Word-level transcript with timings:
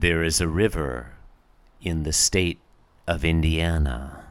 There 0.00 0.22
is 0.22 0.40
a 0.40 0.48
river 0.48 1.12
in 1.82 2.04
the 2.04 2.12
state 2.14 2.58
of 3.06 3.22
Indiana. 3.22 4.24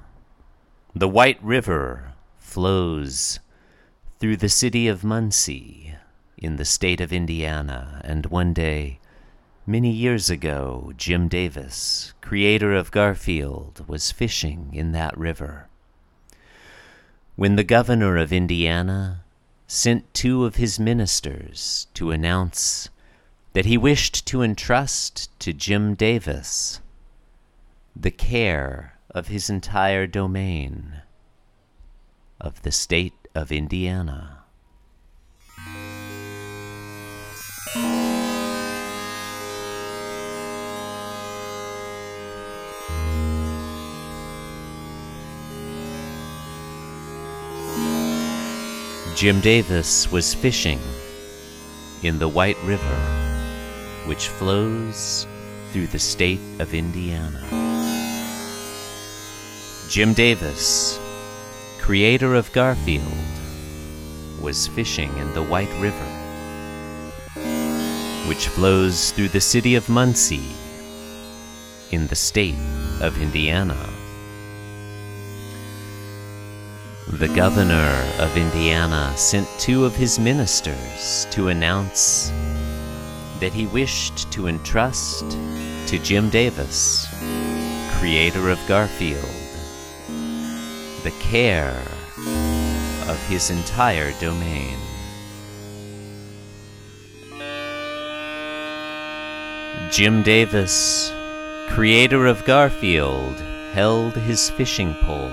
The 0.96 1.08
White 1.08 1.38
River 1.44 2.14
flows 2.40 3.40
through 4.17 4.37
the 4.37 4.50
city 4.50 4.87
of 4.87 5.03
Muncie 5.03 5.93
in 6.40 6.55
the 6.55 6.66
state 6.66 7.00
of 7.00 7.13
Indiana, 7.13 8.02
and 8.04 8.25
one 8.25 8.52
day, 8.52 9.00
many 9.68 9.91
years 9.91 10.27
ago, 10.27 10.91
Jim 10.97 11.27
Davis, 11.27 12.15
creator 12.20 12.73
of 12.73 12.89
Garfield, 12.89 13.88
was 13.88 14.11
fishing 14.11 14.71
in 14.73 14.91
that 14.93 15.15
river. 15.15 15.67
When 17.36 17.57
the 17.57 17.63
governor 17.63 18.17
of 18.17 18.33
Indiana 18.33 19.23
sent 19.67 20.15
two 20.15 20.45
of 20.45 20.55
his 20.55 20.79
ministers 20.79 21.86
to 21.93 22.09
announce 22.09 22.89
that 23.54 23.66
he 23.66 23.77
wished 23.77 24.25
to 24.27 24.41
entrust 24.41 25.29
to 25.39 25.54
Jim 25.54 25.95
Davis 25.95 26.81
the 27.95 28.12
care 28.12 28.98
of 29.09 29.27
his 29.27 29.49
entire 29.49 30.05
domain 30.08 31.02
of 32.39 32.62
the 32.62 32.72
state 32.72 33.13
of 33.35 33.52
Indiana. 33.52 34.44
Jim 49.20 49.41
Davis 49.41 50.09
was 50.09 50.34
fishing 50.34 50.80
in 52.03 52.20
the 52.20 52.27
White 52.30 52.55
River, 52.63 53.19
which 54.09 54.27
flows 54.27 55.27
through 55.72 55.86
the 55.86 55.99
state 55.99 56.40
of 56.58 56.73
Indiana. 56.73 57.45
Jim 59.88 60.16
Davis, 60.16 61.00
creator 61.78 62.33
of 62.33 62.52
Garfield, 62.52 63.06
was 64.42 64.67
fishing 64.70 65.16
in 65.20 65.31
the 65.36 65.44
White 65.44 65.72
River, 65.80 66.09
which 68.28 68.48
flows 68.48 69.11
through 69.11 69.28
the 69.28 69.39
city 69.39 69.75
of 69.75 69.88
Muncie 69.89 70.55
in 71.92 72.08
the 72.08 72.16
state 72.16 72.58
of 73.02 73.22
Indiana. 73.22 73.78
The 77.14 77.28
governor 77.28 77.94
of 78.17 78.36
Indiana 78.36 79.14
sent 79.16 79.48
two 79.59 79.86
of 79.86 79.95
his 79.95 80.17
ministers 80.17 81.28
to 81.30 81.50
announce 81.50 82.31
that 83.40 83.54
he 83.54 83.66
wished 83.68 84.32
to 84.32 84.48
entrust 84.48 85.30
to 85.88 86.00
Jim 86.00 86.30
Davis, 86.30 87.08
creator 87.98 88.50
of 88.50 88.59
Garfield, 88.68 89.23
the 91.04 91.14
care 91.20 91.82
of 93.08 93.17
his 93.28 93.50
entire 93.50 94.12
domain. 94.20 94.78
Jim 99.92 100.22
Davis, 100.22 101.12
creator 101.70 102.28
of 102.28 102.45
Garfield, 102.45 103.36
held 103.73 104.14
his 104.14 104.50
fishing 104.52 104.94
pole 105.02 105.32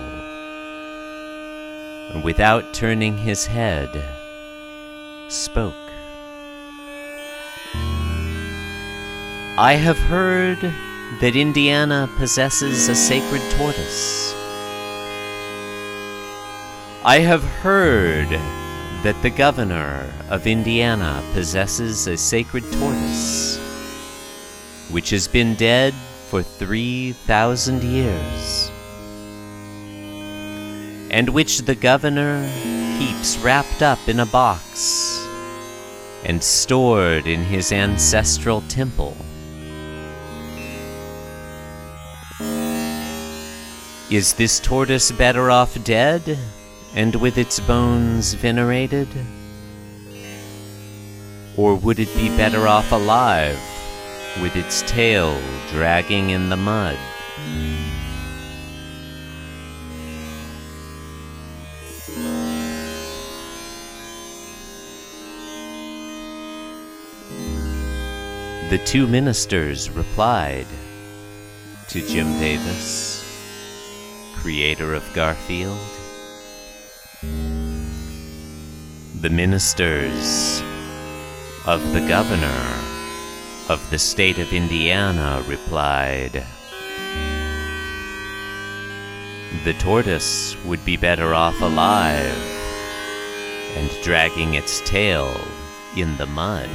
without 2.23 2.73
turning 2.73 3.17
his 3.19 3.47
head, 3.47 4.05
spoke. 5.29 5.86
I 9.59 9.73
have 9.73 9.97
heard 9.97 10.61
that 11.23 11.35
Indiana 11.35 12.11
possesses 12.19 12.91
a 12.91 12.95
sacred 12.95 13.41
tortoise. 13.53 14.35
I 17.03 17.21
have 17.21 17.43
heard 17.43 18.29
that 19.03 19.17
the 19.23 19.31
governor 19.31 20.13
of 20.29 20.47
Indiana 20.47 21.23
possesses 21.33 22.07
a 22.07 22.19
sacred 22.19 22.65
tortoise, 22.73 23.57
which 24.91 25.09
has 25.09 25.27
been 25.27 25.55
dead 25.55 25.95
for 26.29 26.43
3,000 26.43 27.83
years, 27.83 28.71
and 31.11 31.31
which 31.31 31.63
the 31.63 31.75
governor 31.75 32.47
keeps 32.99 33.39
wrapped 33.39 33.81
up 33.81 34.07
in 34.07 34.21
a 34.21 34.27
box 34.27 35.27
and 36.27 36.45
stored 36.45 37.27
in 37.27 37.43
his 37.43 37.73
ancestral 37.73 38.61
temple. 38.69 39.17
Is 44.09 44.35
this 44.35 44.61
tortoise 44.61 45.11
better 45.11 45.51
off 45.51 45.83
dead 45.83 46.39
and 46.95 47.17
with 47.17 47.39
its 47.39 47.59
bones 47.59 48.35
venerated? 48.35 49.09
Or 51.57 51.75
would 51.75 51.99
it 51.99 52.15
be 52.15 52.29
better 52.37 52.69
off 52.69 52.93
alive 52.93 53.59
with 54.41 54.55
its 54.55 54.83
tail 54.83 55.37
dragging 55.71 56.31
in 56.31 56.51
the 56.51 56.57
mud? 56.57 56.97
The 68.71 68.79
two 68.85 69.09
ministers 69.09 69.91
replied 69.91 70.67
to 71.89 72.07
Jim 72.07 72.39
Davis, 72.39 73.26
creator 74.41 74.95
of 74.95 75.05
Garfield. 75.15 75.79
The 79.21 79.31
ministers 79.31 80.63
of 81.67 81.93
the 81.93 82.05
governor 82.07 82.87
of 83.69 83.85
the 83.91 83.99
state 83.99 84.39
of 84.39 84.53
Indiana 84.53 85.43
replied, 85.49 86.45
The 89.65 89.75
tortoise 89.75 90.57
would 90.65 90.85
be 90.85 90.97
better 90.97 91.35
off 91.35 91.61
alive 91.61 92.37
and 93.77 93.91
dragging 94.03 94.55
its 94.55 94.81
tail 94.83 95.41
in 95.97 96.17
the 96.19 96.27
mud. 96.27 96.71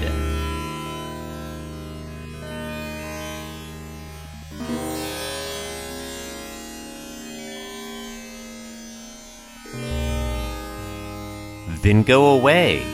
Then 11.81 12.03
go 12.03 12.35
away, 12.35 12.85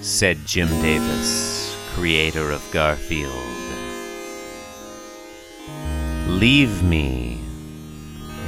said 0.00 0.38
Jim 0.46 0.68
Davis, 0.80 1.76
creator 1.94 2.50
of 2.50 2.66
Garfield. 2.72 3.34
Leave 6.26 6.82
me, 6.82 7.38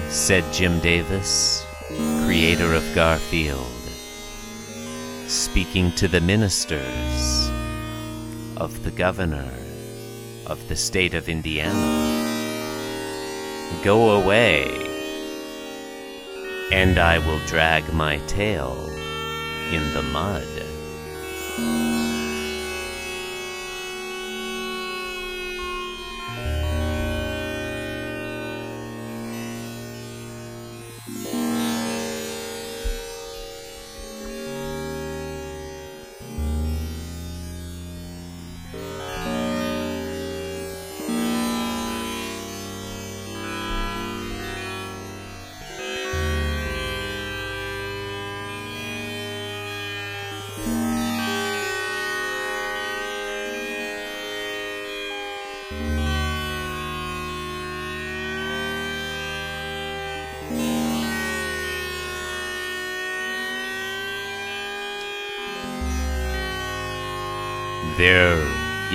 said 0.09 0.51
Jim 0.55 0.81
Davis, 0.81 1.67
creator 2.25 2.73
of 2.73 2.95
Garfield, 2.95 3.67
speaking 5.29 5.93
to 5.97 6.09
the 6.09 6.23
ministers 6.23 7.51
of 8.57 8.83
the 8.85 8.91
governor 8.91 9.53
of 10.47 10.67
the 10.69 10.77
state 10.77 11.13
of 11.13 11.29
Indiana. 11.29 11.75
Go 13.85 14.13
away, 14.13 14.65
and 16.73 16.99
I 16.99 17.19
will 17.19 17.41
drag 17.41 17.93
my 17.93 18.17
tail 18.27 18.92
in 19.73 19.95
the 19.95 20.03
mud. 20.03 21.92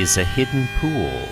Is 0.07 0.15
a 0.15 0.23
hidden 0.23 0.65
pool. 0.79 1.27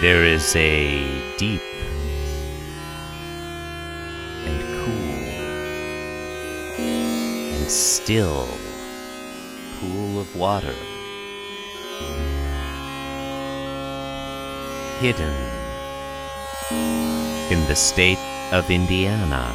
There 0.00 0.24
is 0.24 0.56
a 0.56 1.36
deep 1.36 1.60
and 4.46 4.60
cool 4.78 5.18
and 7.54 7.70
still 7.70 8.48
pool 9.78 10.20
of 10.20 10.34
water. 10.34 10.74
Hidden 15.00 15.36
in 17.50 17.60
the 17.68 17.76
state 17.76 18.22
of 18.52 18.70
Indiana, 18.70 19.54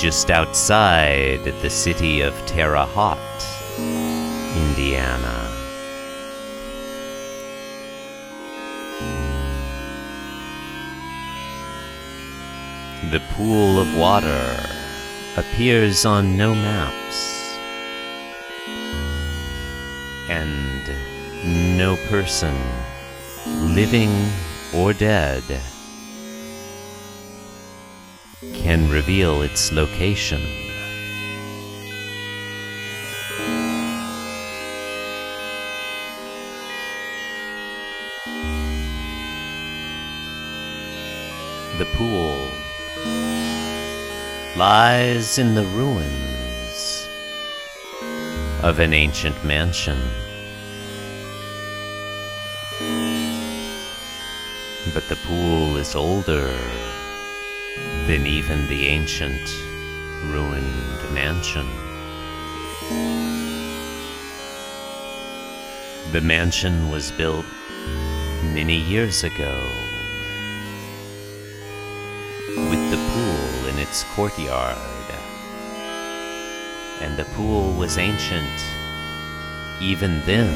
just 0.00 0.30
outside 0.30 1.42
the 1.60 1.68
city 1.68 2.20
of 2.20 2.32
Terre 2.46 2.76
Haute, 2.76 3.18
Indiana. 4.56 5.50
The 13.10 13.20
pool 13.32 13.80
of 13.80 13.98
water 13.98 14.66
appears 15.36 16.04
on 16.04 16.36
no 16.36 16.54
maps, 16.54 17.58
and 20.28 20.86
no 21.76 21.96
person, 22.08 22.54
living 23.74 24.12
or 24.72 24.92
dead, 24.92 25.42
can 28.40 28.88
reveal 28.88 29.42
its 29.42 29.72
location. 29.72 30.40
The 41.78 41.86
pool 41.94 42.36
lies 44.56 45.38
in 45.38 45.54
the 45.54 45.64
ruins 45.74 47.08
of 48.62 48.78
an 48.78 48.92
ancient 48.92 49.44
mansion. 49.44 49.98
But 54.94 55.08
the 55.08 55.18
pool 55.26 55.76
is 55.76 55.96
older 55.96 56.56
than 58.06 58.26
even 58.26 58.66
the 58.68 58.86
ancient 58.86 59.40
ruined 60.26 61.14
mansion. 61.14 61.66
The 66.12 66.20
mansion 66.20 66.90
was 66.90 67.10
built 67.12 67.46
many 68.54 68.76
years 68.76 69.24
ago 69.24 69.60
with 72.70 72.90
the 72.90 72.96
pool 72.96 73.68
in 73.68 73.78
its 73.78 74.04
courtyard. 74.14 74.78
And 77.00 77.16
the 77.16 77.26
pool 77.36 77.74
was 77.74 77.96
ancient 77.96 78.58
even 79.80 80.20
then. 80.26 80.50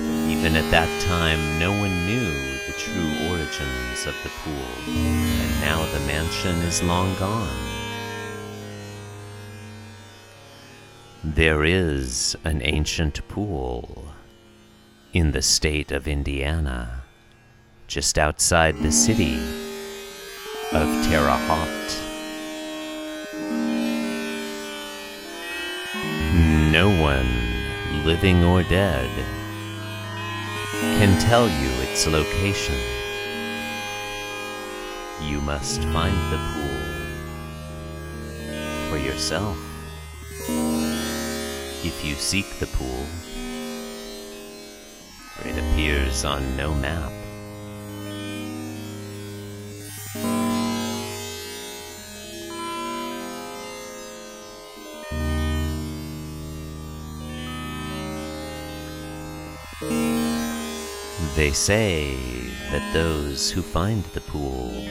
Even 0.00 0.56
at 0.56 0.68
that 0.72 0.90
time, 1.02 1.58
no 1.60 1.70
one 1.70 2.06
knew 2.06 2.32
the 2.66 2.74
true 2.76 3.23
of 3.60 4.14
the 4.24 4.30
pool, 4.42 4.52
and 4.88 5.60
now 5.60 5.84
the 5.92 6.00
mansion 6.06 6.56
is 6.62 6.82
long 6.82 7.14
gone. 7.18 7.48
There 11.22 11.64
is 11.64 12.36
an 12.44 12.62
ancient 12.62 13.26
pool 13.28 14.06
in 15.12 15.30
the 15.30 15.40
state 15.40 15.92
of 15.92 16.08
Indiana, 16.08 17.02
just 17.86 18.18
outside 18.18 18.76
the 18.78 18.90
city 18.90 19.36
of 20.72 20.88
Terre 21.06 21.30
Haute. 21.30 22.00
No 26.72 26.90
one, 27.00 28.04
living 28.04 28.42
or 28.42 28.64
dead, 28.64 29.08
can 30.80 31.20
tell 31.20 31.48
you 31.48 31.70
its 31.82 32.08
location. 32.08 33.03
You 35.22 35.40
must 35.40 35.82
find 35.84 36.16
the 36.32 36.38
pool 36.52 36.80
for 38.90 38.98
yourself. 38.98 39.56
If 41.84 42.04
you 42.04 42.14
seek 42.14 42.58
the 42.58 42.66
pool, 42.66 43.06
it 45.44 45.56
appears 45.58 46.24
on 46.24 46.56
no 46.56 46.74
map. 46.74 47.13
They 61.36 61.50
say 61.50 62.14
that 62.70 62.92
those 62.92 63.50
who 63.50 63.60
find 63.60 64.04
the 64.04 64.20
pool 64.20 64.86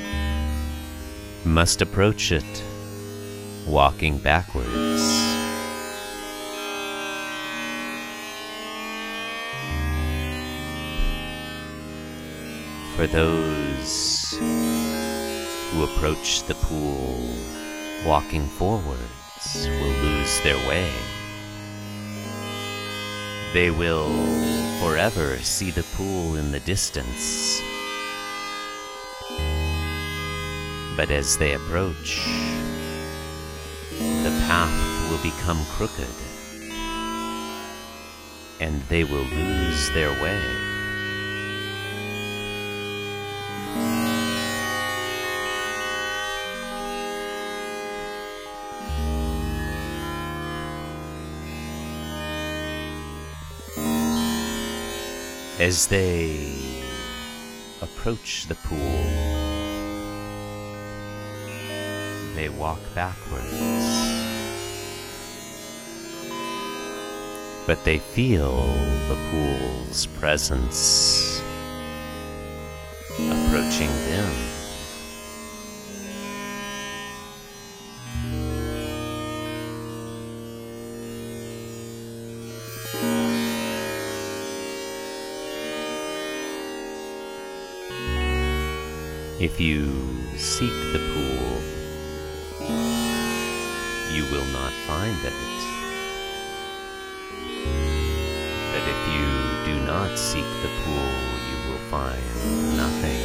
must 1.46 1.82
approach 1.82 2.34
it 2.34 2.64
walking 3.66 4.18
backwards. 4.18 4.68
For 12.98 13.08
those 13.08 14.34
who 14.38 15.84
approach 15.86 16.44
the 16.44 16.56
pool 16.56 17.26
walking 18.06 18.48
forwards 18.48 19.66
will 19.66 19.96
lose 20.04 20.42
their 20.42 20.58
way. 20.68 20.92
They 23.54 23.72
will 23.72 24.63
forever 24.82 25.38
see 25.40 25.72
the 25.72 25.84
pool 25.96 26.36
in 26.36 26.52
the 26.52 26.60
distance. 26.62 27.62
But 30.96 31.10
as 31.10 31.38
they 31.38 31.54
approach, 31.54 32.26
the 34.24 34.34
path 34.48 35.10
will 35.10 35.22
become 35.24 35.66
crooked, 35.66 36.16
and 38.60 38.82
they 38.90 39.04
will 39.04 39.26
lose 39.26 39.90
their 39.92 40.12
way. 40.22 40.73
As 55.64 55.88
they 55.88 56.60
approach 57.82 58.48
the 58.48 58.56
pool, 58.56 59.04
they 62.36 62.50
walk 62.50 62.82
backwards. 62.94 63.48
But 67.66 67.82
they 67.86 68.00
feel 68.00 68.74
the 69.08 69.18
pool's 69.32 70.06
presence 70.20 71.42
approaching 73.14 73.88
them. 74.10 74.53
If 89.44 89.60
you 89.60 89.92
seek 90.38 90.72
the 90.94 91.00
pool, 91.12 91.60
you 94.16 94.24
will 94.32 94.46
not 94.54 94.72
find 94.88 95.18
it. 95.26 95.34
But 98.72 98.84
if 98.88 99.02
you 99.14 99.28
do 99.68 99.86
not 99.86 100.18
seek 100.18 100.48
the 100.62 100.72
pool, 100.86 101.12
you 101.50 101.58
will 101.68 101.84
find 101.92 102.24
nothing. 102.78 103.24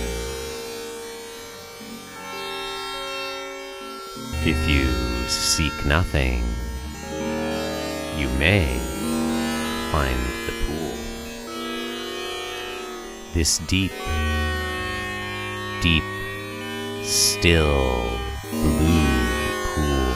If 4.44 4.68
you 4.68 4.86
seek 5.28 5.86
nothing, 5.86 6.42
you 8.18 8.28
may 8.40 8.66
find 9.92 10.18
the 10.48 10.54
pool. 10.66 10.94
This 13.34 13.58
deep 13.68 13.92
deep, 15.80 16.02
still, 17.02 18.10
blue 18.50 19.26
pool 19.74 20.14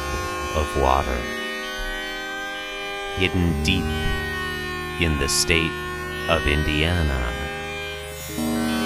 of 0.60 0.80
water, 0.80 1.20
hidden 3.16 3.62
deep 3.62 3.84
in 5.00 5.18
the 5.18 5.28
state 5.28 5.70
of 6.28 6.46
Indiana, 6.46 7.32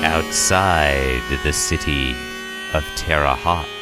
outside 0.04 1.22
the 1.44 1.52
city 1.52 2.14
of 2.74 2.84
Terre 2.96 3.34
Haute. 3.34 3.75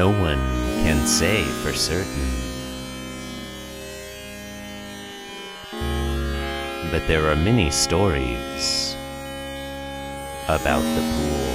No 0.00 0.08
one 0.08 0.40
can 0.82 1.06
say 1.06 1.44
for 1.62 1.74
certain. 1.74 2.30
But 6.90 7.06
there 7.06 7.28
are 7.30 7.36
many 7.36 7.70
stories 7.70 8.96
about 10.48 10.80
the 10.80 11.04
pool. 11.12 11.52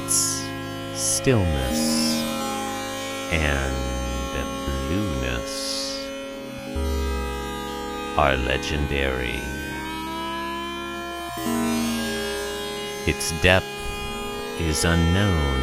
Its 0.00 0.48
stillness 0.94 2.22
and 3.32 3.74
blueness 4.88 6.08
are 8.16 8.34
legendary. 8.34 9.53
Its 13.06 13.32
depth 13.42 13.66
is 14.58 14.84
unknown 14.84 15.60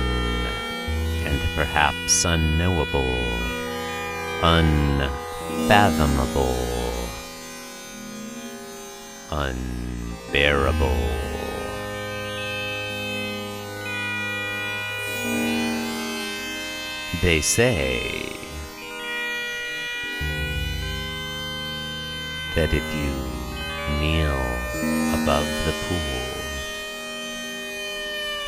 and 1.25 1.41
perhaps 1.55 2.23
unknowable, 2.23 3.17
unfathomable, 4.43 6.55
unbearable. 9.31 10.99
They 17.23 17.41
say 17.41 18.35
that 22.55 22.71
if 22.71 22.83
you 22.93 23.13
kneel 23.99 24.37
above 25.23 25.47
the 25.65 25.70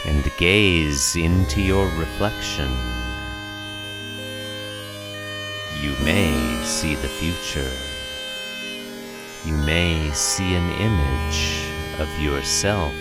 and 0.06 0.30
gaze 0.38 1.16
into 1.16 1.62
your 1.62 1.86
reflection, 1.98 2.70
you 5.82 5.92
may 6.04 6.34
see 6.64 6.96
the 6.96 7.08
future. 7.08 7.72
You 9.46 9.56
may 9.66 10.12
see 10.12 10.56
an 10.56 10.70
image 10.80 11.68
of 12.00 12.10
yourself 12.20 12.94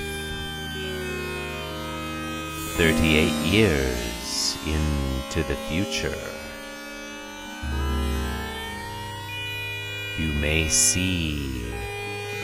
38 2.77 3.31
years 3.47 4.57
into 4.67 5.43
the 5.49 5.57
future. 5.69 6.19
You 10.19 10.33
may 10.41 10.69
see 10.69 11.65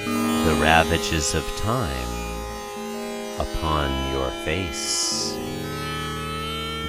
the 0.05 0.59
ravages 0.61 1.35
of 1.35 1.45
time 1.59 2.18
upon 3.39 3.91
your 4.13 4.31
face. 4.45 5.35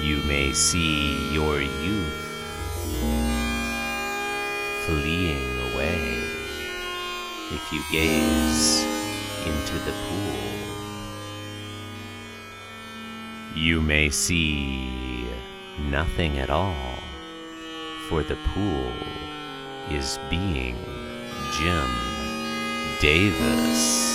You 0.02 0.22
may 0.26 0.52
see 0.52 1.32
your 1.32 1.60
youth 1.60 2.20
fleeing 4.86 5.72
away 5.72 6.18
if 7.52 7.72
you 7.72 7.82
gaze 7.92 8.82
into 9.46 9.78
the 9.84 9.92
pool. 9.92 10.50
You 13.54 13.80
may 13.80 14.10
see 14.10 15.26
nothing 15.90 16.38
at 16.38 16.50
all, 16.50 16.98
for 18.08 18.22
the 18.22 18.36
pool 18.54 18.92
is 19.90 20.18
being 20.30 20.76
Jim 21.58 21.90
Davis. 23.00 24.09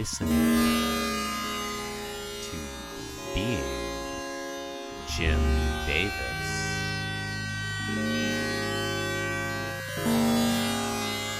Listening 0.00 0.30
to 2.42 2.56
Being 3.34 3.60
Jim 5.06 5.38
Davis. 5.86 6.40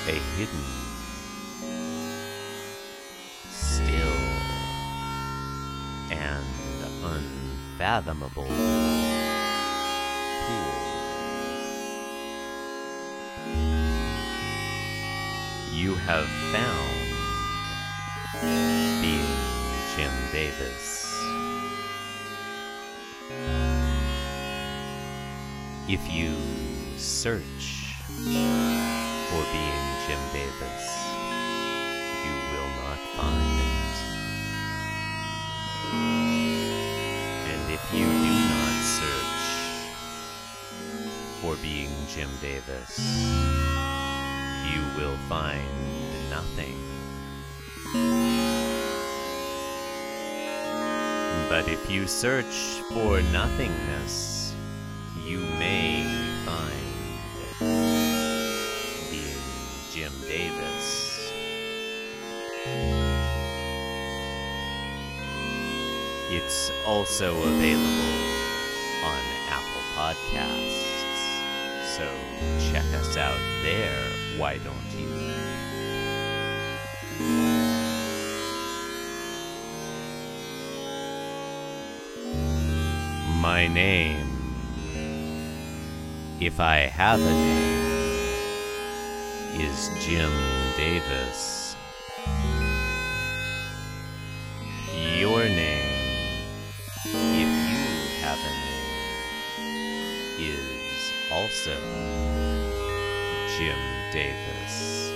A 0.06 0.20
hidden, 0.36 0.64
still, 3.48 4.18
and 6.10 6.44
unfathomable 7.02 8.49
search 27.20 27.92
for 28.06 29.44
being 29.52 29.84
Jim 30.06 30.22
Davis, 30.32 30.84
you 32.24 32.34
will 32.50 32.72
not 32.80 32.98
find 33.14 33.60
it. 33.60 33.96
And 37.52 37.62
if 37.70 37.84
you 37.92 38.06
do 38.06 38.34
not 38.48 38.74
search 38.96 39.42
for 41.42 41.54
being 41.62 41.92
Jim 42.08 42.30
Davis, 42.40 42.98
you 44.72 44.80
will 44.96 45.18
find 45.28 45.60
nothing. 46.30 46.78
But 51.50 51.68
if 51.68 51.90
you 51.90 52.06
search 52.06 52.80
for 52.94 53.20
nothingness, 53.30 54.39
also 66.90 67.30
available 67.44 68.18
on 69.04 69.22
Apple 69.48 69.84
Podcasts. 69.94 70.90
So 71.86 72.04
check 72.72 72.84
us 72.94 73.16
out 73.16 73.38
there, 73.62 74.10
why 74.36 74.58
don't 74.58 74.90
you? 74.98 75.08
My 83.40 83.68
name, 83.68 84.26
if 86.40 86.58
I 86.58 86.78
have 86.78 87.20
a 87.20 87.30
name, 87.30 88.00
is 89.60 89.90
Jim 90.00 90.32
Davis. 90.76 91.76
Your 95.16 95.44
name, 95.44 95.69
also 101.40 101.74
Jim 103.56 103.78
Davis. 104.12 105.10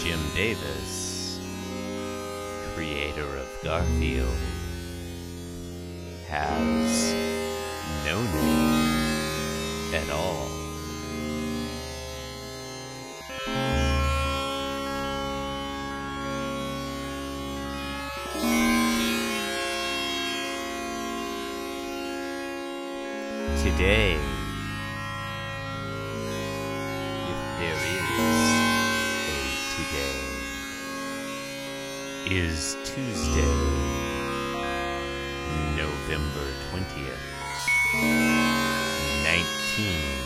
Jim 0.00 0.20
Davis, 0.34 1.40
creator 2.74 3.26
of 3.36 3.48
Garfield, 3.64 4.38
has 6.28 7.12
no 8.04 8.22
name 8.22 9.94
at 9.94 10.08
all. 10.10 10.55
Today, 23.76 24.16
if 27.28 27.40
there 27.58 27.76
is 27.76 28.08
a 28.08 29.36
today, 29.76 30.16
is 32.24 32.58
Tuesday, 32.84 33.54
November 35.76 36.46
20th, 36.72 37.20
1984. 39.26 40.25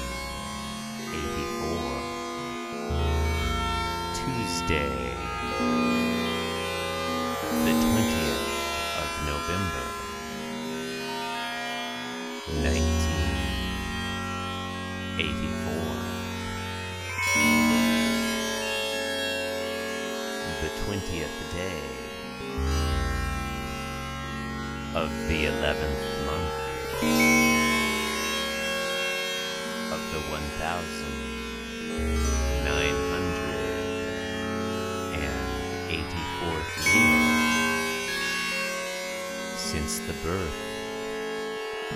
Since 39.70 40.00
the 40.00 40.12
birth 40.24 40.60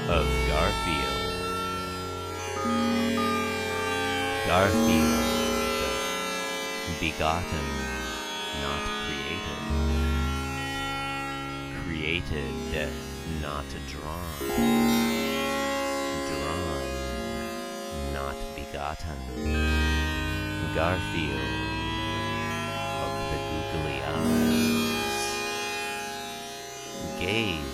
of 0.09 0.25
Garfield. 0.47 1.25
Garfield, 4.47 5.25
begotten, 7.01 7.67
not 8.63 8.85
created. 9.03 9.63
Created, 11.85 12.93
not 13.43 13.67
drawn. 13.89 14.39
Drawn, 16.31 16.85
not 18.13 18.39
begotten. 18.55 19.19
Garfield 20.77 21.41
of 23.03 23.15
the 23.33 23.39
googly 23.51 23.99
eyes. 24.01 25.04
Gaze 27.17 27.74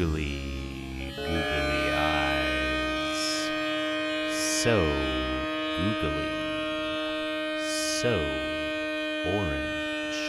googly, 0.00 0.40
googly 1.14 1.90
eyes, 1.92 3.50
so 4.32 4.80
googly, 5.76 6.30
so 7.60 8.14
orange, 9.26 10.20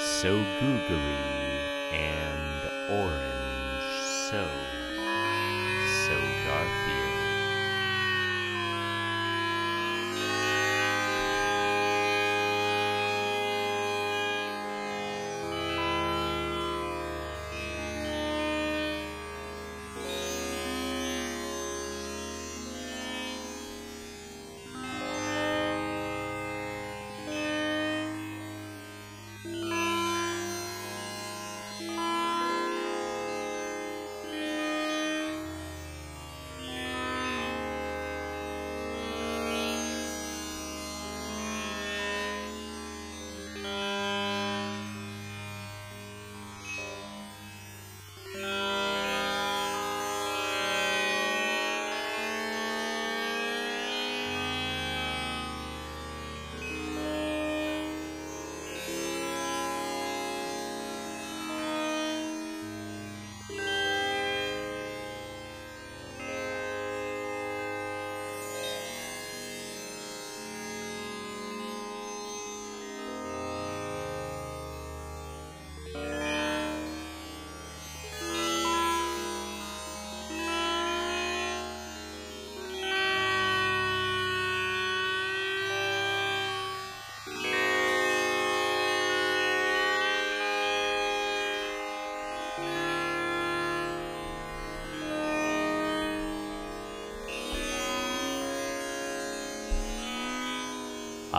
so 0.00 0.30
googly 0.60 1.18
and 1.92 2.70
orange, 2.88 3.92
so, 4.30 4.42
so 6.06 6.16
Garfield. 6.46 7.07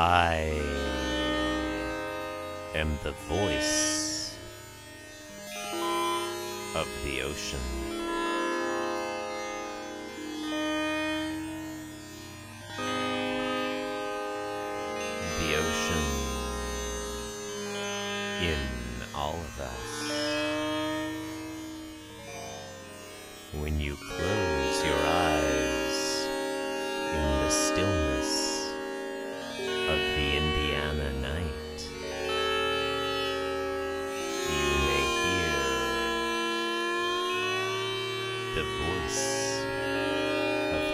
I 0.02 0.54
am 2.74 2.98
the 3.04 3.12
voice 3.28 4.34
of 6.74 6.88
the 7.04 7.22
ocean. 7.24 7.99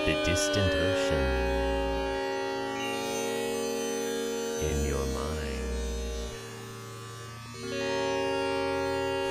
The 0.05 0.13
distant 0.23 0.71
ocean 0.71 1.25
in 4.61 4.85
your 4.85 5.03
mind. 5.17 5.65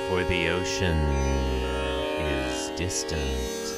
For 0.09 0.21
the 0.25 0.49
ocean 0.49 0.97
is 2.19 2.71
distant 2.77 3.74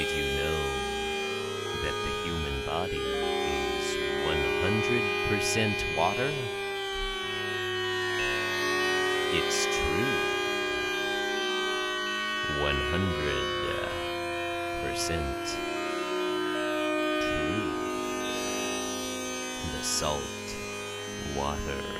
Did 0.00 0.16
you 0.16 0.24
know 0.38 0.60
that 1.82 1.92
the 1.92 2.12
human 2.24 2.56
body 2.64 2.96
is 2.96 3.84
100% 4.24 5.76
water? 5.94 6.32
It's 9.34 9.66
true. 9.66 10.16
100% 12.64 15.20
true. 17.20 17.68
The 19.76 19.84
salt 19.84 20.24
water 21.36 21.99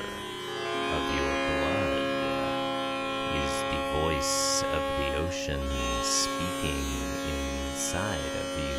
voice 4.21 4.63
of 4.63 4.83
the 4.99 5.15
ocean 5.15 5.61
speaking 6.03 6.85
inside 7.73 8.33
of 8.41 8.49
you. 8.59 8.77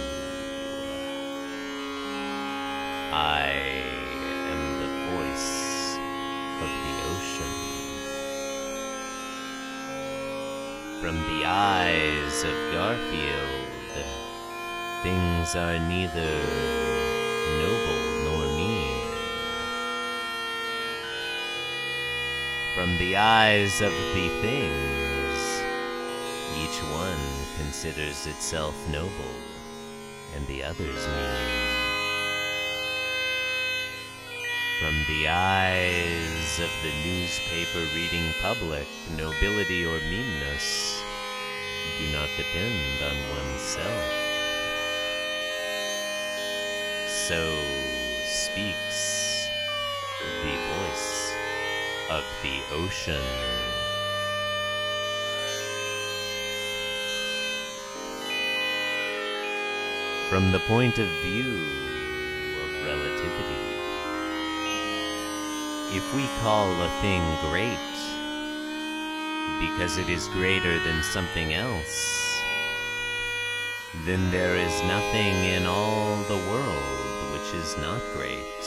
I 3.13 3.51
am 4.53 4.63
the 4.83 4.91
voice 5.11 5.99
of 6.63 6.71
the 6.85 6.95
ocean. 7.11 7.53
From 11.01 11.17
the 11.17 11.45
eyes 11.45 12.45
of 12.45 12.55
Garfield, 12.73 13.97
things 15.03 15.57
are 15.57 15.79
neither 15.89 16.35
noble 17.59 18.03
nor 18.27 18.45
mean. 18.57 19.11
From 22.77 22.97
the 22.99 23.17
eyes 23.17 23.81
of 23.81 23.93
the 24.15 24.29
one 24.43 25.02
considers 27.83 28.29
itself 28.29 28.77
noble 28.93 29.35
and 30.37 30.47
the 30.47 30.63
others 30.63 30.79
mean. 30.79 31.67
From 34.81 34.95
the 35.09 35.27
eyes 35.27 36.61
of 36.61 36.71
the 36.85 36.93
newspaper 37.05 37.85
reading 37.93 38.33
public, 38.41 38.87
nobility 39.17 39.85
or 39.85 39.99
meanness 39.99 41.03
do 41.99 42.13
not 42.13 42.29
depend 42.37 43.03
on 43.03 43.17
oneself. 43.37 44.05
So 47.09 47.53
speaks 48.25 49.49
the 50.45 50.57
voice 50.71 51.35
of 52.11 52.23
the 52.45 52.61
ocean. 52.77 53.82
From 60.33 60.51
the 60.51 60.61
point 60.61 60.99
of 60.99 61.07
view 61.21 61.61
of 62.65 62.87
relativity, 62.87 63.67
if 65.95 66.15
we 66.15 66.27
call 66.41 66.73
a 66.73 66.89
thing 67.03 67.21
great 67.51 67.77
because 69.61 69.99
it 69.99 70.09
is 70.09 70.29
greater 70.29 70.79
than 70.85 71.03
something 71.03 71.53
else, 71.53 72.41
then 74.07 74.31
there 74.31 74.57
is 74.57 74.73
nothing 74.85 75.35
in 75.53 75.67
all 75.67 76.17
the 76.23 76.43
world 76.49 77.33
which 77.35 77.53
is 77.53 77.77
not 77.77 78.01
great. 78.15 78.63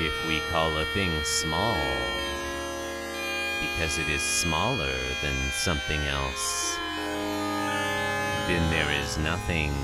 If 0.00 0.26
we 0.26 0.40
call 0.48 0.78
a 0.78 0.86
thing 0.94 1.10
small 1.24 1.76
because 3.60 3.98
it 3.98 4.08
is 4.08 4.22
smaller 4.22 4.96
than 5.20 5.36
something 5.50 6.00
else, 6.06 6.77
then 8.48 8.70
there 8.70 8.90
is 8.98 9.18
nothing 9.18 9.74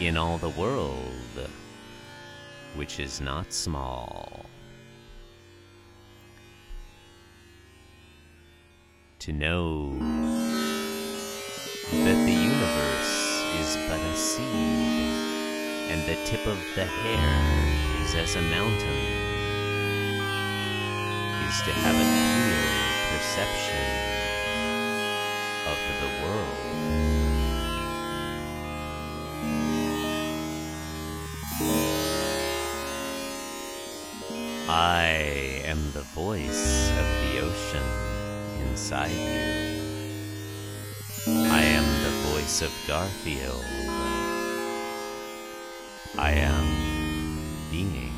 in 0.00 0.16
all 0.16 0.36
the 0.36 0.48
world 0.48 1.48
which 2.74 2.98
is 2.98 3.20
not 3.20 3.52
small. 3.52 4.44
To 9.20 9.32
know 9.32 9.92
that 11.92 12.18
the 12.26 12.32
universe 12.32 13.44
is 13.60 13.76
but 13.86 14.00
a 14.00 14.16
seed, 14.16 14.42
and 15.92 16.02
the 16.08 16.16
tip 16.24 16.44
of 16.44 16.58
the 16.74 16.84
hair 16.84 18.04
is 18.04 18.16
as 18.16 18.34
a 18.34 18.42
mountain, 18.42 19.06
is 21.46 21.62
to 21.66 21.72
have 21.84 21.94
a 21.94 22.06
clear 22.18 22.66
perception 23.12 23.86
of 25.70 25.78
the 26.00 26.26
world. 26.26 27.41
I 34.74 35.60
am 35.66 35.92
the 35.92 36.00
voice 36.00 36.88
of 36.92 37.06
the 37.20 37.40
ocean 37.40 37.82
inside 38.70 39.10
you. 39.10 39.42
I 41.28 41.60
am 41.60 41.84
the 42.02 42.30
voice 42.30 42.62
of 42.62 42.72
Garfield. 42.88 43.66
I 46.16 46.30
am 46.32 46.66
being 47.70 48.11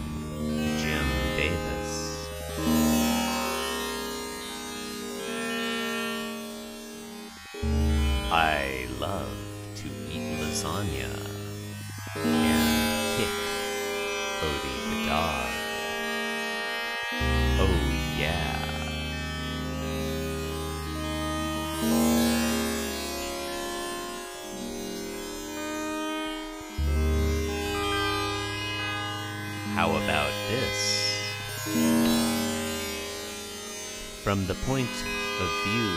From 34.35 34.47
the 34.49 34.59
point 34.67 34.91
of 34.91 35.49
view 35.65 35.95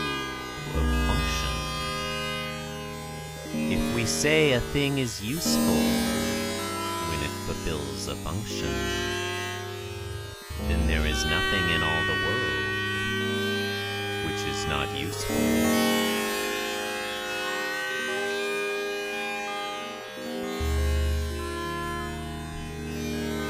of 0.78 0.84
function, 1.08 1.54
if 3.72 3.82
we 3.96 4.04
say 4.04 4.52
a 4.52 4.60
thing 4.60 4.98
is 4.98 5.20
useful 5.20 5.82
when 7.08 7.20
it 7.24 7.32
fulfills 7.46 8.06
a 8.06 8.14
function, 8.14 8.72
then 10.68 10.86
there 10.86 11.04
is 11.04 11.24
nothing 11.24 11.68
in 11.74 11.82
all 11.82 12.04
the 12.04 12.14
world 12.26 12.64
which 14.26 14.42
is 14.46 14.66
not 14.68 14.88
useful. 14.96 15.34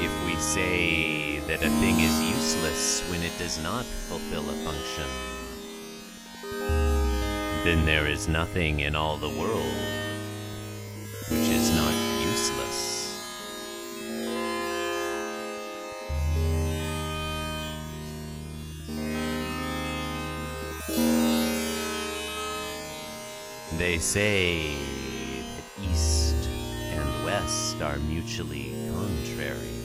If 0.01 0.25
we 0.25 0.35
say 0.37 1.38
that 1.49 1.63
a 1.63 1.69
thing 1.81 1.99
is 1.99 2.21
useless 2.21 3.01
when 3.09 3.23
it 3.23 3.35
does 3.39 3.57
not 3.63 3.83
fulfill 3.83 4.47
a 4.51 4.53
function, 4.63 5.07
then 7.63 7.83
there 7.87 8.05
is 8.05 8.27
nothing 8.27 8.81
in 8.81 8.95
all 8.95 9.17
the 9.17 9.29
world 9.29 9.73
which 11.31 11.49
is 11.49 11.75
not 11.75 11.91
useless. 12.21 12.85
They 23.75 23.97
say 23.97 24.75
that 25.55 25.83
east 25.83 26.35
and 26.91 27.25
west 27.25 27.81
are 27.81 27.97
mutually 27.97 28.71
contrary. 28.93 29.78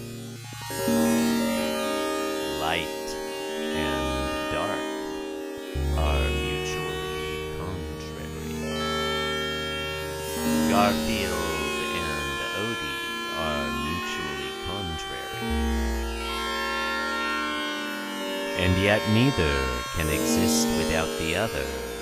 Yet 18.94 19.08
neither 19.08 19.66
can 19.96 20.08
exist 20.08 20.68
without 20.78 21.08
the 21.18 21.34
other. 21.34 21.93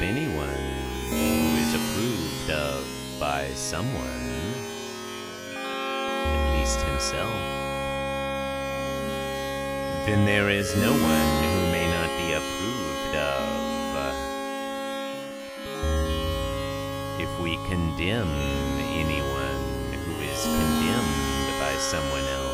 Of 0.00 0.06
anyone 0.06 0.48
who 1.10 1.16
is 1.60 1.74
approved 1.74 2.50
of 2.50 2.86
by 3.20 3.46
someone, 3.48 4.32
at 5.54 6.58
least 6.58 6.80
himself, 6.80 7.34
then 10.06 10.24
there 10.24 10.48
is 10.48 10.74
no 10.76 10.92
one 10.92 11.44
who 11.44 11.72
may 11.72 11.86
not 11.90 12.08
be 12.16 12.32
approved 12.32 13.16
of. 13.16 13.40
If 17.20 17.40
we 17.40 17.56
condemn 17.68 18.34
anyone 18.96 19.92
who 19.92 20.12
is 20.22 20.42
condemned 20.44 21.60
by 21.60 21.74
someone 21.78 22.24
else, 22.24 22.49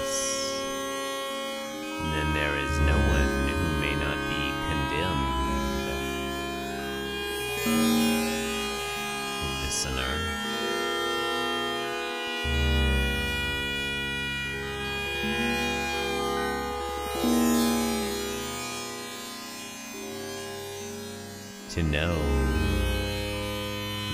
To 21.76 21.82
know 21.82 22.16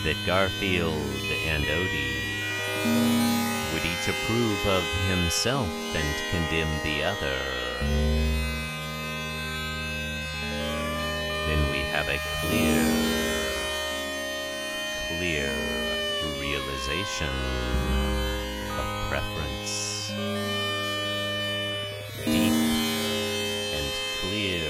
that 0.02 0.16
Garfield 0.26 1.14
and 1.46 1.62
Odie 1.62 2.42
would 3.72 3.84
each 3.86 4.08
approve 4.08 4.66
of 4.66 4.82
himself 5.06 5.68
and 5.94 6.16
condemn 6.32 6.82
the 6.82 7.04
other, 7.04 7.38
then 11.46 11.70
we 11.70 11.78
have 11.92 12.08
a 12.08 12.18
clear, 12.40 12.82
clear 15.18 15.54
realization 16.40 17.30
of 18.76 19.08
preference. 19.08 20.10
Deep 22.24 22.52
and 23.72 23.92
clear 24.20 24.66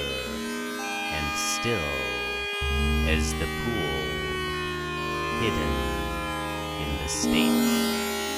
and 1.15 1.39
still 1.39 2.02
as 3.13 3.35
the 3.35 3.45
pool 3.45 4.03
hidden 5.39 5.75
in 6.81 6.91
the 7.03 7.09
state 7.09 7.61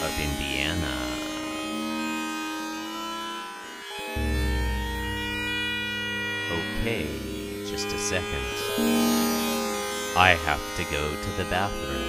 of 0.02 0.10
Indiana. 0.18 0.96
Okay, 6.50 7.06
just 7.70 7.86
a 7.86 7.98
second. 7.98 8.44
I 10.16 10.36
have 10.44 10.64
to 10.76 10.82
go 10.90 11.08
to 11.22 11.30
the 11.36 11.48
bathroom. 11.48 12.03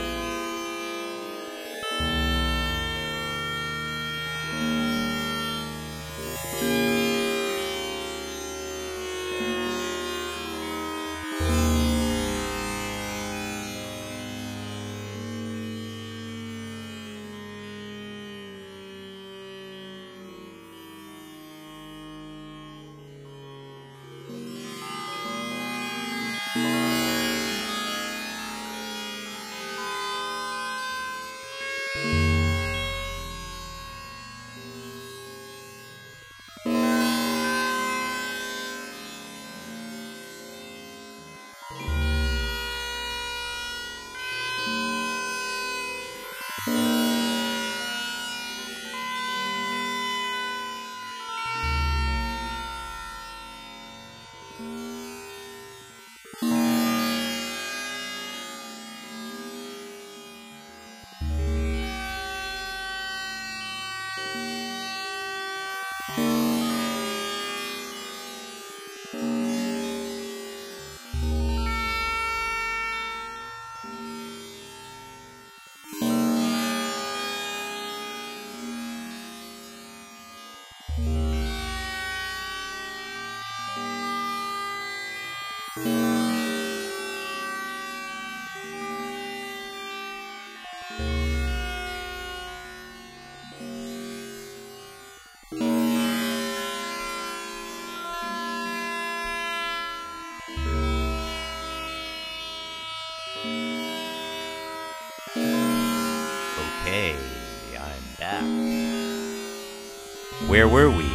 Where 110.55 110.69
were 110.69 110.89
we? 110.89 111.11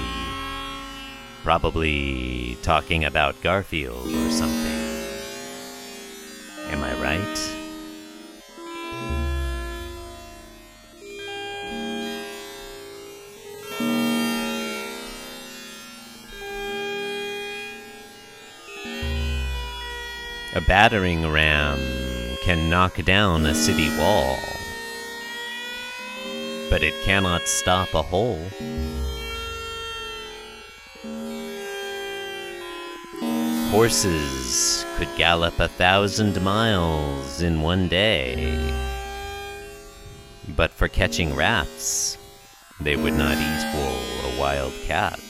Probably 1.44 2.58
talking 2.60 3.06
about 3.06 3.40
Garfield 3.40 4.06
or 4.06 4.30
something. 4.30 4.76
Am 6.68 6.84
I 6.84 6.92
right? 7.00 7.56
A 20.54 20.60
battering 20.68 21.32
ram 21.32 21.78
can 22.42 22.68
knock 22.68 23.02
down 23.06 23.46
a 23.46 23.54
city 23.54 23.88
wall, 23.96 24.36
but 26.68 26.82
it 26.82 26.92
cannot 27.04 27.48
stop 27.48 27.94
a 27.94 28.02
hole. 28.02 28.44
Horses 33.70 34.84
could 34.96 35.08
gallop 35.16 35.60
a 35.60 35.68
thousand 35.68 36.42
miles 36.42 37.40
in 37.40 37.62
one 37.62 37.86
day, 37.86 38.74
but 40.56 40.72
for 40.72 40.88
catching 40.88 41.36
rats, 41.36 42.18
they 42.80 42.96
would 42.96 43.14
not 43.14 43.38
equal 43.38 43.96
a 44.28 44.40
wild 44.40 44.72
cat 44.86 45.20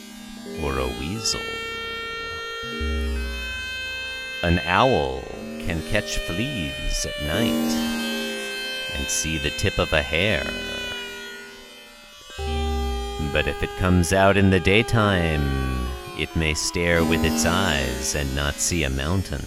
or 0.62 0.78
a 0.78 0.86
weasel. 0.86 1.42
An 4.42 4.58
owl 4.60 5.20
can 5.58 5.82
catch 5.90 6.16
fleas 6.16 7.06
at 7.06 7.26
night 7.26 7.70
and 8.96 9.06
see 9.06 9.36
the 9.36 9.50
tip 9.50 9.78
of 9.78 9.92
a 9.92 10.00
hair. 10.00 10.44
But 13.34 13.46
if 13.46 13.62
it 13.62 13.76
comes 13.78 14.14
out 14.14 14.38
in 14.38 14.48
the 14.48 14.60
daytime, 14.60 15.79
it 16.20 16.36
may 16.36 16.52
stare 16.52 17.02
with 17.02 17.24
its 17.24 17.46
eyes 17.46 18.14
and 18.14 18.36
not 18.36 18.52
see 18.52 18.84
a 18.84 18.90
mountain. 18.90 19.42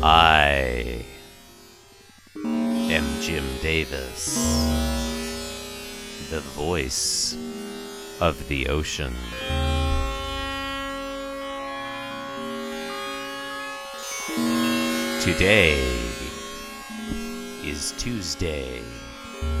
I 0.00 1.04
am 2.44 3.20
Jim 3.20 3.44
Davis, 3.60 4.36
the 6.30 6.38
voice 6.38 7.36
of 8.20 8.46
the 8.46 8.68
ocean. 8.68 9.12
Today 15.20 15.82
is 17.64 17.92
Tuesday, 17.98 18.80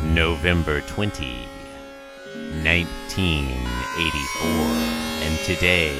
November 0.04 0.80
20, 0.82 1.48
1984, 2.64 4.48
and 5.22 5.38
today 5.44 5.94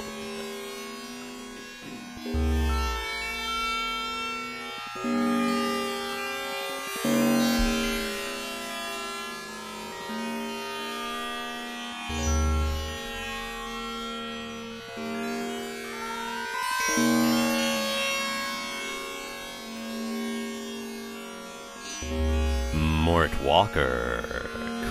Mort 22.73 23.31
Walker, 23.43 24.23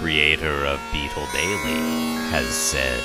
creator 0.00 0.64
of 0.66 0.80
Beetle 0.92 1.26
Bailey, 1.32 1.80
has 2.30 2.46
said 2.46 3.02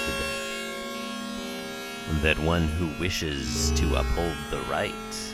that 2.22 2.40
one 2.40 2.68
who 2.68 2.88
wishes 3.00 3.72
to 3.72 3.96
uphold 3.96 4.36
the 4.50 4.62
right 4.70 5.34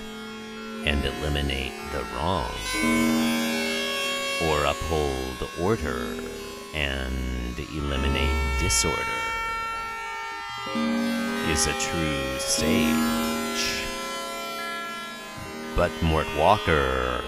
and 0.85 1.03
eliminate 1.03 1.73
the 1.91 2.03
wrong, 2.15 2.51
or 4.45 4.65
uphold 4.65 5.49
order 5.59 6.15
and 6.73 7.57
eliminate 7.57 8.59
disorder, 8.59 9.01
is 11.49 11.67
a 11.67 11.73
true 11.79 12.39
sage. 12.39 13.83
But 15.75 15.91
Mort 16.01 16.27
Walker, 16.37 17.21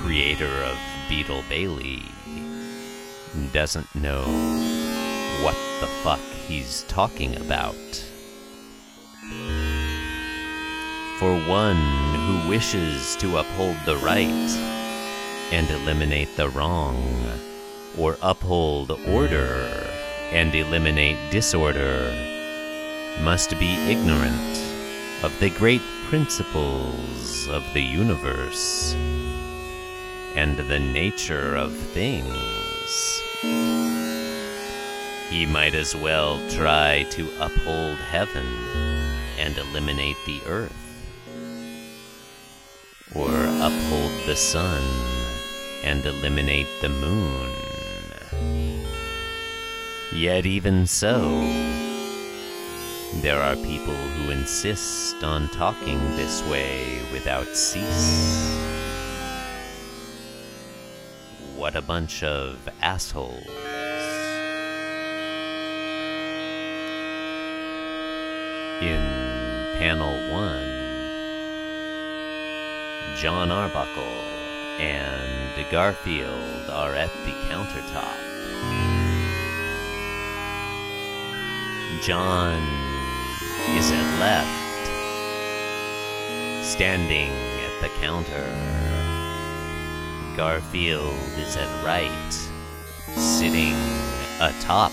creator 0.00 0.64
of 0.64 0.78
Beetle 1.10 1.44
Bailey, 1.50 2.02
doesn't 3.52 3.94
know 3.94 4.22
what 5.42 5.54
the 5.80 5.86
fuck 6.02 6.20
he's 6.48 6.84
talking 6.88 7.36
about. 7.36 7.74
For 11.18 11.34
one 11.46 11.76
who 11.76 12.48
wishes 12.48 13.14
to 13.16 13.36
uphold 13.38 13.76
the 13.84 13.98
right 13.98 14.50
and 15.52 15.68
eliminate 15.70 16.34
the 16.34 16.48
wrong, 16.48 17.22
or 17.98 18.16
uphold 18.22 18.92
order 19.06 19.86
and 20.32 20.54
eliminate 20.54 21.30
disorder, 21.30 22.10
must 23.20 23.50
be 23.58 23.74
ignorant 23.90 24.56
of 25.22 25.38
the 25.40 25.50
great 25.50 25.82
principles 26.08 27.48
of 27.48 27.62
the 27.74 27.82
universe 27.82 28.96
and 30.34 30.56
the 30.56 30.78
nature 30.78 31.56
of 31.56 31.76
things. 31.76 33.22
He 35.30 35.46
might 35.46 35.74
as 35.74 35.94
well 35.94 36.40
try 36.50 37.04
to 37.10 37.28
uphold 37.40 37.96
heaven 37.98 38.46
and 39.38 39.56
eliminate 39.56 40.16
the 40.26 40.40
earth, 40.46 40.74
or 43.14 43.30
uphold 43.30 44.12
the 44.26 44.36
sun 44.36 44.82
and 45.84 46.04
eliminate 46.04 46.68
the 46.82 46.88
moon. 46.88 47.50
Yet, 50.12 50.44
even 50.46 50.86
so, 50.86 51.20
there 53.22 53.40
are 53.40 53.56
people 53.56 53.94
who 53.94 54.30
insist 54.32 55.22
on 55.22 55.48
talking 55.48 55.98
this 56.16 56.42
way 56.48 57.00
without 57.12 57.46
cease. 57.56 58.89
What 61.60 61.76
a 61.76 61.82
bunch 61.82 62.22
of 62.22 62.66
assholes. 62.80 63.44
In 68.80 69.02
panel 69.76 70.16
one, 70.32 70.64
John 73.18 73.50
Arbuckle 73.50 74.02
and 74.80 75.70
Garfield 75.70 76.70
are 76.70 76.94
at 76.94 77.10
the 77.26 77.32
countertop. 77.50 78.16
John 82.02 82.56
is 83.76 83.90
at 83.90 84.18
left, 84.18 84.86
standing 86.64 87.30
at 87.30 87.82
the 87.82 87.90
counter. 88.00 88.89
Garfield 90.36 91.14
is 91.38 91.56
at 91.56 91.84
right, 91.84 92.32
sitting 93.16 93.74
atop 94.40 94.92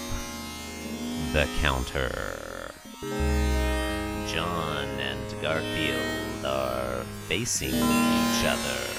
the 1.32 1.48
counter. 1.62 2.72
John 4.28 4.88
and 5.00 5.42
Garfield 5.42 6.46
are 6.46 7.04
facing 7.28 7.70
each 7.70 8.46
other. 8.46 8.98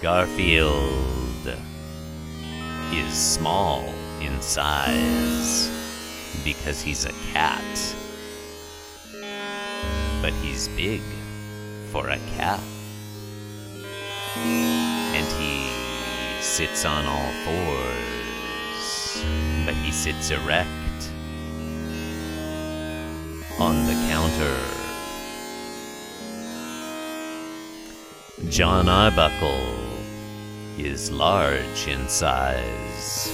Garfield 0.00 1.46
is 2.92 3.14
small 3.14 3.84
in 4.20 4.40
size 4.40 5.70
because 6.44 6.80
he's 6.80 7.04
a 7.04 7.12
cat, 7.32 7.94
but 10.22 10.32
he's 10.42 10.68
big 10.68 11.02
for 11.90 12.08
a 12.08 12.18
cat. 12.36 12.60
And 14.36 15.26
he 15.38 15.68
sits 16.40 16.84
on 16.84 17.04
all 17.06 17.32
fours, 17.44 19.24
but 19.66 19.74
he 19.74 19.92
sits 19.92 20.30
erect 20.30 20.68
on 23.58 23.86
the 23.86 23.94
counter. 24.08 24.58
John 28.48 28.88
Arbuckle 28.88 29.76
is 30.78 31.10
large 31.10 31.86
in 31.86 32.08
size 32.08 33.30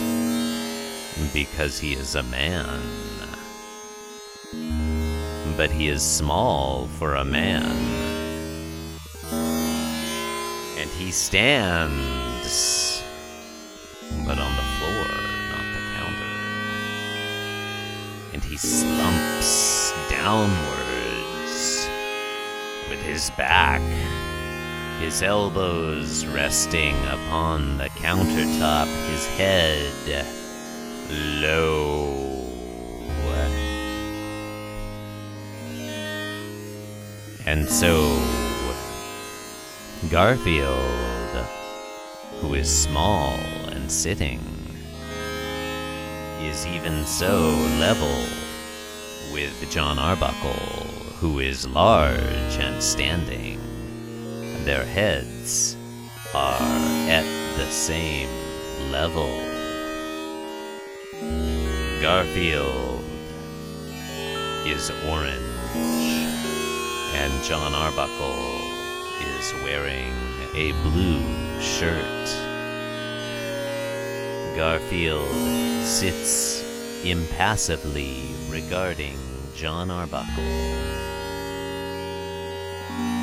because 1.33 1.79
he 1.79 1.93
is 1.93 2.15
a 2.15 2.23
man. 2.25 2.83
But 5.57 5.71
he 5.71 5.89
is 5.89 6.03
small 6.03 6.89
for 6.99 7.15
a 7.15 7.25
man. 7.25 8.08
He 10.99 11.13
stands, 11.13 13.03
but 14.27 14.37
on 14.37 14.57
the 14.57 14.63
floor, 14.79 15.07
not 15.53 15.67
the 15.73 15.81
counter. 15.97 16.33
And 18.33 18.43
he 18.43 18.57
slumps 18.57 19.93
downwards 20.11 21.89
with 22.91 23.01
his 23.01 23.31
back, 23.39 23.81
his 25.01 25.23
elbows 25.23 26.27
resting 26.27 26.97
upon 27.07 27.79
the 27.79 27.91
countertop, 27.91 28.89
his 29.09 29.27
head 29.39 30.27
low. 31.41 32.19
And 37.47 37.67
so, 37.67 38.38
Garfield, 40.07 41.45
who 42.41 42.55
is 42.55 42.71
small 42.71 43.33
and 43.73 43.91
sitting, 43.91 44.41
is 46.41 46.65
even 46.69 47.05
so 47.05 47.51
level 47.81 48.25
with 49.33 49.53
John 49.71 49.99
Arbuckle, 49.99 50.87
who 51.19 51.41
is 51.41 51.67
large 51.67 52.57
and 52.59 52.81
standing. 52.81 53.61
Their 54.65 54.85
heads 54.85 55.77
are 56.33 56.63
at 57.11 57.27
the 57.57 57.67
same 57.67 58.31
level. 58.93 59.29
Garfield 62.01 63.05
is 64.65 64.91
orange 65.09 65.43
And 67.15 67.43
John 67.43 67.75
Arbuckle 67.75 68.68
is 69.39 69.55
wearing 69.63 70.13
a 70.55 70.73
blue 70.83 71.23
shirt. 71.61 72.05
Garfield 74.57 75.29
sits 75.85 76.65
impassively 77.05 78.23
regarding 78.51 79.17
John 79.55 79.91
Arbuckle, 79.91 80.43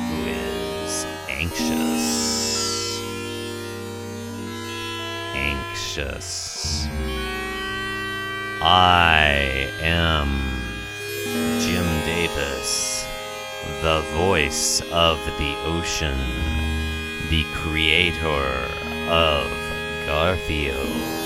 who 0.08 0.24
is 0.24 1.06
anxious. 1.28 3.00
Anxious. 5.34 6.86
I 8.62 9.70
am 9.82 10.28
Jim 11.60 11.84
Davis, 12.06 12.95
the 13.82 14.00
voice 14.14 14.80
of 14.92 15.18
the 15.38 15.54
ocean, 15.64 16.18
the 17.30 17.44
creator 17.54 18.68
of 19.08 19.50
Garfield. 20.06 21.16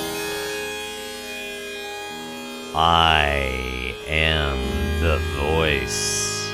I 2.74 3.94
am 4.06 4.58
the 5.00 5.18
voice. 5.36 6.52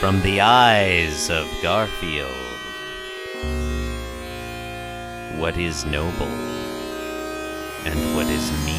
From 0.00 0.20
the 0.22 0.40
eyes 0.40 1.30
of 1.30 1.46
Garfield, 1.62 2.30
what 5.38 5.56
is 5.56 5.84
noble 5.86 6.26
and 7.84 8.16
what 8.16 8.26
is 8.26 8.50
mean? 8.64 8.73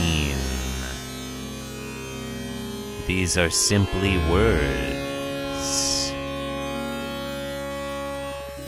These 3.07 3.37
are 3.37 3.51
simply 3.51 4.17
words, 4.31 6.11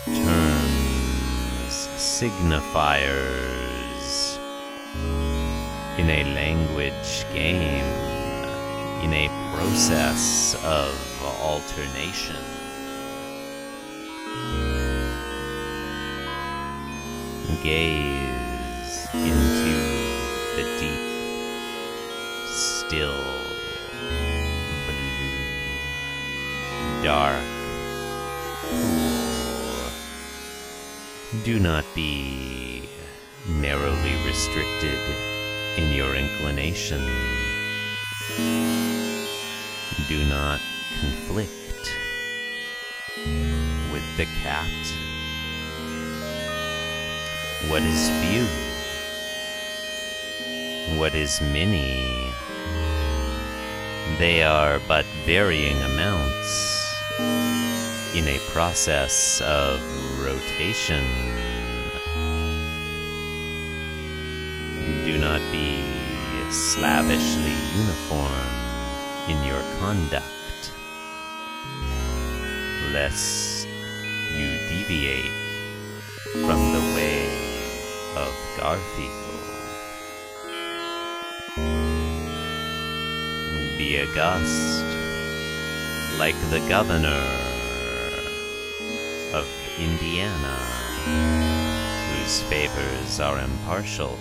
terms, 0.05 1.87
signifiers. 1.97 3.17
In 5.97 6.09
a 6.11 6.23
language 6.35 7.25
game, 7.33 7.83
in 9.03 9.11
a 9.11 9.27
process 9.55 10.53
of 10.63 10.93
alternation. 11.41 12.35
Gaze 17.63 19.07
into 19.15 19.77
the 20.55 20.63
deep, 20.79 21.05
still, 22.45 23.26
dark. 27.07 27.41
Do 31.45 31.57
not 31.57 31.85
be 31.95 32.83
narrowly 33.47 34.15
restricted 34.25 34.99
in 35.77 35.93
your 35.93 36.15
inclination. 36.15 36.99
Do 40.09 40.19
not 40.27 40.59
conflict 40.99 41.83
with 43.93 44.07
the 44.17 44.25
cat. 44.43 44.77
What 47.69 47.83
is 47.83 48.09
few? 48.19 48.43
What 50.99 51.15
is 51.15 51.39
many? 51.39 52.33
They 54.19 54.43
are 54.43 54.81
but 54.89 55.05
varying 55.25 55.77
amounts 55.83 56.76
in 57.19 58.27
a 58.27 58.39
process 58.51 59.41
of 59.41 59.81
rotation. 60.23 61.03
Do 65.05 65.17
not 65.17 65.41
be 65.51 65.83
slavishly 66.51 67.55
uniform 67.75 68.31
in 69.27 69.43
your 69.43 69.61
conduct, 69.79 70.71
lest 72.93 73.67
you 74.35 74.47
deviate 74.69 75.31
from 76.45 76.73
the 76.73 76.93
way 76.95 77.27
of 78.15 78.33
Garfield. 78.59 79.23
Be 83.77 84.01
august 84.01 84.96
like 86.17 86.35
the 86.49 86.59
governor 86.67 87.23
of 89.33 89.47
Indiana, 89.79 90.57
whose 92.09 92.41
favors 92.43 93.19
are 93.19 93.39
impartial. 93.39 94.17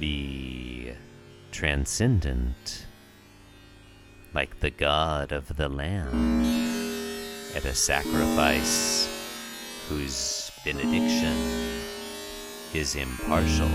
Be 0.00 0.92
transcendent 1.52 2.86
like 4.34 4.60
the 4.60 4.70
god 4.70 5.30
of 5.30 5.56
the 5.56 5.68
land 5.68 6.44
at 7.54 7.64
a 7.64 7.74
sacrifice 7.74 9.08
whose 9.88 10.50
benediction 10.64 11.36
is 12.74 12.96
impartial. 12.96 13.70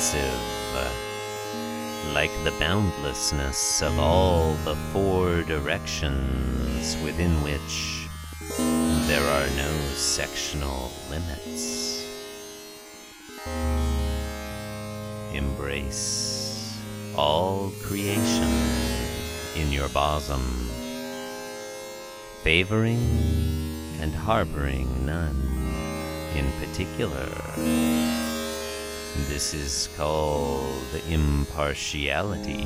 Expansive, 0.00 0.40
uh, 0.74 2.14
like 2.14 2.30
the 2.44 2.52
boundlessness 2.58 3.82
of 3.82 3.98
all 3.98 4.54
the 4.64 4.74
four 4.94 5.42
directions 5.42 6.96
within 7.04 7.30
which 7.42 8.08
there 9.06 9.22
are 9.22 9.46
no 9.58 9.70
sectional 9.92 10.90
limits. 11.10 12.06
Embrace 15.34 16.80
all 17.14 17.70
creation 17.82 18.50
in 19.54 19.70
your 19.70 19.90
bosom, 19.90 20.40
favoring 22.42 23.06
and 24.00 24.14
harboring 24.14 25.04
none 25.04 25.36
in 26.34 26.50
particular. 26.52 28.29
This 29.16 29.54
is 29.54 29.88
called 29.96 30.94
impartiality, 31.08 32.62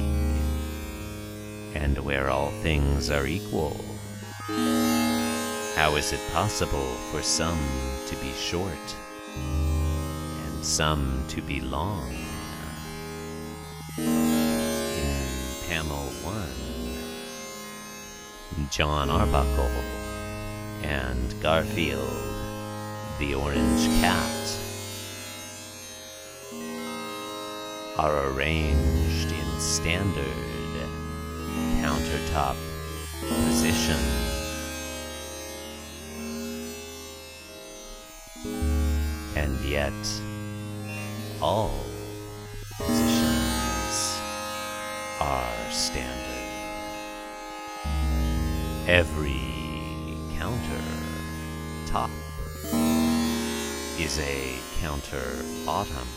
and 1.74 1.98
where 1.98 2.28
all 2.28 2.50
things 2.62 3.08
are 3.10 3.26
equal. 3.26 3.82
How 5.74 5.96
is 5.96 6.12
it 6.12 6.20
possible 6.32 6.94
for 7.10 7.22
some 7.22 7.58
to 8.06 8.16
be 8.16 8.30
short 8.32 8.96
and 9.36 10.64
some 10.64 11.24
to 11.28 11.40
be 11.40 11.60
long? 11.60 12.14
In 13.96 15.16
panel 15.68 16.10
one, 16.22 16.48
John 18.70 19.08
Arbuckle 19.08 19.70
and 20.82 21.34
Garfield, 21.40 22.12
the 23.18 23.34
orange 23.34 23.86
cat, 24.00 24.58
are 27.96 28.26
arranged 28.28 29.30
in 29.30 29.60
standard 29.60 30.24
countertop 31.80 32.56
position. 33.20 33.98
And 39.36 39.58
yet, 39.64 39.92
all 41.40 41.78
positions 42.76 44.20
are 45.20 45.70
standard. 45.70 46.20
Every 48.88 49.40
counter 50.36 50.82
top 51.86 52.10
is 53.98 54.18
a 54.18 54.58
counter 54.80 55.44
bottom 55.64 56.08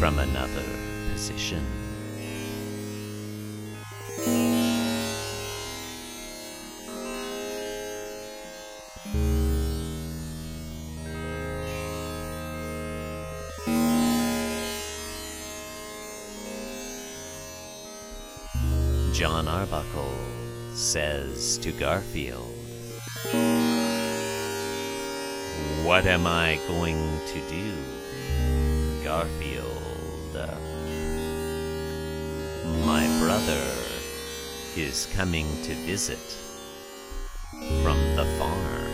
from 0.00 0.18
another 0.18 0.64
position. 1.12 1.62
John 19.12 19.48
Arbuckle 19.48 20.14
says 20.72 21.58
to 21.58 21.72
Garfield, 21.72 22.54
What 25.84 26.06
am 26.06 26.26
I 26.26 26.58
going 26.66 26.96
to 27.26 27.40
do, 27.50 29.04
Garfield? 29.04 29.69
My 32.84 33.06
brother 33.20 33.64
is 34.76 35.08
coming 35.14 35.46
to 35.62 35.74
visit 35.86 36.18
from 37.82 37.98
the 38.14 38.24
farm. 38.38 38.90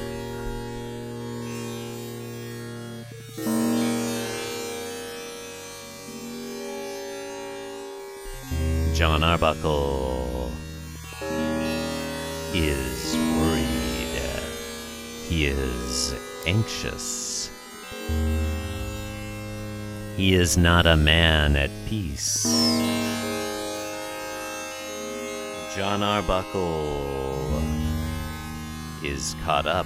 John 8.95 9.23
Arbuckle 9.23 10.51
is 12.55 13.15
worried. 13.15 13.67
He 15.29 15.47
is 15.47 16.15
anxious. 16.47 17.36
He 20.17 20.33
is 20.33 20.57
not 20.57 20.87
a 20.87 20.97
man 20.97 21.57
at 21.57 21.69
peace. 21.87 22.45
John 25.77 26.03
Arbuckle 26.03 27.61
is 29.05 29.37
caught 29.45 29.67
up 29.67 29.85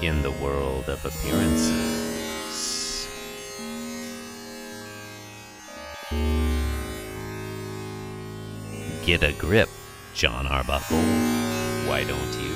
in 0.00 0.22
the 0.22 0.30
world 0.30 0.88
of 0.88 1.04
appearances. 1.04 2.08
Get 9.04 9.22
a 9.22 9.34
grip, 9.34 9.68
John 10.14 10.46
Arbuckle. 10.46 10.96
Why 11.86 12.04
don't 12.04 12.40
you? 12.40 12.54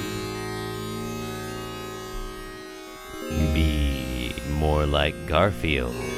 Be 3.52 4.32
more 4.48 4.86
like 4.86 5.26
Garfield. 5.26 6.13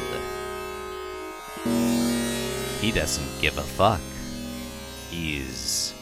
He 2.86 2.92
doesn't 2.92 3.40
give 3.40 3.58
a 3.58 3.62
fuck. 3.62 4.00
He's 5.10 5.92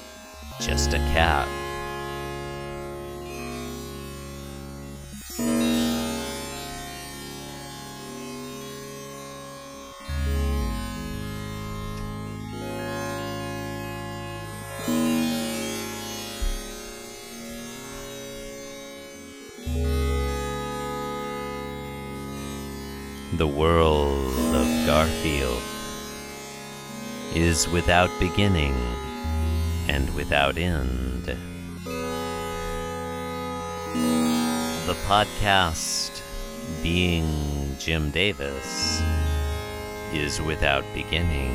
just 0.61 0.93
a 0.93 0.99
cat. 0.99 1.49
Is 27.55 27.69
without 27.69 28.11
beginning 28.19 28.75
and 29.87 30.13
without 30.17 30.59
end. 30.59 31.25
The 34.89 34.97
podcast, 35.07 36.21
being 36.83 37.77
Jim 37.79 38.11
Davis, 38.11 39.01
is 40.13 40.43
without 40.43 40.85
beginning 40.95 41.55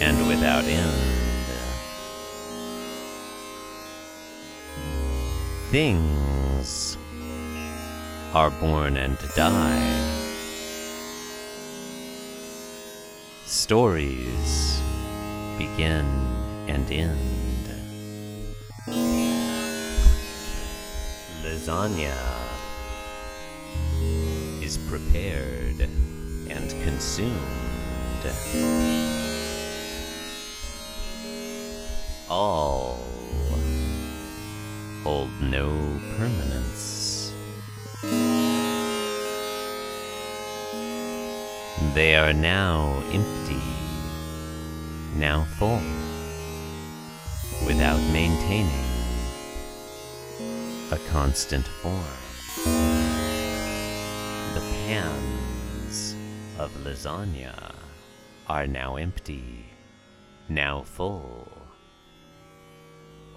and 0.00 0.16
without 0.26 0.64
end. 0.64 1.44
Things 5.70 6.96
are 8.32 8.50
born 8.52 8.96
and 8.96 9.18
die. 9.36 10.17
Stories 13.68 14.80
begin 15.58 16.06
and 16.68 16.90
end. 16.90 17.68
Lasagna 21.44 22.16
is 24.62 24.78
prepared 24.88 25.86
and 26.48 26.70
consumed. 26.82 27.36
All 32.30 33.04
hold 35.04 35.28
no 35.42 35.68
permanence. 36.16 37.34
They 41.94 42.14
are 42.16 42.32
now 42.32 43.02
empty, 43.12 43.57
now 45.18 45.42
full, 45.58 45.82
without 47.66 47.98
maintaining 48.12 48.70
a 50.92 50.98
constant 51.10 51.66
form. 51.66 52.04
The 54.54 54.60
pans 54.86 56.14
of 56.56 56.70
lasagna 56.84 57.74
are 58.48 58.68
now 58.68 58.94
empty, 58.94 59.66
now 60.48 60.82
full. 60.82 61.48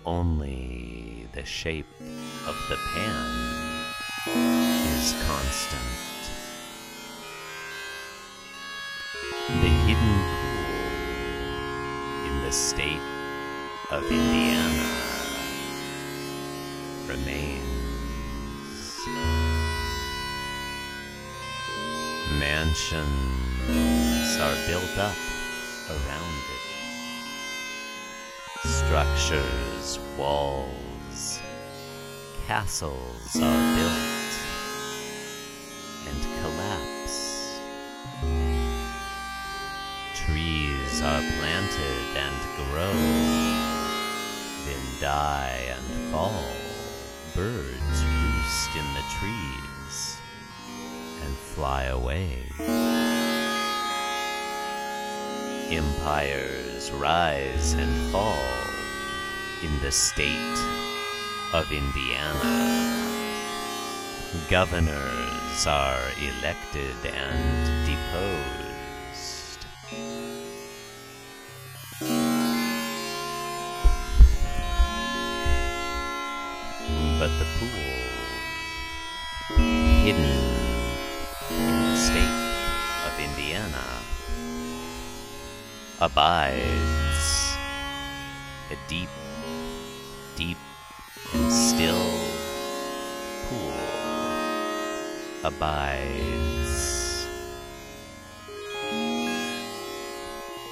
Only 0.05 1.27
the 1.33 1.45
shape 1.45 1.89
of 1.99 2.55
the 2.69 2.77
pan 2.93 3.25
is 4.85 5.15
constant. 5.25 6.10
The 12.51 12.57
state 12.57 12.99
of 13.91 14.03
Indiana 14.11 14.83
remains. 17.07 17.63
Mansions 22.37 23.07
are 24.37 24.57
built 24.67 24.97
up 24.97 25.15
around 25.91 26.41
it. 26.51 26.63
Structures, 28.67 29.99
walls, 30.17 31.39
castles 32.47 33.37
are 33.37 33.75
built 33.77 34.20
Birds 47.35 48.03
roost 48.03 48.75
in 48.75 48.85
the 48.93 49.03
trees 49.17 50.17
and 51.23 51.33
fly 51.37 51.83
away. 51.85 52.43
Empires 55.69 56.91
rise 56.91 57.73
and 57.73 58.11
fall 58.11 58.35
in 59.63 59.81
the 59.81 59.91
state 59.91 60.59
of 61.53 61.71
Indiana. 61.71 62.91
Governors 64.49 65.67
are 65.67 66.01
elected 66.19 66.95
and 67.05 67.85
deposed. 67.85 68.70
Abides 86.01 87.55
a 88.71 88.77
deep, 88.87 89.09
deep, 90.35 90.57
and 91.33 91.53
still 91.53 92.09
pool 93.47 93.73
abides. 95.43 97.27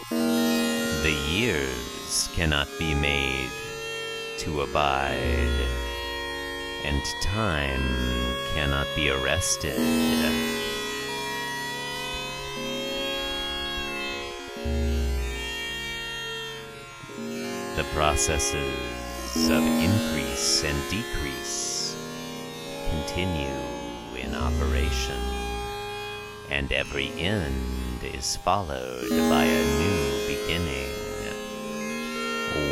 The 0.10 1.16
years 1.30 2.30
cannot 2.34 2.68
be 2.80 2.96
made 2.96 3.52
to 4.40 4.62
abide, 4.62 5.68
and 6.86 7.02
time 7.22 7.84
cannot 8.56 8.88
be 8.96 9.12
arrested. 9.12 10.69
Processes 18.00 19.50
of 19.50 19.62
increase 19.62 20.64
and 20.64 20.90
decrease 20.90 21.98
continue 22.90 23.60
in 24.16 24.34
operation, 24.34 25.20
and 26.50 26.72
every 26.72 27.10
end 27.20 28.02
is 28.02 28.38
followed 28.38 29.10
by 29.10 29.44
a 29.44 29.66
new 29.82 30.34
beginning. 30.34 30.88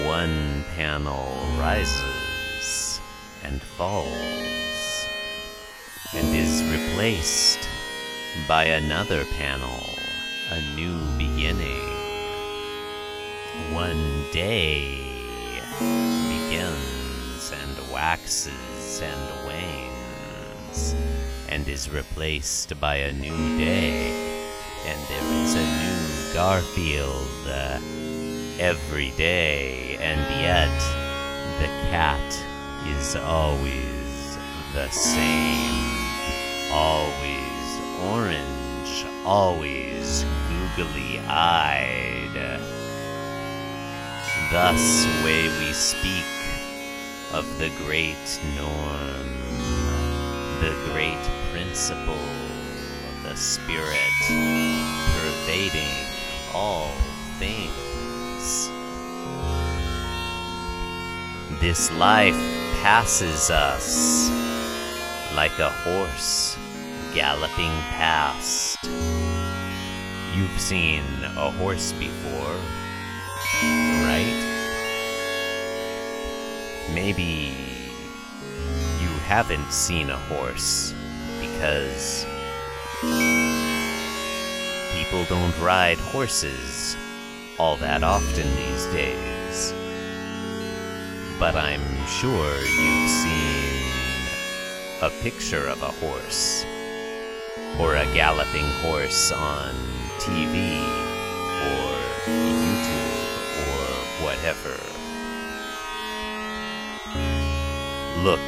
One 0.07 0.63
panel 0.77 1.27
rises 1.59 3.01
and 3.43 3.61
falls, 3.61 5.05
and 6.15 6.33
is 6.33 6.63
replaced 6.71 7.67
by 8.47 8.63
another 8.63 9.25
panel, 9.37 9.83
a 10.51 10.61
new 10.77 10.97
beginning. 11.17 11.83
One 13.73 14.31
day 14.31 15.16
begins 15.79 17.51
and 17.51 17.91
waxes 17.91 19.01
and 19.01 19.47
wanes, 19.47 20.95
and 21.49 21.67
is 21.67 21.89
replaced 21.89 22.79
by 22.79 22.95
a 22.95 23.13
new 23.13 23.57
day, 23.57 24.11
and 24.85 24.99
there 25.07 25.43
is 25.43 25.55
a 25.55 25.61
new 25.61 26.33
Garfield 26.33 27.47
uh, 27.47 27.79
every 28.59 29.11
day, 29.11 29.97
and 29.99 30.19
yet 30.41 30.79
the 31.59 31.67
cat 31.89 32.45
is 32.87 33.15
always 33.15 34.37
the 34.73 34.89
same, 34.89 36.71
always 36.71 37.79
orange, 38.01 39.05
always 39.25 40.25
googly 40.75 41.19
eyed. 41.27 42.16
Thus 44.49 45.05
way 45.25 45.49
we 45.59 45.73
speak 45.73 46.23
of 47.33 47.45
the 47.59 47.69
great 47.83 48.39
norm, 48.55 49.27
the 50.61 50.73
great 50.89 51.19
principle 51.51 52.13
of 52.13 53.23
the 53.23 53.35
spirit 53.35 53.97
pervading 55.17 55.91
all 56.53 56.93
things. 57.39 58.69
This 61.59 61.91
life 61.91 62.37
passes 62.81 63.49
us 63.49 64.29
like 65.35 65.59
a 65.59 65.69
horse 65.69 66.57
galloping 67.13 67.71
past. 67.91 68.77
You've 70.33 70.61
seen 70.61 71.03
a 71.35 71.51
horse 71.51 71.91
before, 71.91 72.55
right? 74.17 74.43
Maybe 76.93 77.53
you 79.01 79.09
haven't 79.25 79.71
seen 79.71 80.09
a 80.09 80.17
horse 80.17 80.93
because 81.39 82.25
people 84.93 85.23
don't 85.25 85.57
ride 85.59 85.97
horses 85.97 86.97
all 87.59 87.77
that 87.77 88.03
often 88.03 88.47
these 88.55 88.85
days. 88.87 89.73
But 91.39 91.55
I'm 91.55 91.85
sure 92.07 92.55
you've 92.55 93.09
seen 93.09 93.83
a 95.03 95.09
picture 95.21 95.67
of 95.67 95.81
a 95.83 95.91
horse 95.91 96.65
or 97.79 97.95
a 97.95 98.05
galloping 98.15 98.65
horse 98.81 99.31
on 99.31 99.75
TV 100.17 101.06
whatever. 104.37 104.77
Look, 108.23 108.39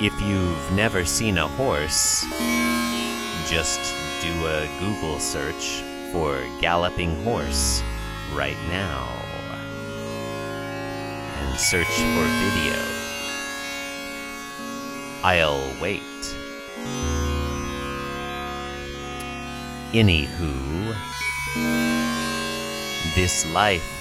if 0.00 0.12
you've 0.20 0.72
never 0.72 1.04
seen 1.04 1.38
a 1.38 1.46
horse, 1.46 2.24
just 3.48 3.80
do 4.22 4.46
a 4.46 4.68
Google 4.80 5.18
search 5.18 5.82
for 6.12 6.42
galloping 6.60 7.22
horse 7.24 7.82
right 8.34 8.56
now 8.68 9.08
and 11.38 11.58
search 11.58 11.86
for 11.86 12.26
video. 12.44 12.76
I'll 15.24 15.72
wait. 15.80 16.02
Anywho, 19.92 20.96
this 23.14 23.46
life 23.52 23.91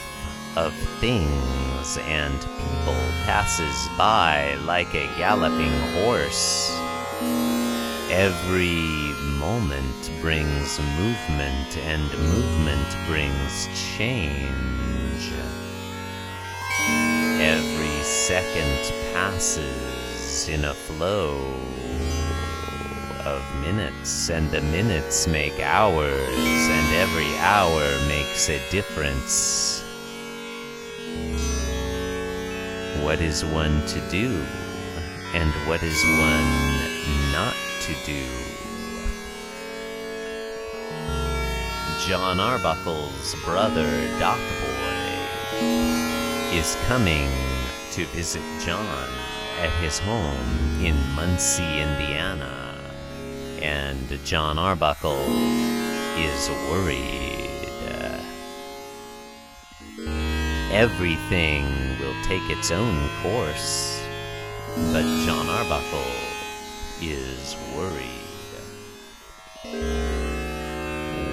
of 0.55 0.73
things 0.99 1.97
and 2.07 2.39
people 2.39 3.01
passes 3.25 3.89
by 3.97 4.55
like 4.65 4.93
a 4.93 5.07
galloping 5.17 5.71
horse. 6.03 6.77
Every 8.09 9.13
moment 9.39 10.11
brings 10.21 10.79
movement, 10.97 11.77
and 11.77 12.03
movement 12.19 12.97
brings 13.07 13.67
change. 13.97 15.31
Every 17.39 18.03
second 18.03 18.93
passes 19.13 20.49
in 20.49 20.65
a 20.65 20.73
flow 20.73 21.37
of 23.25 23.41
minutes, 23.61 24.29
and 24.29 24.51
the 24.51 24.61
minutes 24.61 25.27
make 25.27 25.59
hours, 25.59 26.37
and 26.37 26.95
every 26.95 27.37
hour 27.37 27.83
makes 28.07 28.49
a 28.49 28.59
difference. 28.69 29.83
What 33.03 33.21
is 33.21 33.43
one 33.43 33.85
to 33.87 33.99
do, 34.09 34.43
and 35.33 35.51
what 35.67 35.83
is 35.83 36.01
one 36.19 37.31
not 37.31 37.55
to 37.81 37.93
do? 38.05 38.25
John 42.07 42.39
Arbuckle's 42.39 43.35
brother, 43.43 43.89
Doc 44.19 44.39
Boy, 44.39 45.57
is 46.53 46.77
coming 46.87 47.29
to 47.91 48.05
visit 48.07 48.43
John 48.65 49.09
at 49.59 49.71
his 49.81 49.99
home 49.99 50.83
in 50.83 50.95
Muncie, 51.15 51.81
Indiana 51.81 52.61
and 53.61 54.19
John 54.25 54.57
Arbuckle 54.57 55.21
is 56.17 56.49
worried. 56.69 57.40
Everything 60.71 61.65
will 61.99 62.15
take 62.23 62.49
its 62.49 62.71
own 62.71 63.09
course, 63.21 64.01
but 64.93 65.03
John 65.25 65.49
Arbuckle 65.49 66.11
is 67.01 67.55
worried. 67.75 68.07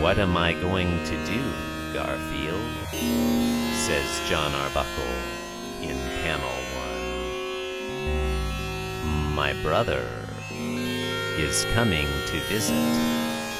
What 0.02 0.18
am 0.18 0.36
I 0.36 0.52
going 0.54 1.04
to 1.04 1.24
do, 1.24 1.42
Garfield? 1.94 2.78
says 3.88 4.28
John 4.28 4.52
Arbuckle 4.54 5.14
in 5.82 5.96
panel 6.22 6.58
one. 6.76 6.94
My 9.34 9.52
brother 9.62 10.04
is 10.50 11.64
coming 11.74 12.06
to 12.26 12.40
visit 12.48 12.74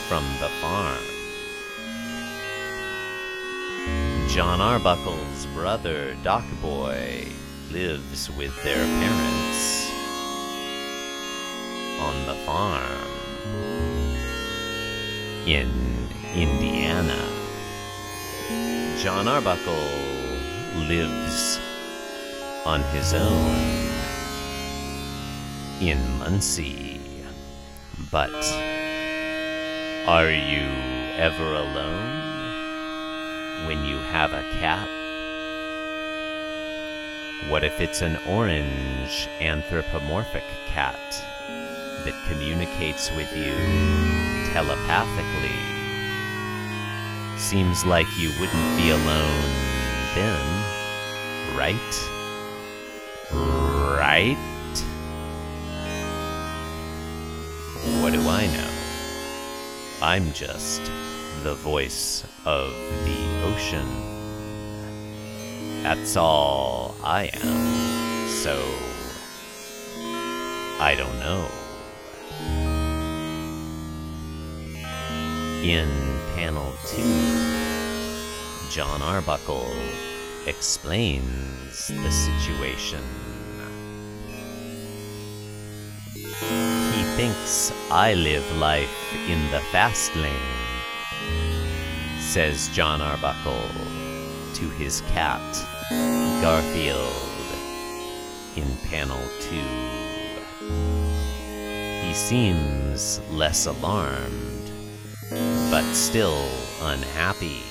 from 0.09 0.25
the 0.41 0.49
farm. 0.61 1.18
John 4.29 4.61
Arbuckle's 4.61 5.47
brother, 5.55 6.15
Doc 6.23 6.45
Boy, 6.61 7.27
lives 7.73 8.31
with 8.37 8.55
their 8.63 8.85
parents 8.85 9.91
on 11.99 12.27
the 12.27 12.35
farm 12.45 13.09
in 15.47 15.71
Indiana. 16.35 17.17
John 19.03 19.27
Arbuckle 19.29 19.73
lives 20.87 21.59
on 22.67 22.83
his 22.93 23.15
own 23.15 23.89
in 25.81 25.99
Muncie. 26.19 27.01
But 28.13 28.45
are 30.07 30.31
you 30.31 30.69
ever 31.17 31.55
alone 31.55 32.28
when 33.67 33.85
you 33.85 33.99
have 33.99 34.33
a 34.33 34.43
cat? 34.59 34.89
What 37.51 37.65
if 37.65 37.81
it's 37.81 38.03
an 38.03 38.19
orange 38.29 39.29
anthropomorphic 39.41 40.45
cat 40.67 40.99
that 42.05 42.15
communicates 42.29 43.11
with 43.17 43.35
you 43.37 43.55
telepathically? 44.53 45.57
Seems 47.39 47.85
like 47.85 48.07
you 48.19 48.31
wouldn't 48.41 48.77
be 48.77 48.91
alone 48.91 49.51
then, 50.15 51.57
right? 51.57 51.75
Right? 53.33 54.37
What 58.03 58.13
do 58.13 58.29
I 58.29 58.47
know? 58.47 58.69
I'm 60.03 60.33
just 60.33 60.85
the 61.43 61.55
voice 61.55 62.25
of 62.45 62.73
the 63.05 63.28
ocean. 63.49 63.89
That's 65.83 66.17
all 66.17 66.95
I 67.03 67.31
am. 67.33 68.29
So, 68.29 68.57
I 70.81 70.95
don't 70.97 71.19
know. 71.19 71.49
In 75.63 75.89
panel 76.35 76.73
two, 76.87 77.17
John 78.71 79.03
Arbuckle 79.03 79.73
explains 80.47 81.89
the 81.89 82.11
situation. 82.11 83.03
He 86.95 87.03
thinks 87.17 87.73
I 87.91 88.15
live 88.15 88.47
life 88.59 88.99
in 89.29 89.41
the 89.51 89.61
fast 89.73 90.15
lane, 90.17 90.68
says 92.29 92.69
John 92.75 93.01
Arbuckle 93.01 93.71
to 94.53 94.69
his 94.77 95.01
cat, 95.13 95.41
Garfield, 96.43 97.11
in 98.55 98.67
panel 98.91 99.23
two. 99.41 99.65
He 102.07 102.13
seems 102.13 103.23
less 103.31 103.65
alarmed, 103.65 104.71
but 105.71 105.85
still 105.95 106.47
unhappy. 106.83 107.63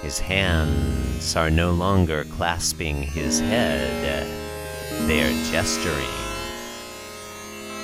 His 0.00 0.20
hands 0.20 1.34
are 1.34 1.50
no 1.50 1.72
longer 1.72 2.26
clasping 2.26 3.02
his 3.02 3.40
head, 3.40 4.28
they're 5.08 5.32
gesturing. 5.50 6.06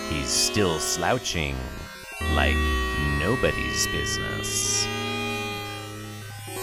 He's 0.08 0.30
still 0.30 0.78
slouching 0.78 1.56
like 2.36 2.54
nobody's 3.18 3.86
business. 3.88 4.86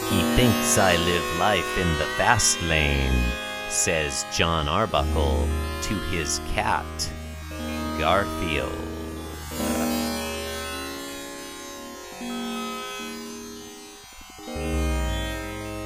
He 0.09 0.21
thinks 0.35 0.77
I 0.77 0.95
live 0.95 1.39
life 1.39 1.77
in 1.77 1.87
the 1.97 2.05
fast 2.17 2.61
lane, 2.63 3.23
says 3.69 4.25
John 4.31 4.67
Arbuckle 4.67 5.47
to 5.83 5.93
his 6.11 6.39
cat, 6.53 6.85
Garfield. 7.99 8.71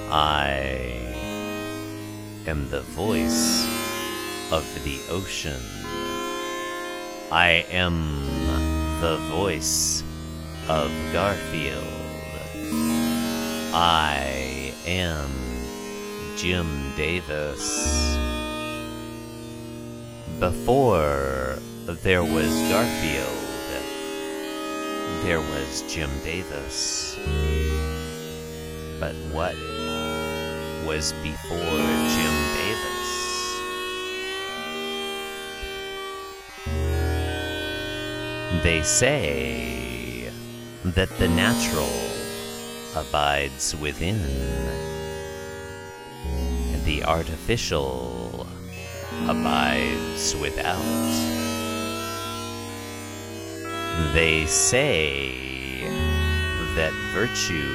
I 0.10 1.16
am 2.48 2.70
the 2.70 2.82
voice 2.82 3.66
of 4.52 4.66
the 4.84 5.00
ocean. 5.10 5.62
I 7.32 7.66
am 7.70 8.26
the 9.02 9.18
voice 9.30 10.04
of 10.70 10.92
Garfield. 11.14 11.84
I 13.74 14.74
am 14.86 15.32
Jim 16.36 16.68
Davis. 16.98 18.18
Before 20.40 21.58
there 21.86 22.24
was 22.24 22.50
Garfield, 22.70 23.48
there 25.24 25.40
was 25.40 25.84
Jim 25.88 26.10
Davis. 26.26 27.18
But 29.00 29.16
what 29.32 29.56
was 30.86 31.14
before 31.24 31.80
Jim 32.14 32.36
Davis? 32.58 33.08
They 38.64 38.82
say 38.84 39.77
that 40.94 41.10
the 41.18 41.28
natural 41.28 41.90
abides 42.96 43.76
within, 43.76 44.20
and 46.74 46.84
the 46.86 47.04
artificial 47.04 48.48
abides 49.28 50.36
without. 50.36 50.82
They 54.14 54.46
say 54.46 55.84
that 56.76 56.94
virtue 57.14 57.74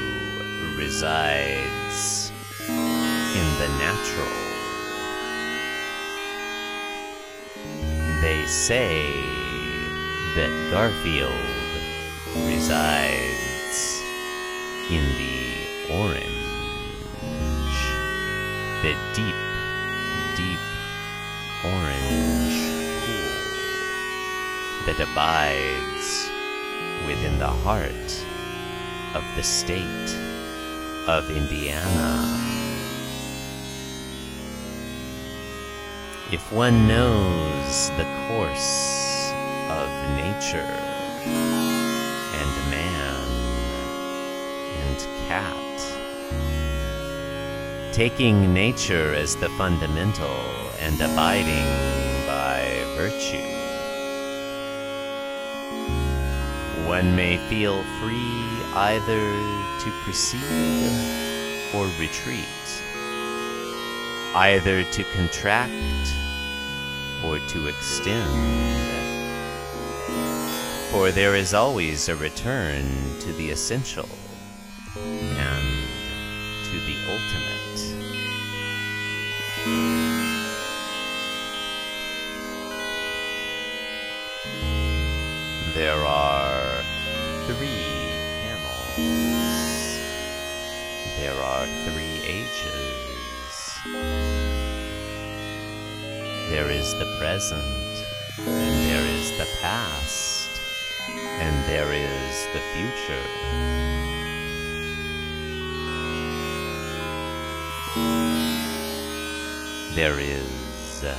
resides 0.77 2.31
in 2.69 3.49
the 3.59 3.69
natural. 3.79 4.39
They 8.23 8.45
say 8.47 9.11
that 10.37 10.71
Garfield 10.71 11.52
resides 12.35 14.01
in 14.91 15.05
the 15.19 15.93
orange, 15.93 16.25
the 18.83 18.95
deep, 19.15 19.39
deep 20.37 20.63
orange 21.65 22.57
pool 23.05 23.33
that 24.87 24.99
abides 25.01 26.31
within 27.07 27.39
the 27.39 27.47
heart 27.47 28.25
of 29.15 29.25
the 29.37 29.43
state 29.43 30.17
of 31.07 31.31
Indiana. 31.31 32.39
If 36.33 36.51
one 36.51 36.89
knows 36.89 37.91
the 37.91 38.07
course 38.29 39.31
of 39.69 39.89
nature 40.17 41.62
cat, 45.33 45.81
taking 47.91 48.53
nature 48.53 49.15
as 49.15 49.35
the 49.37 49.49
fundamental 49.57 50.43
and 50.79 51.01
abiding 51.01 51.71
by 52.27 52.61
virtue, 52.97 53.49
one 56.87 57.17
may 57.17 57.39
feel 57.49 57.83
free 57.99 58.45
either 58.75 59.25
to 59.83 59.91
proceed 60.05 60.93
or 61.75 61.87
retreat, 61.99 62.67
either 64.35 64.85
to 64.93 65.03
contract 65.17 66.05
or 67.25 67.39
to 67.49 67.69
extend. 67.69 68.33
For 70.91 71.11
there 71.11 71.35
is 71.37 71.55
always 71.55 72.11
a 72.11 72.17
return 72.17 72.85
to 73.21 73.33
the 73.33 73.49
essential 73.49 74.07
ultimate. 77.13 77.79
There 85.75 86.05
are 86.07 86.83
three 87.47 87.85
panels. 88.41 88.97
There 91.19 91.37
are 91.37 91.67
three 91.85 92.17
ages. 92.25 93.55
There 96.51 96.71
is 96.71 96.95
the 96.99 97.17
present, 97.19 97.63
and 98.39 98.75
there 98.91 99.07
is 99.07 99.37
the 99.39 99.49
past, 99.61 100.49
and 101.41 101.55
there 101.69 101.93
is 101.93 102.47
the 102.55 102.61
future. 102.75 104.22
There 109.95 110.19
is 110.19 111.05
uh, 111.05 111.15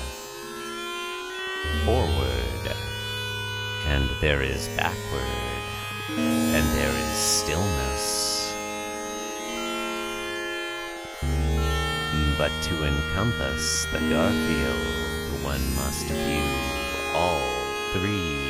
forward, 1.86 2.76
and 3.86 4.10
there 4.20 4.42
is 4.42 4.70
backward, 4.70 5.22
and 6.10 6.66
there 6.76 6.90
is 6.90 7.16
stillness. 7.16 8.52
But 12.40 12.52
to 12.64 12.86
encompass 12.86 13.86
the 13.92 14.00
Garfield, 14.10 15.44
one 15.44 15.76
must 15.76 16.08
view 16.08 16.50
all 17.14 17.44
three 17.94 18.43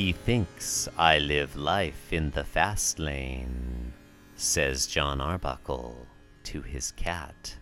He 0.00 0.12
thinks 0.12 0.88
I 0.96 1.18
live 1.18 1.56
life 1.56 2.10
in 2.10 2.30
the 2.30 2.42
fast 2.42 2.98
lane, 2.98 3.92
says 4.34 4.86
John 4.86 5.20
Arbuckle 5.20 6.06
to 6.44 6.62
his 6.62 6.92
cat, 6.92 7.54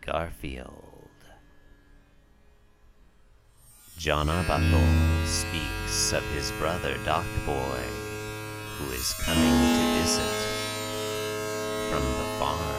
Garfield. 0.00 1.10
John 3.98 4.28
Arbuckle 4.28 5.26
speaks 5.26 6.12
of 6.12 6.22
his 6.36 6.52
brother 6.52 6.96
Doc 7.04 7.26
Boy, 7.44 7.82
who 8.76 8.92
is 8.92 9.12
coming 9.24 9.42
to 9.42 10.00
visit 10.00 10.36
from 11.90 12.04
the 12.04 12.28
farm. 12.38 12.78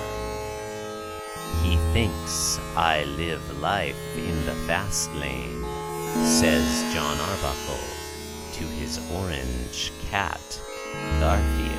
He 1.61 1.75
thinks 1.91 2.57
I 2.77 3.03
live 3.17 3.59
life 3.59 4.17
in 4.17 4.45
the 4.45 4.55
fast 4.65 5.13
lane, 5.13 5.61
says 6.23 6.93
John 6.93 7.17
Arbuckle 7.19 8.02
to 8.53 8.63
his 8.65 8.99
orange 9.11 9.91
cat, 10.11 10.61
Garfield. 11.19 11.71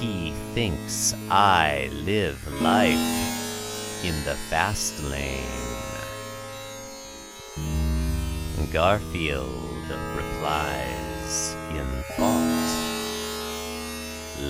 he 0.00 0.32
thinks 0.54 1.14
I 1.28 1.90
live 2.04 2.38
life 2.62 4.04
in 4.04 4.14
the 4.24 4.36
fast 4.48 5.02
lane. 5.02 5.42
Garfield 8.72 9.90
replies 10.14 11.56
in 11.70 11.86
thought. 12.16 12.68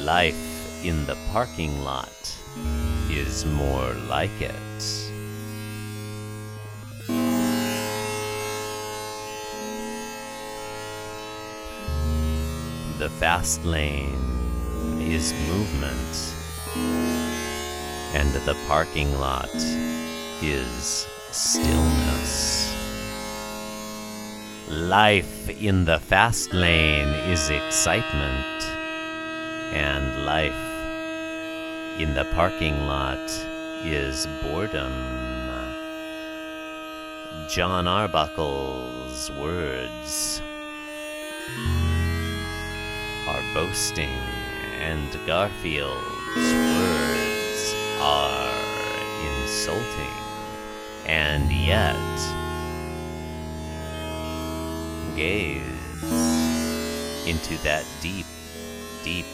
Life 0.04 0.84
in 0.84 1.06
the 1.06 1.16
parking 1.32 1.82
lot 1.82 2.36
is 3.10 3.46
more 3.46 3.94
like 4.08 4.42
it. 4.42 4.67
The 12.98 13.08
fast 13.08 13.64
lane 13.64 14.98
is 14.98 15.32
movement, 15.46 16.34
and 18.12 18.28
the 18.44 18.56
parking 18.66 19.16
lot 19.20 19.54
is 20.42 21.06
stillness. 21.30 22.74
Life 24.68 25.48
in 25.62 25.84
the 25.84 26.00
fast 26.00 26.52
lane 26.52 27.14
is 27.30 27.50
excitement, 27.50 28.64
and 29.72 30.26
life 30.26 30.64
in 32.00 32.14
the 32.14 32.24
parking 32.34 32.74
lot 32.88 33.30
is 33.84 34.26
boredom. 34.42 34.92
John 37.48 37.86
Arbuckle's 37.86 39.30
words 39.38 40.42
are 43.28 43.42
boasting, 43.52 44.18
and 44.80 45.10
Garfield's 45.26 46.52
words 46.74 47.74
are 48.00 48.50
insulting, 49.42 50.16
and 51.04 51.52
yet 51.52 51.94
gaze 55.14 55.62
into 57.26 57.62
that 57.62 57.84
deep, 58.00 58.24
deep 59.04 59.26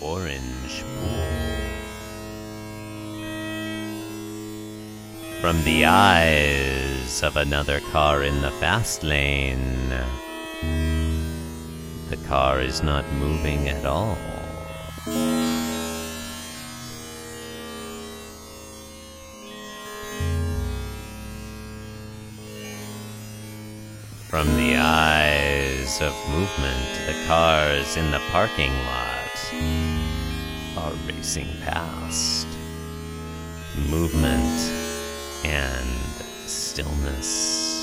orange 0.00 0.84
pool. 1.00 1.34
From 5.40 5.62
the 5.64 5.86
eyes 5.86 7.22
of 7.24 7.36
another 7.36 7.80
car 7.80 8.22
in 8.22 8.40
the 8.42 8.52
fast 8.52 9.02
lane, 9.02 9.92
the 12.14 12.28
car 12.28 12.60
is 12.60 12.82
not 12.82 13.04
moving 13.14 13.68
at 13.68 13.84
all. 13.84 14.16
From 24.28 24.46
the 24.56 24.76
eyes 24.76 26.00
of 26.00 26.14
movement, 26.30 26.86
the 27.06 27.16
cars 27.26 27.96
in 27.96 28.10
the 28.12 28.20
parking 28.30 28.72
lot 28.72 29.54
are 30.76 30.92
racing 31.08 31.48
past. 31.62 32.46
Movement 33.90 34.60
and 35.44 35.88
stillness. 36.46 37.73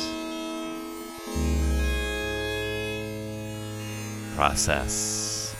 Process 4.41 5.55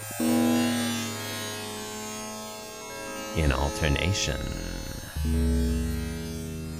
in 3.38 3.52
alternation. 3.52 4.42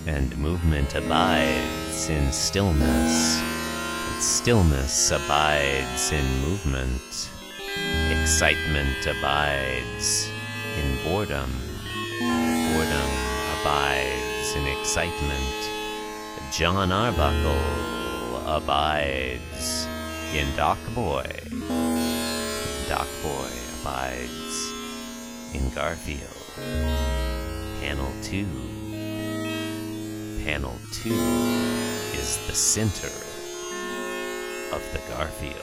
And 0.08 0.36
movement 0.40 0.96
abides 0.96 2.10
in 2.10 2.32
stillness. 2.32 3.40
And 3.40 4.24
stillness 4.24 5.12
abides 5.12 6.12
in 6.12 6.26
movement. 6.42 7.30
Excitement 8.10 9.06
abides 9.06 10.28
in 10.82 11.04
boredom. 11.04 11.52
Boredom 12.18 13.12
abides 13.62 14.56
in 14.56 14.66
excitement. 14.80 15.70
John 16.52 16.92
Arbuckle 16.92 18.48
abides 18.48 19.86
in 20.34 20.48
Doc 20.56 20.80
Boy. 20.96 21.91
Doc 22.92 23.08
Boy 23.24 23.52
abides 23.80 24.58
in 25.54 25.70
Garfield. 25.70 26.44
Panel 27.80 28.12
2. 28.22 28.46
Panel 30.44 30.76
2 30.92 31.10
is 32.20 32.38
the 32.48 32.54
center 32.54 33.08
of 34.76 34.84
the 34.92 35.00
Garfield. 35.08 35.56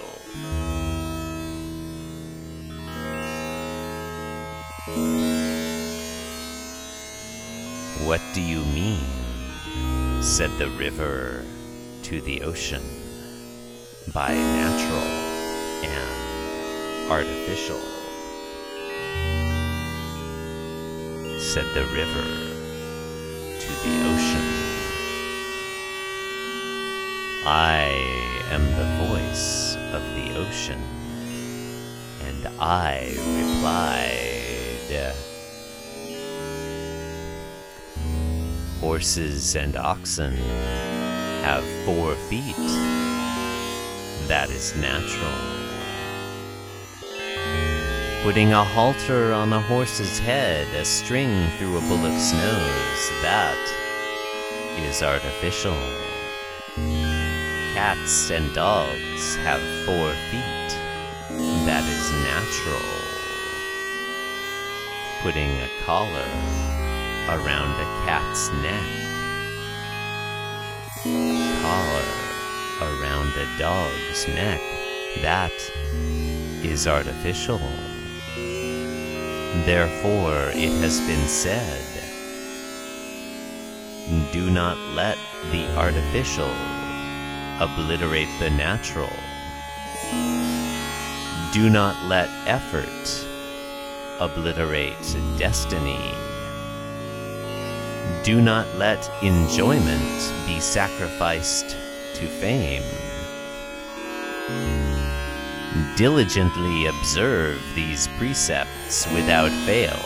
What 8.07 8.23
do 8.33 8.41
you 8.41 8.65
mean? 8.73 9.05
said 10.23 10.51
the 10.57 10.71
river 10.79 11.45
to 12.05 12.23
the 12.23 12.41
ocean. 12.41 12.83
By 14.15 14.33
natural 14.33 15.29
and 15.85 16.28
artificial, 17.11 17.81
said 21.39 21.67
the 21.75 21.85
river 21.95 22.27
to 23.59 23.71
the 23.85 23.95
ocean. 24.13 24.47
I 27.47 27.89
am 28.51 28.65
the 28.77 29.07
voice 29.07 29.77
of 29.93 30.03
the 30.15 30.37
ocean, 30.39 30.83
and 32.27 32.47
I 32.61 33.17
replied, 33.37 34.19
Horses 38.81 39.57
and 39.57 39.77
oxen 39.77 40.37
have 41.43 41.65
four 41.85 42.15
feet. 42.31 42.57
That 44.29 44.51
is 44.51 44.77
natural. 44.77 45.58
Putting 48.25 48.53
a 48.53 48.65
halter 48.65 49.33
on 49.33 49.53
a 49.53 49.61
horse's 49.61 50.19
head, 50.19 50.67
a 50.75 50.85
string 50.85 51.49
through 51.57 51.79
a 51.79 51.81
bullock's 51.83 52.33
nose, 52.33 53.11
that 53.23 53.57
is 54.77 55.05
artificial. 55.05 55.77
Cats 57.75 58.31
and 58.33 58.53
dogs 58.55 59.37
have 59.37 59.61
four 59.87 60.13
feet. 60.31 60.69
That 61.65 61.85
is 61.89 62.13
natural. 62.27 62.91
Putting 65.23 65.51
a 65.51 65.69
collar 65.85 66.29
around 67.29 67.71
a 67.81 67.87
cat's 68.05 68.51
neck. 68.63 68.83
Collar 71.63 72.09
around 72.83 73.33
a 73.39 73.59
dog's 73.59 74.27
neck. 74.27 74.61
That 75.23 75.53
is 76.65 76.89
artificial. 76.89 77.61
Therefore, 79.65 80.51
it 80.55 80.73
has 80.81 81.01
been 81.01 81.29
said, 81.29 81.85
do 84.33 84.51
not 84.51 84.79
let 84.95 85.19
the 85.53 85.67
artificial 85.77 86.51
obliterate 87.61 88.29
the 88.39 88.49
natural. 88.49 89.13
Do 91.53 91.69
not 91.69 92.03
let 92.07 92.31
effort 92.47 93.27
obliterate 94.21 95.17
destiny. 95.37 96.01
Do 98.23 98.41
not 98.41 98.67
let 98.77 99.11
enjoyment 99.23 100.33
be 100.47 100.59
sacrificed 100.61 101.77
to 102.15 102.27
fame. 102.27 102.83
Diligently 105.99 106.87
observe 106.87 107.61
these 107.75 108.07
precepts 108.19 109.05
without 109.13 109.51
fail, 109.67 109.99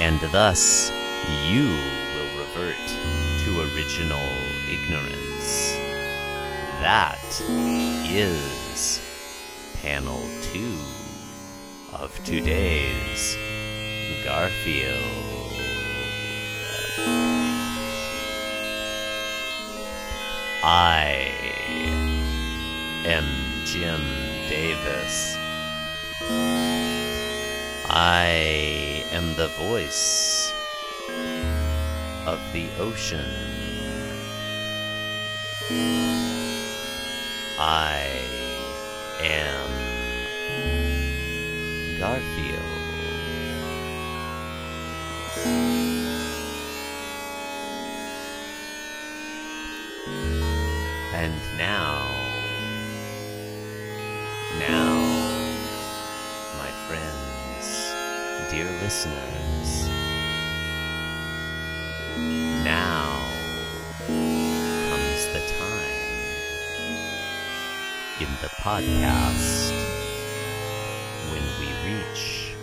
and 0.00 0.18
thus 0.32 0.90
you 1.50 1.64
will 2.14 2.38
revert 2.40 2.74
to 3.44 3.60
original 3.60 4.26
ignorance. 4.70 5.74
That 6.80 7.20
is 8.08 9.02
panel 9.82 10.22
two 10.40 10.78
of 11.92 12.18
today's 12.24 13.36
Garfield. 14.24 15.52
I 20.64 21.30
am 23.04 23.55
Jim 23.78 24.00
Davis. 24.48 25.36
I 27.90 29.04
am 29.12 29.34
the 29.34 29.48
voice 29.48 30.50
of 32.26 32.40
the 32.54 32.70
ocean. 32.78 33.26
I 37.58 38.22
am 39.20 39.68
Garfield. 41.98 42.62
And 51.12 51.34
now, 51.58 52.15
listeners, 58.86 59.88
now 62.62 63.18
comes 64.88 65.26
the 65.32 65.42
time 65.58 66.06
in 68.20 68.28
the 68.42 68.48
podcast 68.62 69.72
when 71.32 71.42
we 71.58 71.66
reach 71.90 72.54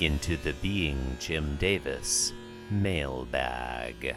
into 0.00 0.36
the 0.36 0.52
Being 0.60 1.16
Jim 1.20 1.56
Davis 1.56 2.34
mailbag. 2.70 4.14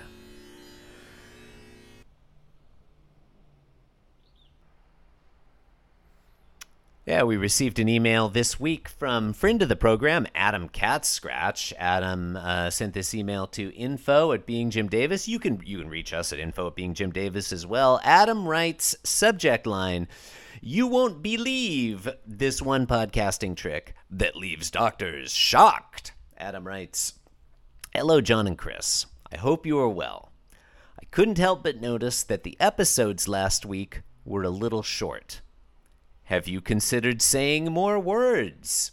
Yeah, 7.10 7.24
we 7.24 7.38
received 7.38 7.80
an 7.80 7.90
email 7.90 8.30
this 8.30 8.60
week 8.60 8.88
from 8.88 9.34
friend 9.34 9.64
of 9.64 9.68
the 9.68 9.76
program, 9.76 10.28
Adam 10.36 10.70
Catscratch. 10.70 11.74
Adam 11.80 12.36
uh, 12.36 12.70
sent 12.70 12.94
this 12.94 13.16
email 13.16 13.48
to 13.48 13.74
info 13.74 14.32
at 14.32 14.46
Being 14.46 14.70
Jim 14.70 14.88
Davis. 14.88 15.28
You 15.28 15.40
can 15.40 15.60
you 15.66 15.80
can 15.80 15.90
reach 15.90 16.14
us 16.14 16.32
at 16.32 16.38
info 16.38 16.68
at 16.68 16.76
Being 16.76 16.94
Jim 16.94 17.10
Davis 17.10 17.52
as 17.52 17.66
well. 17.66 18.00
Adam 18.04 18.48
writes 18.48 18.96
subject 19.04 19.66
line: 19.66 20.08
You 20.62 20.86
won't 20.86 21.24
believe 21.24 22.08
this 22.28 22.62
one 22.62 22.86
podcasting 22.86 23.56
trick 23.56 23.96
that 24.12 24.36
leaves 24.36 24.70
doctors 24.70 25.34
shocked. 25.34 26.14
Adam 26.38 26.68
writes, 26.68 27.16
Hello, 27.92 28.22
John 28.22 28.46
and 28.46 28.56
Chris. 28.56 29.08
I 29.34 29.38
hope 29.38 29.66
you 29.66 29.80
are 29.80 29.90
well. 29.90 30.32
I 31.02 31.06
couldn't 31.06 31.40
help 31.40 31.64
but 31.64 31.82
notice 31.82 32.22
that 32.22 32.44
the 32.44 32.56
episodes 32.60 33.28
last 33.28 33.66
week 33.66 34.04
were 34.26 34.44
a 34.44 34.52
little 34.52 34.84
short. 34.84 35.42
Have 36.30 36.48
you 36.48 36.62
considered 36.62 37.24
saying 37.24 37.72
more 37.72 37.98
words? 37.98 38.92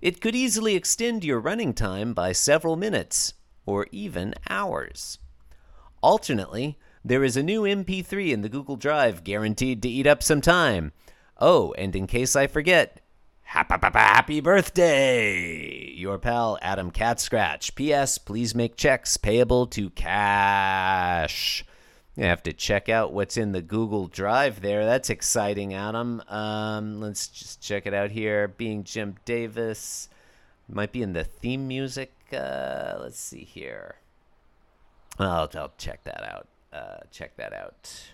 It 0.00 0.20
could 0.20 0.36
easily 0.36 0.76
extend 0.76 1.24
your 1.24 1.40
running 1.40 1.74
time 1.74 2.14
by 2.14 2.30
several 2.30 2.76
minutes 2.76 3.34
or 3.64 3.88
even 3.90 4.34
hours. 4.48 5.18
Alternately, 6.00 6.78
there 7.04 7.24
is 7.24 7.36
a 7.36 7.42
new 7.42 7.62
MP3 7.62 8.30
in 8.30 8.42
the 8.42 8.48
Google 8.48 8.76
Drive 8.76 9.24
guaranteed 9.24 9.82
to 9.82 9.88
eat 9.88 10.06
up 10.06 10.22
some 10.22 10.40
time. 10.40 10.92
Oh, 11.40 11.72
and 11.72 11.96
in 11.96 12.06
case 12.06 12.36
I 12.36 12.46
forget, 12.46 13.00
happy 13.42 14.40
birthday! 14.40 15.90
Your 15.90 16.18
pal 16.18 16.56
Adam 16.62 16.92
Catscratch. 16.92 17.74
P.S. 17.74 18.16
Please 18.18 18.54
make 18.54 18.76
checks 18.76 19.16
payable 19.16 19.66
to 19.66 19.90
cash. 19.90 21.64
Have 22.18 22.42
to 22.44 22.52
check 22.54 22.88
out 22.88 23.12
what's 23.12 23.36
in 23.36 23.52
the 23.52 23.60
Google 23.60 24.06
Drive 24.06 24.62
there. 24.62 24.86
That's 24.86 25.10
exciting, 25.10 25.74
Adam. 25.74 26.22
Um, 26.28 26.98
let's 26.98 27.28
just 27.28 27.60
check 27.60 27.86
it 27.86 27.92
out 27.92 28.10
here. 28.10 28.48
Being 28.48 28.84
Jim 28.84 29.16
Davis. 29.26 30.08
Might 30.66 30.92
be 30.92 31.02
in 31.02 31.12
the 31.12 31.24
theme 31.24 31.68
music. 31.68 32.12
Uh, 32.32 32.94
let's 33.00 33.20
see 33.20 33.44
here. 33.44 33.96
I'll, 35.18 35.50
I'll 35.54 35.72
check 35.76 36.04
that 36.04 36.24
out. 36.24 36.48
Uh, 36.72 37.00
check 37.10 37.36
that 37.36 37.52
out 37.52 38.10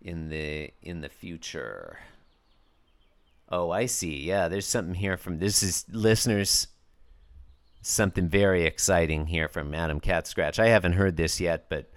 in 0.00 0.28
the 0.28 0.70
in 0.82 1.00
the 1.00 1.08
future. 1.08 1.98
Oh, 3.48 3.70
I 3.70 3.86
see. 3.86 4.22
Yeah, 4.22 4.48
there's 4.48 4.66
something 4.66 4.94
here 4.94 5.16
from 5.16 5.38
this 5.38 5.62
is 5.62 5.84
listeners. 5.90 6.68
Something 7.82 8.28
very 8.28 8.64
exciting 8.64 9.26
here 9.26 9.48
from 9.48 9.74
Adam 9.74 10.00
Cat 10.00 10.26
Scratch. 10.26 10.58
I 10.58 10.68
haven't 10.68 10.94
heard 10.94 11.16
this 11.16 11.40
yet, 11.40 11.68
but 11.68 11.90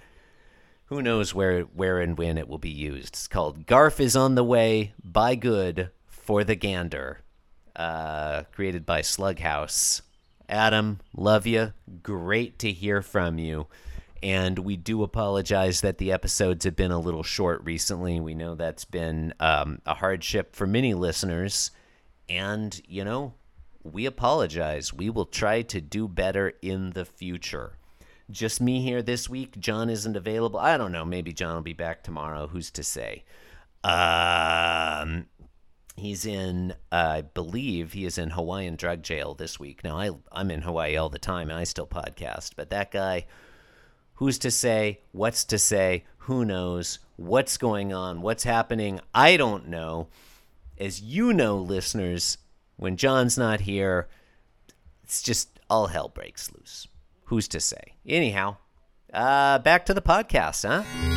who 0.88 1.02
knows 1.02 1.34
where 1.34 1.62
where 1.62 2.00
and 2.00 2.18
when 2.18 2.38
it 2.38 2.48
will 2.48 2.58
be 2.58 2.70
used. 2.70 3.10
It's 3.10 3.28
called 3.28 3.66
Garf 3.66 4.00
is 4.00 4.16
on 4.16 4.36
the 4.36 4.44
way. 4.44 4.94
By 5.04 5.36
good 5.36 5.92
for 6.08 6.44
the 6.44 6.56
gander. 6.56 7.22
Uh, 7.76 8.44
created 8.52 8.86
by 8.86 9.02
Slughouse. 9.02 10.02
Adam, 10.50 11.00
love 11.16 11.46
you. 11.46 11.74
Great 12.02 12.58
to 12.60 12.72
hear 12.72 13.02
from 13.02 13.38
you. 13.38 13.68
And 14.24 14.60
we 14.60 14.78
do 14.78 15.04
apologize 15.04 15.82
that 15.82 16.00
the 16.00 16.12
episodes 16.12 16.66
have 16.66 16.76
been 16.76 16.92
a 16.92 17.00
little 17.00 17.22
short 17.22 17.64
recently. 17.64 18.20
We 18.20 18.34
know 18.34 18.56
that's 18.56 18.86
been 18.86 19.34
um, 19.40 19.80
a 19.86 19.94
hardship 19.94 20.56
for 20.56 20.66
many 20.66 20.96
listeners. 20.96 21.70
And, 22.28 22.82
you 22.88 23.04
know, 23.04 23.36
we 23.84 24.06
apologize. 24.06 24.92
We 24.92 25.10
will 25.10 25.26
try 25.26 25.62
to 25.64 25.80
do 25.80 26.08
better 26.08 26.54
in 26.62 26.92
the 26.92 27.06
future. 27.06 27.74
Just 28.30 28.60
me 28.60 28.82
here 28.82 29.02
this 29.02 29.30
week. 29.30 29.58
John 29.60 29.90
isn't 29.90 30.18
available. 30.18 30.60
I 30.60 30.78
don't 30.78 30.92
know. 30.92 31.06
Maybe 31.06 31.32
John 31.32 31.56
will 31.56 31.62
be 31.62 31.74
back 31.74 32.04
tomorrow. 32.04 32.48
Who's 32.48 32.70
to 32.72 32.84
say? 32.84 33.24
Um, 33.84 35.28
he's 35.96 36.26
in, 36.26 36.74
uh, 36.92 36.96
I 36.96 37.22
believe 37.22 37.94
he 37.94 38.06
is 38.06 38.18
in 38.18 38.32
Hawaiian 38.32 38.76
drug 38.76 39.02
jail 39.02 39.34
this 39.34 39.60
week. 39.60 39.84
Now, 39.84 39.98
I, 39.98 40.12
I'm 40.32 40.52
in 40.52 40.62
Hawaii 40.64 40.98
all 40.98 41.10
the 41.10 41.20
time 41.20 41.50
and 41.50 41.58
I 41.58 41.64
still 41.64 41.88
podcast, 41.88 42.52
but 42.58 42.70
that 42.70 42.92
guy, 42.92 43.28
who's 44.16 44.38
to 44.40 44.52
say? 44.52 45.00
What's 45.14 45.46
to 45.46 45.58
say? 45.58 46.04
Who 46.20 46.44
knows? 46.44 47.00
What's 47.16 47.58
going 47.58 47.94
on? 47.94 48.22
What's 48.22 48.44
happening? 48.44 49.00
I 49.16 49.38
don't 49.38 49.70
know. 49.70 50.10
As 50.78 51.02
you 51.02 51.32
know, 51.32 51.58
listeners, 51.58 52.38
when 52.76 52.98
John's 52.98 53.38
not 53.38 53.62
here, 53.62 54.10
it's 55.04 55.22
just 55.22 55.60
all 55.70 55.88
hell 55.88 56.10
breaks 56.10 56.52
loose. 56.52 56.88
Who's 57.28 57.48
to 57.50 57.60
say? 57.60 57.96
Anyhow, 58.06 58.56
uh, 59.14 59.60
back 59.60 59.86
to 59.88 59.94
the 59.94 60.02
podcast, 60.02 60.66
huh? 60.68 61.17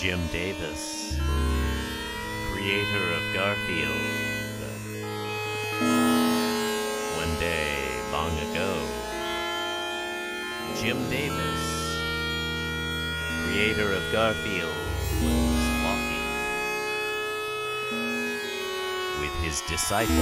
Jim 0.00 0.26
Davis, 0.28 1.14
creator 2.50 3.04
of 3.12 3.34
Garfield. 3.34 4.00
One 7.18 7.38
day, 7.38 7.76
long 8.10 8.32
ago, 8.48 8.82
Jim 10.80 10.96
Davis, 11.10 11.62
creator 13.44 13.92
of 13.92 14.02
Garfield, 14.10 14.72
was 15.20 15.68
walking 15.84 16.28
with 19.20 19.34
his 19.44 19.60
disciple, 19.68 20.14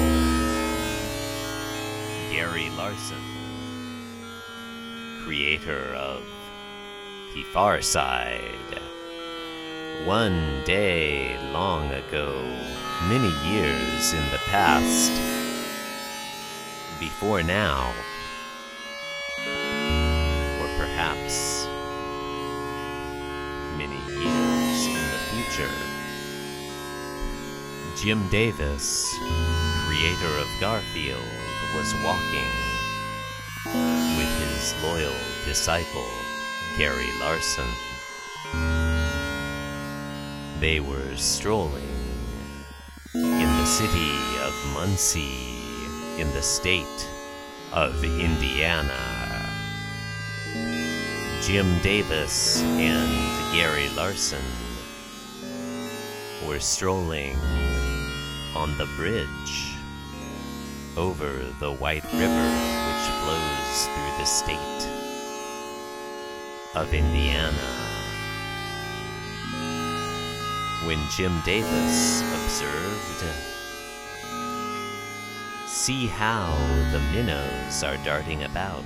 Gary 2.32 2.68
Larson, 2.70 3.22
creator 5.22 5.94
of 5.94 6.24
The 7.32 7.44
Far 7.52 7.80
Side. 7.80 8.80
One 10.04 10.62
day 10.64 11.36
long 11.52 11.90
ago, 11.90 12.40
many 13.08 13.30
years 13.44 14.12
in 14.12 14.30
the 14.30 14.38
past, 14.46 15.10
before 17.00 17.42
now, 17.42 17.92
or 20.60 20.68
perhaps 20.78 21.66
many 23.76 23.98
years 24.06 24.86
in 24.86 24.94
the 24.94 25.20
future, 25.32 25.74
Jim 27.96 28.26
Davis, 28.28 29.12
creator 29.84 30.38
of 30.38 30.48
Garfield, 30.60 31.20
was 31.74 31.92
walking 32.04 32.52
with 34.16 34.32
his 34.48 34.74
loyal 34.82 35.18
disciple, 35.44 36.08
Gary 36.78 37.10
Larson. 37.20 37.87
They 40.60 40.80
were 40.80 41.14
strolling 41.14 41.88
in 43.14 43.48
the 43.60 43.64
city 43.64 44.10
of 44.42 44.52
Muncie 44.74 45.56
in 46.18 46.28
the 46.34 46.42
state 46.42 47.08
of 47.72 48.02
Indiana. 48.02 49.52
Jim 51.42 51.78
Davis 51.80 52.60
and 52.62 53.54
Gary 53.54 53.88
Larson 53.90 54.42
were 56.44 56.58
strolling 56.58 57.36
on 58.56 58.76
the 58.78 58.88
bridge 58.96 59.76
over 60.96 61.54
the 61.60 61.70
White 61.70 62.04
River 62.12 62.48
which 62.88 63.06
flows 63.22 63.86
through 63.86 64.18
the 64.18 64.24
state 64.24 64.88
of 66.74 66.92
Indiana 66.92 67.87
when 70.88 71.06
Jim 71.10 71.38
Davis 71.44 72.22
observed, 72.22 73.22
See 75.66 76.06
how 76.06 76.56
the 76.92 77.00
minnows 77.12 77.82
are 77.82 77.98
darting 78.06 78.44
about. 78.44 78.82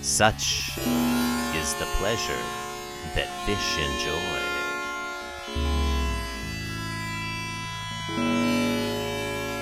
Such 0.00 0.78
is 1.56 1.74
the 1.74 1.88
pleasure 1.98 2.46
that 3.16 3.26
fish 3.46 3.78
enjoy. 3.82 4.38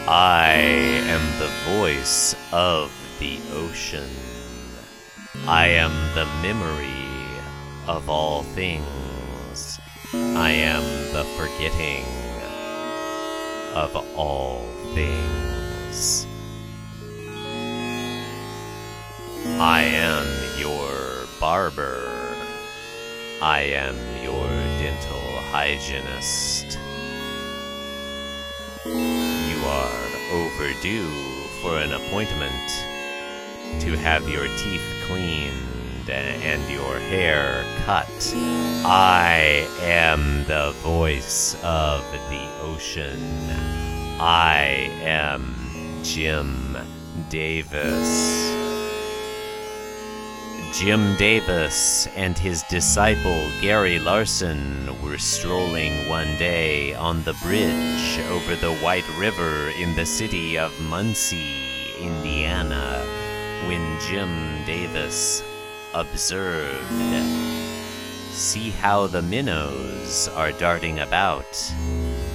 I 0.06 0.52
am 1.08 1.24
the 1.38 1.78
voice 1.78 2.36
of 2.52 2.92
the 3.18 3.40
ocean. 3.54 4.10
I 5.48 5.68
am 5.68 5.92
the 6.14 6.26
memory 6.42 7.08
of 7.86 8.10
all 8.10 8.42
things. 8.42 9.01
I 10.14 10.50
am 10.50 10.82
the 11.14 11.24
forgetting 11.38 12.04
of 13.74 13.96
all 14.14 14.60
things. 14.92 16.26
I 19.58 19.84
am 19.84 20.26
your 20.60 21.26
barber. 21.40 22.10
I 23.40 23.60
am 23.62 23.96
your 24.22 24.48
dental 24.82 25.18
hygienist. 25.50 26.78
You 28.84 29.64
are 29.64 30.08
overdue 30.30 31.08
for 31.62 31.78
an 31.78 31.92
appointment 31.92 32.68
to 33.80 33.96
have 33.96 34.28
your 34.28 34.44
teeth 34.58 35.04
cleaned 35.06 35.72
and 36.10 36.62
your 36.70 36.98
hair 36.98 37.64
cut. 37.84 38.34
I 38.84 39.66
am 39.80 40.44
the 40.44 40.72
voice 40.82 41.54
of 41.62 42.02
the 42.30 42.48
ocean. 42.62 43.20
I 44.20 44.90
am 45.02 45.54
Jim 46.02 46.76
Davis. 47.28 48.52
Jim 50.72 51.14
Davis 51.16 52.06
and 52.16 52.38
his 52.38 52.62
disciple 52.70 53.50
Gary 53.60 53.98
Larson 53.98 54.88
were 55.02 55.18
strolling 55.18 56.08
one 56.08 56.36
day 56.38 56.94
on 56.94 57.22
the 57.24 57.34
bridge 57.42 58.18
over 58.30 58.56
the 58.56 58.74
White 58.76 59.08
River 59.18 59.70
in 59.78 59.94
the 59.96 60.06
city 60.06 60.58
of 60.58 60.72
Muncie, 60.80 61.94
Indiana, 62.00 63.04
when 63.66 64.00
Jim 64.00 64.64
Davis 64.64 65.44
observed. 65.94 66.88
See 68.32 68.70
how 68.70 69.06
the 69.06 69.22
minnows 69.22 70.28
are 70.28 70.52
darting 70.52 71.00
about. 71.00 71.54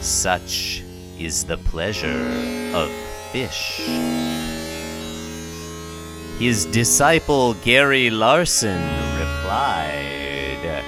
Such 0.01 0.83
is 1.19 1.43
the 1.45 1.57
pleasure 1.57 2.27
of 2.73 2.89
fish. 3.31 3.81
His 6.39 6.65
disciple 6.65 7.55
Gary 7.55 8.09
Larson 8.11 8.81
replied, 9.17 10.83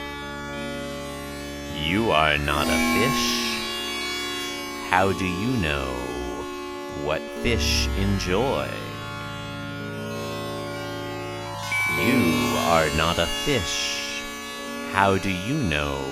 You 1.83 2.11
are 2.11 2.37
not 2.37 2.67
a 2.67 2.79
fish. 2.93 3.49
How 4.89 5.11
do 5.11 5.25
you 5.25 5.57
know 5.57 5.87
what 7.03 7.21
fish 7.41 7.87
enjoy? 7.97 8.69
You 11.97 12.48
are 12.69 12.95
not 12.95 13.17
a 13.17 13.25
fish. 13.25 14.21
How 14.91 15.17
do 15.17 15.31
you 15.31 15.55
know 15.55 16.03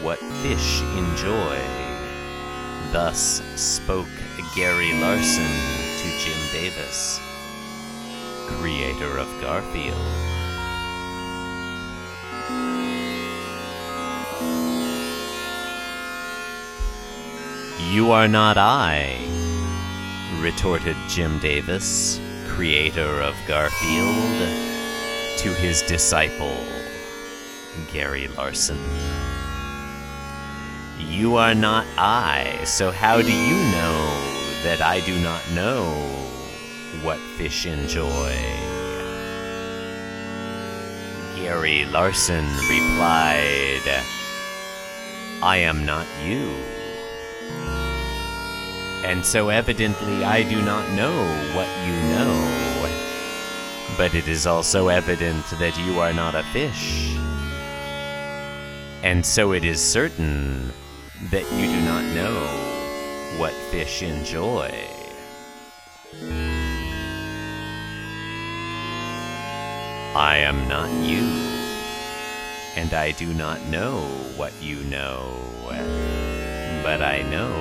what 0.00 0.20
fish 0.44 0.80
enjoy? 0.96 1.58
Thus 2.92 3.42
spoke 3.56 4.06
Gary 4.54 4.92
Larson 5.00 5.42
to 5.42 6.18
Jim 6.20 6.38
Davis, 6.52 7.18
creator 8.46 9.18
of 9.18 9.26
Garfield. 9.40 9.98
You 17.90 18.12
are 18.12 18.28
not 18.28 18.56
I, 18.56 19.18
retorted 20.40 20.96
Jim 21.08 21.40
Davis, 21.40 22.20
creator 22.46 23.20
of 23.20 23.34
Garfield, 23.48 24.73
to 25.38 25.48
his 25.48 25.82
disciple, 25.82 26.56
Gary 27.92 28.28
Larson. 28.28 28.78
You 30.98 31.36
are 31.36 31.54
not 31.54 31.86
I, 31.96 32.62
so 32.64 32.90
how 32.90 33.20
do 33.20 33.32
you 33.32 33.56
know 33.72 34.34
that 34.64 34.80
I 34.80 35.00
do 35.00 35.18
not 35.22 35.42
know 35.52 35.84
what 37.02 37.18
fish 37.36 37.66
enjoy? 37.66 38.34
Gary 41.36 41.84
Larson 41.84 42.46
replied, 42.70 43.82
I 45.42 45.58
am 45.58 45.84
not 45.84 46.06
you. 46.24 46.54
And 49.04 49.24
so 49.24 49.50
evidently 49.50 50.24
I 50.24 50.42
do 50.42 50.62
not 50.62 50.90
know 50.92 51.12
what 51.54 51.68
you 51.86 51.92
know. 52.14 52.63
But 53.96 54.14
it 54.14 54.26
is 54.26 54.46
also 54.46 54.88
evident 54.88 55.44
that 55.60 55.78
you 55.78 56.00
are 56.00 56.12
not 56.12 56.34
a 56.34 56.42
fish. 56.52 57.16
And 59.02 59.24
so 59.24 59.52
it 59.52 59.64
is 59.64 59.80
certain 59.80 60.72
that 61.30 61.44
you 61.52 61.66
do 61.66 61.80
not 61.84 62.02
know 62.14 62.64
what 63.38 63.52
fish 63.70 64.02
enjoy. 64.02 64.72
I 70.16 70.36
am 70.38 70.68
not 70.68 70.90
you, 71.04 71.26
and 72.76 72.94
I 72.94 73.10
do 73.12 73.34
not 73.34 73.60
know 73.66 74.00
what 74.36 74.52
you 74.62 74.76
know, 74.84 75.40
but 76.82 77.02
I 77.02 77.22
know 77.30 77.52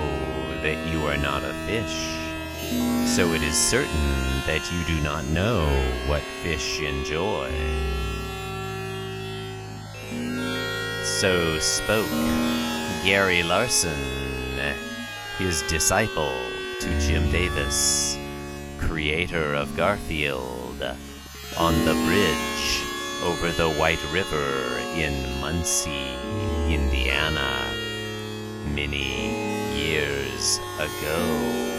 that 0.62 0.88
you 0.92 1.06
are 1.08 1.18
not 1.18 1.44
a 1.44 1.54
fish. 1.66 2.23
So 3.06 3.34
it 3.34 3.44
is 3.44 3.56
certain 3.56 4.14
that 4.48 4.70
you 4.72 4.84
do 4.86 5.02
not 5.04 5.26
know 5.26 5.66
what 6.08 6.22
fish 6.42 6.82
enjoy. 6.82 7.52
So 11.04 11.60
spoke 11.60 12.10
Gary 13.06 13.44
Larson, 13.44 13.92
his 15.38 15.62
disciple 15.64 16.38
to 16.80 17.00
Jim 17.00 17.32
Davis, 17.32 18.18
creator 18.80 19.54
of 19.54 19.76
Garfield, 19.78 20.84
on 21.58 21.74
the 21.86 21.94
bridge 21.94 22.84
over 23.24 23.52
the 23.52 23.70
White 23.80 24.04
River 24.12 24.80
in 24.96 25.14
Muncie, 25.40 26.16
Indiana, 26.68 27.72
many 28.74 29.78
years 29.78 30.60
ago. 30.80 31.73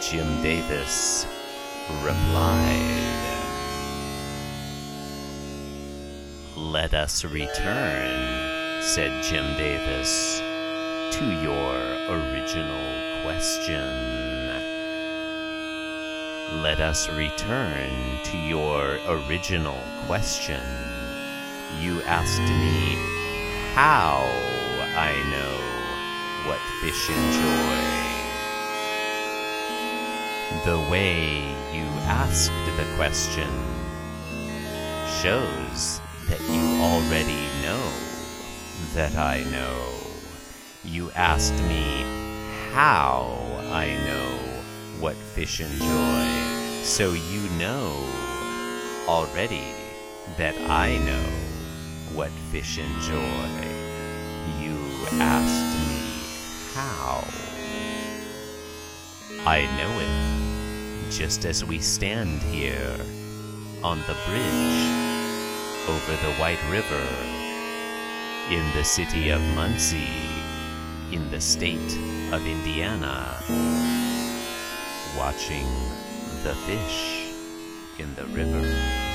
Jim 0.00 0.42
Davis 0.42 1.26
replied, 2.02 3.28
Let 6.56 6.94
us 6.94 7.24
return, 7.24 8.82
said 8.82 9.22
Jim 9.22 9.56
Davis, 9.56 10.40
to 11.18 11.24
your 11.42 11.74
original 12.08 13.22
question. 13.22 14.18
Let 16.62 16.80
us 16.80 17.08
return 17.10 17.90
to 18.24 18.36
your 18.38 18.98
original 19.06 19.80
question. 20.06 20.62
You 21.78 22.02
asked 22.02 22.40
me 22.40 22.96
how 23.74 24.24
I 24.96 25.12
know 25.30 26.48
what 26.48 26.58
fish 26.80 27.10
enjoy. 27.10 27.87
The 30.68 30.86
way 30.90 31.38
you 31.72 31.86
asked 32.04 32.52
the 32.76 32.84
question 32.96 33.48
shows 35.22 35.98
that 36.28 36.42
you 36.42 36.82
already 36.82 37.40
know 37.62 37.90
that 38.92 39.16
I 39.16 39.44
know. 39.44 39.78
You 40.84 41.10
asked 41.12 41.58
me 41.62 42.04
how 42.72 43.38
I 43.72 43.96
know 44.04 44.30
what 45.00 45.16
fish 45.16 45.62
enjoy, 45.62 46.28
so 46.82 47.14
you 47.14 47.48
know 47.56 48.06
already 49.08 49.72
that 50.36 50.54
I 50.68 50.98
know 50.98 51.28
what 52.14 52.30
fish 52.52 52.76
enjoy. 52.76 53.48
You 54.60 54.76
asked 55.12 55.78
me 55.80 56.74
how. 56.74 57.24
I 59.46 59.64
know 59.78 60.00
it, 60.00 60.37
just 61.10 61.44
as 61.44 61.64
we 61.64 61.78
stand 61.78 62.42
here 62.42 62.96
on 63.82 63.98
the 64.06 64.16
bridge 64.26 65.08
over 65.88 66.12
the 66.22 66.34
White 66.38 66.62
River 66.70 67.06
in 68.50 68.64
the 68.74 68.84
city 68.84 69.30
of 69.30 69.40
Muncie 69.54 70.28
in 71.10 71.30
the 71.30 71.40
state 71.40 71.98
of 72.32 72.46
Indiana, 72.46 73.34
watching 75.16 75.66
the 76.42 76.54
fish 76.66 77.32
in 77.98 78.14
the 78.14 78.26
river. 78.26 79.07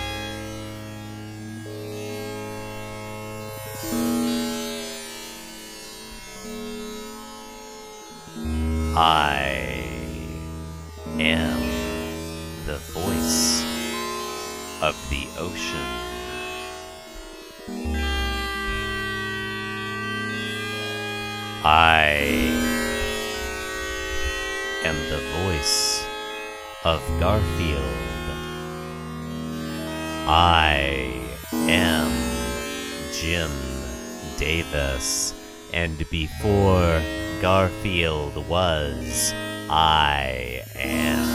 And 35.73 35.97
before 36.11 37.01
Garfield 37.41 38.47
was, 38.47 39.33
I 39.69 40.63
am. 40.75 41.27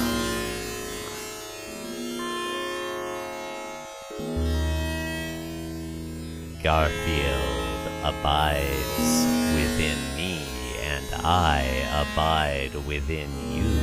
Garfield 6.63 7.81
abides 8.05 9.27
within 9.55 9.99
me, 10.17 10.41
and 10.83 11.07
I 11.25 11.63
abide 12.07 12.75
within 12.87 13.29
you. 13.53 13.81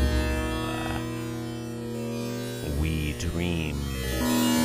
We 2.80 3.14
dream 3.20 3.76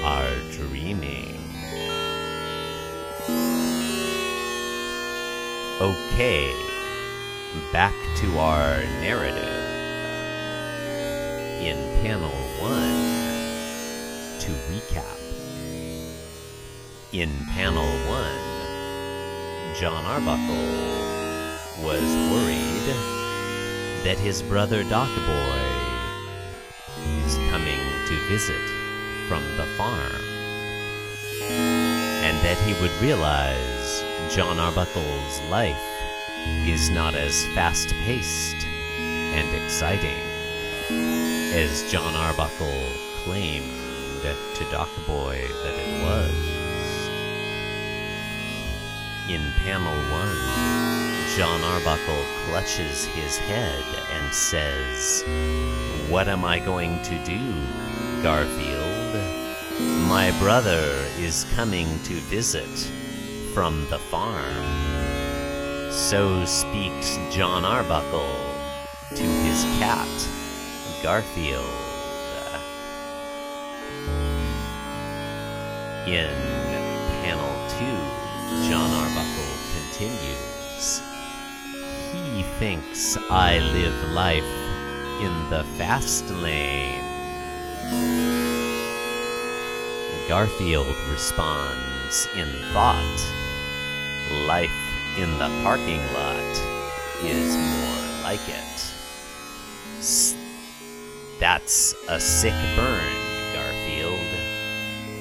our 0.08 0.32
dreaming. 0.52 1.36
Okay, 5.82 6.50
back 7.74 7.94
to 8.16 8.40
our 8.40 8.78
narrative. 9.04 9.44
In 11.60 11.76
panel 12.02 12.32
one, 12.62 13.02
to 14.40 14.52
recap. 14.72 15.20
In 17.12 17.30
panel 17.52 17.92
one, 18.08 19.76
Jon 19.76 20.06
Arbuckle 20.06 21.84
was 21.86 22.08
worried 22.32 22.88
that 24.06 24.18
his 24.18 24.42
brother 24.42 24.84
Doc 24.86 25.10
Boy 25.10 25.62
is 27.26 27.36
coming 27.52 27.82
to 28.08 28.16
visit 28.30 28.77
from 29.28 29.44
the 29.58 29.66
farm, 29.78 30.22
and 31.52 32.38
that 32.46 32.58
he 32.66 32.74
would 32.82 32.92
realize 33.02 34.04
Jon 34.30 34.60
Arbuckle's 34.60 35.42
life 35.50 35.76
is 36.66 36.90
not 36.90 37.14
as 37.16 37.46
fast 37.48 37.90
paced 38.06 38.66
and 38.98 39.64
exciting 39.64 40.18
as 41.54 41.92
Jon 41.92 42.16
Arbuckle 42.16 42.84
claimed 43.24 43.78
to 44.56 44.64
Doc 44.72 44.90
Boy 45.06 45.40
that 45.64 45.76
it 45.76 46.04
was. 46.04 46.58
In 49.30 49.42
panel 49.60 49.96
one, 50.12 50.38
Jon 51.38 51.62
Arbuckle 51.62 52.24
clutches 52.46 53.06
his 53.06 53.38
head 53.38 53.84
and 54.14 54.34
says, 54.34 55.24
What 56.10 56.28
am 56.28 56.44
I 56.44 56.60
going 56.60 57.02
to 57.04 57.24
do, 57.24 57.54
Garfield? 58.24 58.87
My 59.88 60.32
brother 60.40 61.06
is 61.18 61.46
coming 61.56 61.88
to 62.04 62.14
visit 62.14 62.70
from 63.54 63.88
the 63.90 63.98
farm. 63.98 64.66
So 65.92 66.44
speaks 66.46 67.18
Jon 67.32 67.64
Arbuckle 67.64 68.36
to 69.16 69.24
his 69.24 69.64
cat, 69.80 70.08
Garfield. 71.02 71.64
In 76.06 76.36
panel 77.22 77.56
two, 77.80 78.00
Jon 78.70 78.92
Arbuckle 78.92 79.56
continues. 79.76 81.02
He 82.12 82.44
thinks 82.60 83.18
I 83.30 83.60
live 83.60 84.12
life 84.12 84.44
in 85.22 85.50
the 85.50 85.64
fast 85.78 86.30
lane. 86.30 88.47
Garfield 90.28 90.94
responds 91.10 92.28
in 92.36 92.48
thought. 92.74 93.18
Life 94.46 94.70
in 95.18 95.32
the 95.40 95.48
parking 95.64 96.02
lot 96.14 96.38
is 97.24 97.56
more 97.56 98.24
like 98.24 98.42
it. 98.50 98.92
S- 100.00 100.36
that's 101.40 101.96
a 102.10 102.20
sick 102.20 102.54
burn, 102.76 103.14
Garfield. 103.54 104.20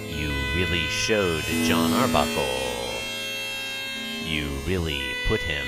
You 0.08 0.32
really 0.56 0.86
showed 0.88 1.44
Jon 1.66 1.92
Arbuckle. 1.92 2.42
You 4.24 4.48
really 4.66 5.00
put 5.28 5.40
him 5.40 5.66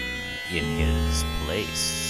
in 0.51 0.65
his 0.65 1.25
place. 1.45 2.08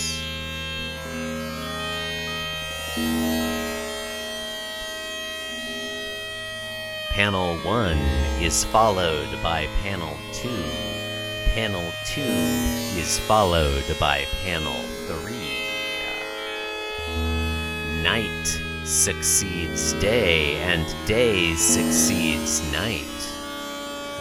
Panel 7.19 7.59
1 7.67 7.99
is 8.41 8.63
followed 8.63 9.27
by 9.43 9.67
Panel 9.83 10.17
2. 10.35 10.49
Panel 11.53 11.91
2 12.15 12.21
is 12.23 13.19
followed 13.19 13.83
by 13.99 14.25
Panel 14.45 14.81
3. 15.09 15.33
Night 18.05 18.61
succeeds 18.85 19.95
day, 19.95 20.59
and 20.59 20.87
day 21.09 21.55
succeeds 21.55 22.63
night. 22.71 23.03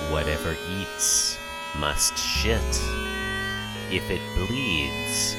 Whatever 0.09 0.57
eats 0.79 1.37
must 1.77 2.17
shit. 2.17 2.81
If 3.91 4.09
it 4.09 4.21
bleeds, 4.35 5.35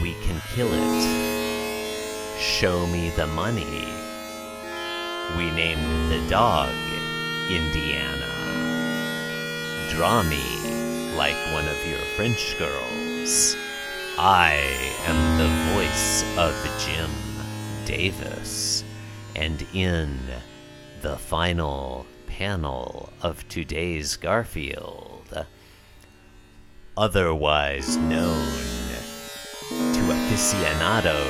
we 0.00 0.14
can 0.24 0.40
kill 0.54 0.70
it. 0.72 2.40
Show 2.40 2.86
me 2.86 3.10
the 3.10 3.26
money. 3.26 3.99
We 5.36 5.50
named 5.50 6.10
the 6.10 6.20
dog 6.28 6.74
Indiana. 7.50 8.26
Draw 9.90 10.22
me 10.24 10.44
like 11.16 11.36
one 11.52 11.66
of 11.66 11.86
your 11.86 11.98
French 12.16 12.56
girls. 12.58 13.56
I 14.18 14.52
am 15.06 15.38
the 15.38 15.48
voice 15.74 16.24
of 16.38 16.54
Jim 16.78 17.10
Davis, 17.86 18.84
and 19.34 19.66
in 19.72 20.18
the 21.02 21.16
final 21.16 22.06
panel 22.26 23.10
of 23.22 23.48
today's 23.48 24.16
Garfield, 24.16 25.46
otherwise 26.96 27.96
known 27.96 28.46
to 29.70 30.12
aficionados 30.12 31.20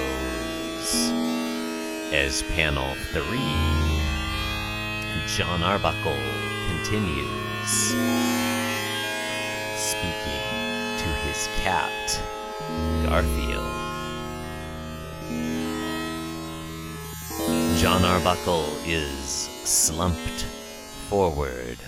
as 2.12 2.42
panel 2.54 2.94
3, 3.12 3.89
Jon 5.26 5.62
Arbuckle 5.62 6.18
continues 6.68 7.26
speaking 9.76 10.42
to 10.98 11.06
his 11.24 11.48
cat, 11.62 12.22
Garfield. 13.04 13.64
Jon 17.78 18.04
Arbuckle 18.04 18.66
is 18.84 19.48
slumped 19.64 20.44
forward 21.08 21.78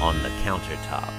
on 0.00 0.22
the 0.22 0.30
countertop. 0.42 1.12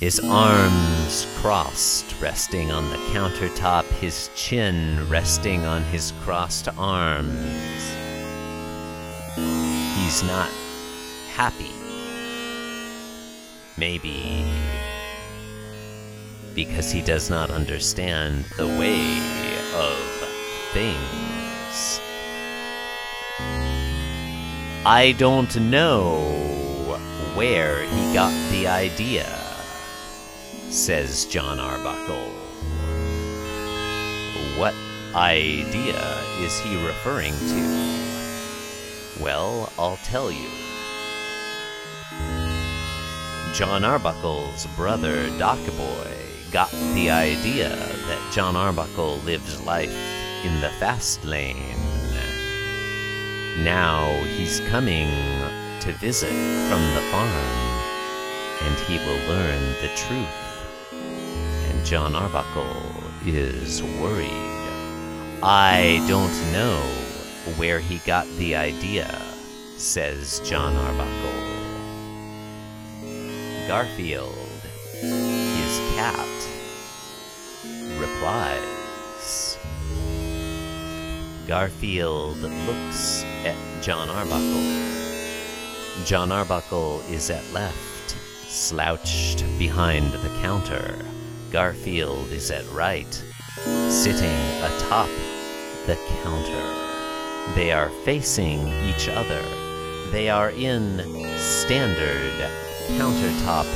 His 0.00 0.18
arms 0.20 1.26
crossed, 1.36 2.20
resting 2.20 2.72
on 2.72 2.90
the 2.90 2.96
countertop, 3.12 3.84
his 4.00 4.30
chin 4.34 5.08
resting 5.08 5.64
on 5.64 5.82
his 5.84 6.12
crossed 6.22 6.68
arms. 6.76 8.01
He's 9.34 10.22
not 10.22 10.50
happy. 11.32 11.70
Maybe 13.76 14.44
because 16.54 16.90
he 16.90 17.00
does 17.00 17.30
not 17.30 17.50
understand 17.50 18.44
the 18.56 18.66
way 18.66 19.00
of 19.74 19.96
things. 20.72 22.00
I 24.84 25.14
don't 25.16 25.54
know 25.56 26.98
where 27.34 27.82
he 27.84 28.12
got 28.12 28.32
the 28.50 28.66
idea, 28.66 29.24
says 30.68 31.24
Jon 31.26 31.58
Arbuckle. 31.58 32.30
What 34.58 34.74
idea 35.14 36.18
is 36.40 36.58
he 36.60 36.84
referring 36.84 37.32
to? 37.32 38.21
Well, 39.22 39.72
I'll 39.78 39.98
tell 39.98 40.32
you. 40.32 40.48
Jon 43.54 43.84
Arbuckle's 43.84 44.66
brother, 44.76 45.28
Doc 45.38 45.64
Boy, 45.76 46.12
got 46.50 46.72
the 46.94 47.10
idea 47.10 47.68
that 47.68 48.32
Jon 48.32 48.56
Arbuckle 48.56 49.18
lives 49.18 49.64
life 49.64 49.94
in 50.44 50.60
the 50.60 50.70
fast 50.80 51.24
lane. 51.24 51.76
Now 53.62 54.10
he's 54.24 54.58
coming 54.70 55.08
to 55.82 55.92
visit 56.00 56.32
from 56.68 56.82
the 56.94 57.02
farm, 57.12 57.28
and 58.62 58.76
he 58.88 58.98
will 59.06 59.28
learn 59.28 59.72
the 59.82 59.90
truth. 59.94 60.92
And 60.92 61.86
Jon 61.86 62.16
Arbuckle 62.16 63.04
is 63.24 63.84
worried. 63.84 64.30
I 65.44 66.04
don't 66.08 66.52
know 66.52 67.01
where 67.56 67.80
he 67.80 67.98
got 67.98 68.26
the 68.38 68.54
idea, 68.54 69.20
says 69.76 70.40
Jon 70.44 70.76
Arbuckle. 70.76 71.52
Garfield, 73.66 74.34
his 75.00 75.78
cat, 75.96 76.48
replies. 77.98 79.58
Garfield 81.46 82.38
looks 82.38 83.24
at 83.44 83.56
Jon 83.82 84.08
Arbuckle. 84.08 86.04
Jon 86.04 86.30
Arbuckle 86.30 87.00
is 87.10 87.30
at 87.30 87.44
left, 87.52 88.16
slouched 88.48 89.44
behind 89.58 90.12
the 90.12 90.38
counter. 90.40 90.98
Garfield 91.50 92.30
is 92.30 92.50
at 92.50 92.68
right, 92.70 93.12
sitting 93.88 94.38
atop 94.62 95.08
the 95.86 95.96
counter. 96.22 96.81
They 97.54 97.70
are 97.70 97.90
facing 98.04 98.68
each 98.88 99.08
other. 99.08 99.42
They 100.10 100.30
are 100.30 100.50
in 100.50 100.98
standard 101.36 102.32
countertop 102.96 103.66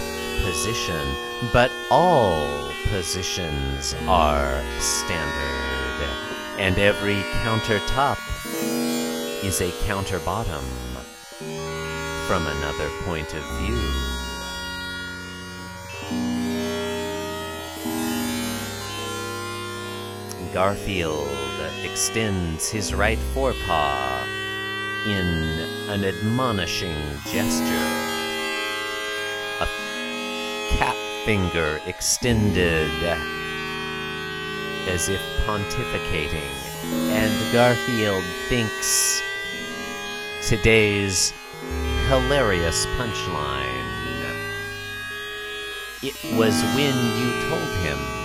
position, 0.45 1.07
but 1.53 1.71
all 1.91 2.71
positions 2.89 3.95
are 4.07 4.63
standard, 4.79 6.09
and 6.59 6.79
every 6.79 7.21
countertop 7.45 8.17
is 9.45 9.61
a 9.61 9.71
counter 9.87 10.21
bottom 10.21 10.65
from 12.27 12.47
another 12.47 12.89
point 13.05 13.35
of 13.35 13.43
view. 13.59 13.77
Garfield 20.55 21.46
extends 21.87 22.69
his 22.69 22.93
right 22.93 23.19
forepaw 23.33 24.25
in 25.07 25.27
an 25.89 26.05
admonishing 26.05 26.97
gesture. 27.33 27.91
A 29.61 29.69
cat 30.77 30.97
finger 31.25 31.81
extended 31.87 32.91
as 34.89 35.09
if 35.09 35.21
pontificating, 35.47 36.51
and 37.13 37.53
Garfield 37.53 38.25
thinks 38.49 39.23
today's 40.49 41.33
hilarious 42.09 42.85
punchline. 42.99 43.75
It 46.03 46.17
was 46.37 46.61
when 46.75 46.95
you 47.19 47.49
told 47.49 47.71
him 47.87 48.16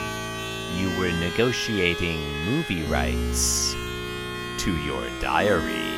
you 0.77 0.89
were 0.99 1.11
negotiating 1.19 2.19
movie 2.45 2.83
rights 2.83 3.73
to 4.59 4.75
your 4.83 5.03
diary. 5.19 5.91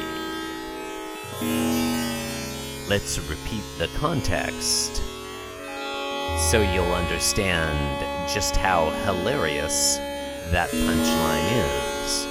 Let's 2.89 3.19
repeat 3.29 3.63
the 3.77 3.87
context 3.97 5.01
so 6.39 6.61
you'll 6.61 6.93
understand 6.93 8.29
just 8.31 8.55
how 8.55 8.89
hilarious 9.05 9.97
that 10.51 10.69
punchline 10.69 11.51
is. 12.03 12.25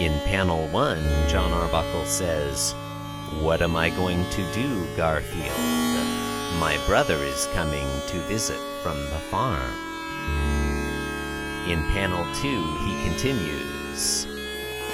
In 0.00 0.12
panel 0.20 0.68
one, 0.68 1.02
Jon 1.28 1.52
Arbuckle 1.52 2.04
says, 2.04 2.72
What 3.40 3.62
am 3.62 3.76
I 3.76 3.90
going 3.90 4.24
to 4.30 4.52
do, 4.52 4.86
Garfield? 4.96 5.56
My 6.60 6.78
brother 6.86 7.16
is 7.16 7.46
coming 7.54 7.86
to 8.08 8.18
visit 8.28 8.60
from 8.82 8.98
the 9.10 9.20
farm. 9.30 9.85
In 11.68 11.82
panel 11.90 12.24
two, 12.36 12.62
he 12.84 12.94
continues, 13.02 14.24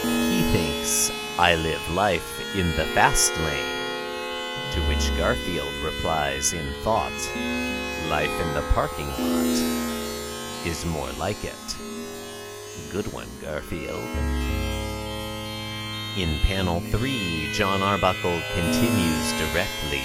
He 0.01 0.43
thinks 0.53 1.13
I 1.39 1.55
live 1.55 1.91
life 1.91 2.57
in 2.57 2.67
the 2.77 2.87
fast 2.95 3.31
lane. 3.37 4.73
To 4.73 4.81
which 4.89 5.15
Garfield 5.19 5.75
replies 5.85 6.55
in 6.55 6.73
thought, 6.83 7.13
Life 8.09 8.33
in 8.41 8.55
the 8.55 8.65
parking 8.73 9.07
lot 9.07 9.93
is 10.65 10.87
more 10.87 11.11
like 11.19 11.45
it. 11.45 11.77
Good 12.91 13.13
one, 13.13 13.29
Garfield. 13.43 14.09
In 16.17 16.39
panel 16.39 16.81
3, 16.81 17.51
Jon 17.53 17.83
Arbuckle 17.83 18.41
continues 18.55 19.33
directly. 19.33 20.01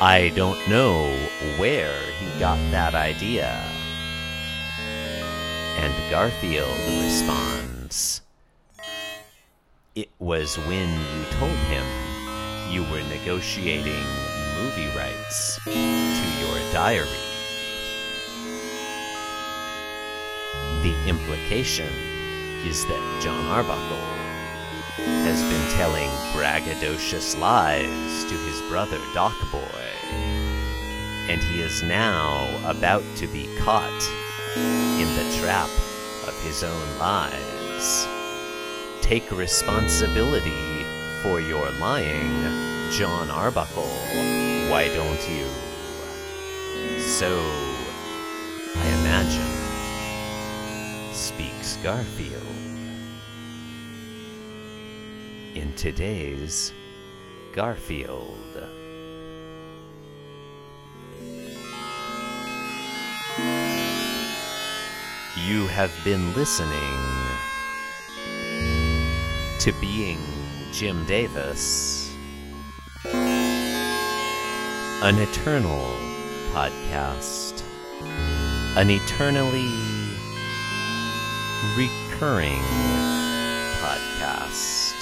I 0.00 0.32
don't 0.34 0.66
know 0.70 1.14
where 1.58 2.00
he 2.18 2.40
got 2.40 2.58
that 2.70 2.94
idea. 2.94 3.69
And 5.78 6.10
Garfield 6.10 6.76
responds, 7.02 8.22
It 9.94 10.10
was 10.18 10.56
when 10.58 10.88
you 10.88 11.24
told 11.38 11.56
him 11.70 11.84
you 12.70 12.82
were 12.90 13.02
negotiating 13.08 14.04
movie 14.58 14.96
rights 14.96 15.58
to 15.64 15.70
your 15.70 16.72
diary. 16.72 17.08
The 20.82 20.94
implication 21.08 21.92
is 22.64 22.86
that 22.86 23.20
Jon 23.22 23.46
Arbuckle 23.46 24.20
has 25.24 25.42
been 25.42 25.76
telling 25.76 26.08
braggadocious 26.32 27.38
lies 27.38 28.24
to 28.24 28.34
his 28.34 28.60
brother 28.70 28.98
Doc 29.14 29.34
Boy, 29.50 29.84
and 31.28 31.42
he 31.42 31.60
is 31.60 31.82
now 31.82 32.48
about 32.64 33.02
to 33.16 33.26
be 33.26 33.48
caught 33.58 34.29
in 34.56 35.16
the 35.16 35.36
trap 35.38 35.68
of 36.26 36.34
his 36.42 36.64
own 36.64 36.98
lies. 36.98 38.06
Take 39.00 39.30
responsibility 39.30 40.84
for 41.22 41.40
your 41.40 41.70
lying, 41.72 42.42
Jon 42.90 43.30
Arbuckle. 43.30 43.82
Why 44.68 44.88
don't 44.94 45.28
you? 45.30 45.46
So, 47.00 47.38
I 48.76 48.86
imagine, 49.00 49.44
speaks 51.12 51.76
Garfield. 51.82 52.42
In 55.54 55.72
today's 55.74 56.72
Garfield. 57.52 58.69
You 65.46 65.66
have 65.68 65.92
been 66.04 66.34
listening 66.34 66.68
to 69.58 69.72
Being 69.80 70.18
Jim 70.70 71.04
Davis, 71.06 72.14
an 75.02 75.18
eternal 75.18 75.96
podcast, 76.52 77.62
an 78.76 78.90
eternally 78.90 79.70
recurring 81.76 82.62
podcast. 83.80 84.94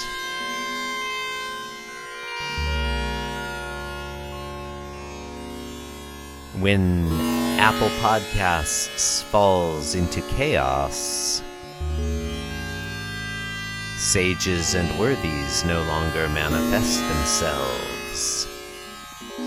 When 6.59 7.38
Apple 7.59 7.89
Podcasts 7.99 9.21
falls 9.25 9.93
into 9.93 10.21
chaos, 10.37 11.43
sages 13.97 14.75
and 14.75 14.97
worthies 14.97 15.65
no 15.65 15.83
longer 15.83 16.29
manifest 16.29 17.01
themselves, 17.09 18.47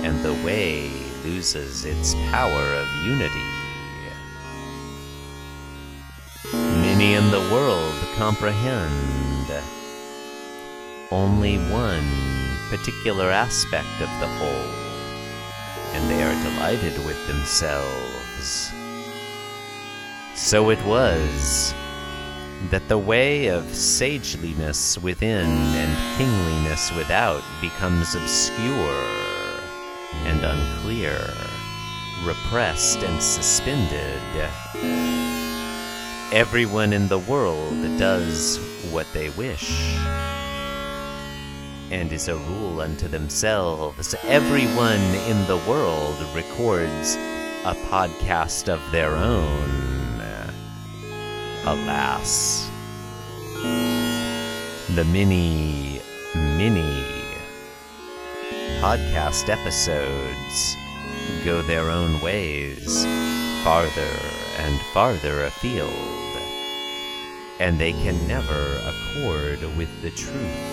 and 0.04 0.22
the 0.22 0.34
way 0.44 0.90
loses 1.24 1.86
its 1.86 2.12
power 2.30 2.74
of 2.74 2.86
unity. 3.02 3.48
Many 6.52 7.14
in 7.14 7.30
the 7.30 7.48
world 7.50 7.94
comprehend 8.16 9.50
only 11.10 11.56
one 11.70 12.06
particular 12.68 13.30
aspect 13.30 14.02
of 14.02 14.10
the 14.20 14.28
whole, 14.28 14.81
and 15.92 16.10
they 16.10 16.22
are 16.22 16.42
delighted 16.42 17.04
with 17.04 17.26
themselves. 17.26 18.72
So 20.34 20.70
it 20.70 20.82
was 20.84 21.74
that 22.70 22.88
the 22.88 22.98
way 22.98 23.48
of 23.48 23.74
sageliness 23.74 24.98
within 24.98 25.46
and 25.46 26.18
kingliness 26.18 26.92
without 26.92 27.42
becomes 27.60 28.14
obscure 28.14 29.04
and 30.24 30.44
unclear, 30.44 31.18
repressed 32.24 33.02
and 33.02 33.22
suspended. 33.22 34.20
Everyone 36.32 36.92
in 36.92 37.08
the 37.08 37.18
world 37.18 37.74
does 37.98 38.58
what 38.90 39.06
they 39.12 39.30
wish 39.30 39.98
and 41.92 42.10
is 42.10 42.28
a 42.28 42.36
rule 42.36 42.80
unto 42.80 43.06
themselves. 43.06 44.14
Everyone 44.24 45.00
in 45.28 45.46
the 45.46 45.62
world 45.68 46.16
records 46.34 47.16
a 47.64 47.74
podcast 47.90 48.68
of 48.68 48.80
their 48.90 49.10
own. 49.10 49.82
Alas, 51.64 52.68
the 54.96 55.04
many, 55.12 56.00
many 56.34 57.04
podcast 58.80 59.48
episodes 59.48 60.76
go 61.44 61.62
their 61.62 61.88
own 61.88 62.20
ways, 62.20 63.04
farther 63.62 64.16
and 64.58 64.80
farther 64.92 65.44
afield, 65.44 65.92
and 67.60 67.78
they 67.78 67.92
can 67.92 68.26
never 68.26 68.80
accord 68.88 69.60
with 69.76 70.02
the 70.02 70.10
truth. 70.10 70.71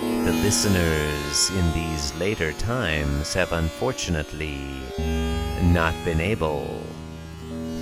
The 0.00 0.32
listeners 0.42 1.50
in 1.50 1.72
these 1.72 2.14
later 2.16 2.52
times 2.52 3.34
have 3.34 3.52
unfortunately 3.52 4.60
not 5.62 5.92
been 6.04 6.20
able 6.20 6.80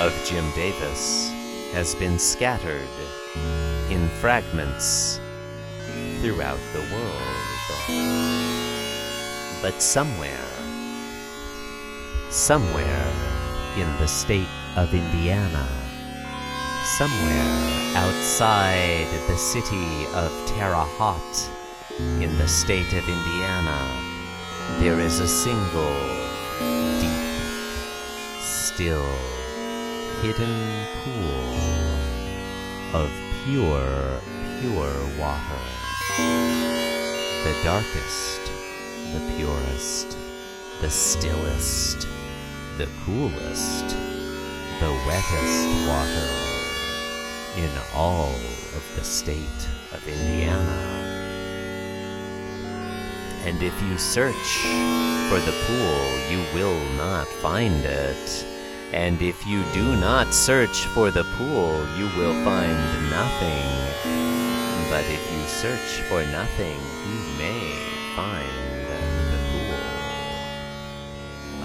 of 0.00 0.12
Jim 0.24 0.50
Davis 0.54 1.30
has 1.72 1.94
been 1.96 2.18
scattered 2.18 2.88
in 3.90 4.08
fragments 4.20 5.20
throughout 6.20 6.60
the 6.72 6.80
world. 6.92 7.22
But 9.60 9.82
somewhere, 9.82 10.46
somewhere 12.30 13.12
in 13.76 13.86
the 13.98 14.06
state 14.06 14.48
of 14.76 14.92
Indiana, 14.92 15.66
somewhere 16.98 17.96
outside 17.96 19.06
the 19.28 19.36
city 19.36 20.06
of 20.14 20.30
Terre 20.46 20.74
Haute 20.74 21.50
in 22.20 22.36
the 22.36 22.46
state 22.46 22.92
of 22.92 23.08
Indiana, 23.08 23.78
there 24.78 25.00
is 25.00 25.20
a 25.20 25.28
single, 25.28 25.96
deep, 27.00 27.40
still, 28.40 29.08
hidden 30.20 30.86
pool 31.02 31.80
of 33.00 33.10
pure, 33.44 34.20
pure 34.60 34.94
water. 35.18 35.62
The 37.44 37.54
darkest, 37.64 38.40
the 39.14 39.32
purest, 39.36 40.16
the 40.82 40.90
stillest, 40.90 42.06
the 42.78 42.88
coolest, 43.04 43.88
the 44.78 44.92
wettest 45.04 45.66
water 45.88 46.30
in 47.56 47.70
all 47.92 48.30
of 48.76 48.84
the 48.94 49.02
state 49.02 49.68
of 49.92 50.06
Indiana. 50.06 51.08
And 53.44 53.60
if 53.64 53.74
you 53.82 53.98
search 53.98 54.34
for 55.28 55.40
the 55.40 55.56
pool, 55.66 56.18
you 56.30 56.44
will 56.54 56.78
not 56.94 57.26
find 57.42 57.84
it. 57.84 58.46
And 58.92 59.20
if 59.22 59.44
you 59.44 59.64
do 59.74 59.96
not 59.96 60.32
search 60.32 60.84
for 60.94 61.10
the 61.10 61.24
pool, 61.36 61.84
you 61.98 62.04
will 62.16 62.44
find 62.44 62.78
nothing. 63.10 63.66
But 64.88 65.04
if 65.06 65.32
you 65.32 65.42
search 65.48 66.02
for 66.08 66.24
nothing, 66.26 66.78
you 67.08 67.18
may 67.38 67.74
find 68.14 68.48
the 68.92 69.38
pool 69.50 69.82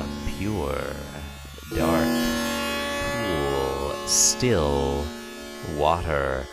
of 0.02 0.10
pure, 0.38 1.03
dark, 1.76 2.08
cool, 3.24 3.94
still 4.08 5.06
water, 5.76 6.46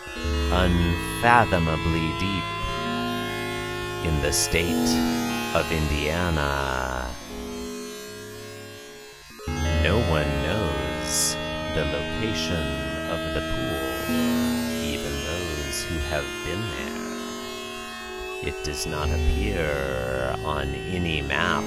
unfathomably 0.51 2.11
deep 2.19 2.43
in 4.03 4.21
the 4.21 4.31
state 4.31 4.89
of 5.53 5.71
Indiana. 5.71 7.07
No 9.83 9.99
one 10.09 10.27
knows 10.43 11.35
the 11.75 11.85
location 11.85 12.65
of 13.09 13.19
the 13.35 13.41
pool, 13.41 14.15
even 14.83 15.11
those 15.25 15.83
who 15.83 15.97
have 16.09 16.25
been 16.45 16.61
there. 16.77 17.01
It 18.43 18.63
does 18.63 18.87
not 18.87 19.09
appear 19.09 20.35
on 20.43 20.73
any 20.73 21.21
map. 21.21 21.63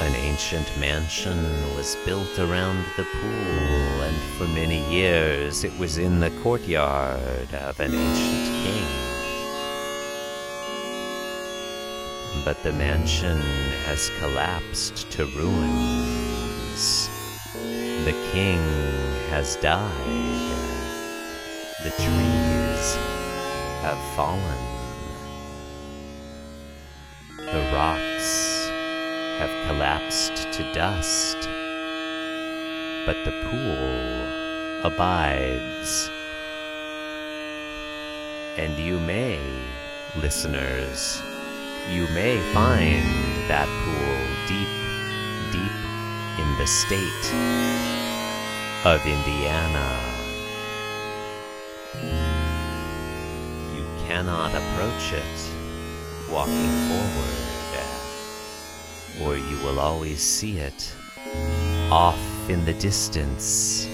An 0.00 0.14
ancient 0.14 0.78
mansion 0.78 1.42
was 1.74 1.96
built 2.06 2.38
around 2.38 2.84
the 2.96 3.02
pool, 3.02 4.02
and 4.02 4.16
for 4.38 4.46
many 4.46 4.88
years 4.94 5.64
it 5.64 5.76
was 5.76 5.98
in 5.98 6.20
the 6.20 6.30
courtyard 6.42 7.52
of 7.52 7.80
an 7.80 7.92
ancient 7.92 8.46
king. 8.64 8.86
But 12.44 12.62
the 12.62 12.72
mansion 12.72 13.40
has 13.86 14.08
collapsed 14.20 15.10
to 15.10 15.24
ruins. 15.36 17.08
The 18.04 18.14
king 18.30 18.62
has 19.30 19.56
died. 19.56 19.92
The 21.82 21.90
trees 21.90 22.96
have 23.82 23.98
fallen. 24.14 24.58
The 27.36 27.72
rocks 27.74 28.07
have 29.38 29.66
collapsed 29.66 30.50
to 30.52 30.62
dust. 30.72 31.36
But 33.06 33.16
the 33.24 33.32
pool 33.48 34.84
abides. 34.84 36.10
And 38.56 38.76
you 38.78 38.98
may, 38.98 39.40
listeners, 40.20 41.22
you 41.90 42.08
may 42.08 42.38
find 42.52 43.06
that 43.48 43.68
pool 43.84 44.18
deep, 44.46 44.68
deep 45.52 45.78
in 46.42 46.58
the 46.58 46.66
state 46.66 47.26
of 48.84 49.00
Indiana. 49.06 49.88
You 53.74 53.84
cannot 54.06 54.50
approach 54.50 55.12
it 55.12 55.38
walking 56.30 56.70
forward, 56.88 57.47
or 59.22 59.36
you 59.36 59.56
will 59.64 59.78
always 59.80 60.20
see 60.20 60.58
it 60.58 60.94
off 61.90 62.18
in 62.48 62.64
the 62.64 62.74
distance, 62.74 63.88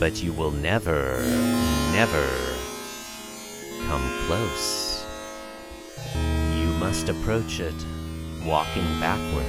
but 0.00 0.22
you 0.22 0.32
will 0.32 0.50
never, 0.50 1.22
never 1.92 2.26
come 3.86 4.26
close. 4.26 5.04
You 6.56 6.66
must 6.78 7.08
approach 7.08 7.60
it 7.60 7.74
walking 8.44 8.88
backwards. 9.00 9.48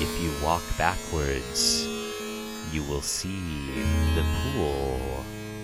If 0.00 0.22
you 0.22 0.32
walk 0.42 0.62
backwards, 0.78 1.86
you 2.72 2.82
will 2.84 3.02
see 3.02 3.40
the 4.14 4.24
pool 4.42 5.00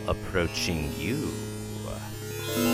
approaching 0.07 0.93
you. 0.99 1.33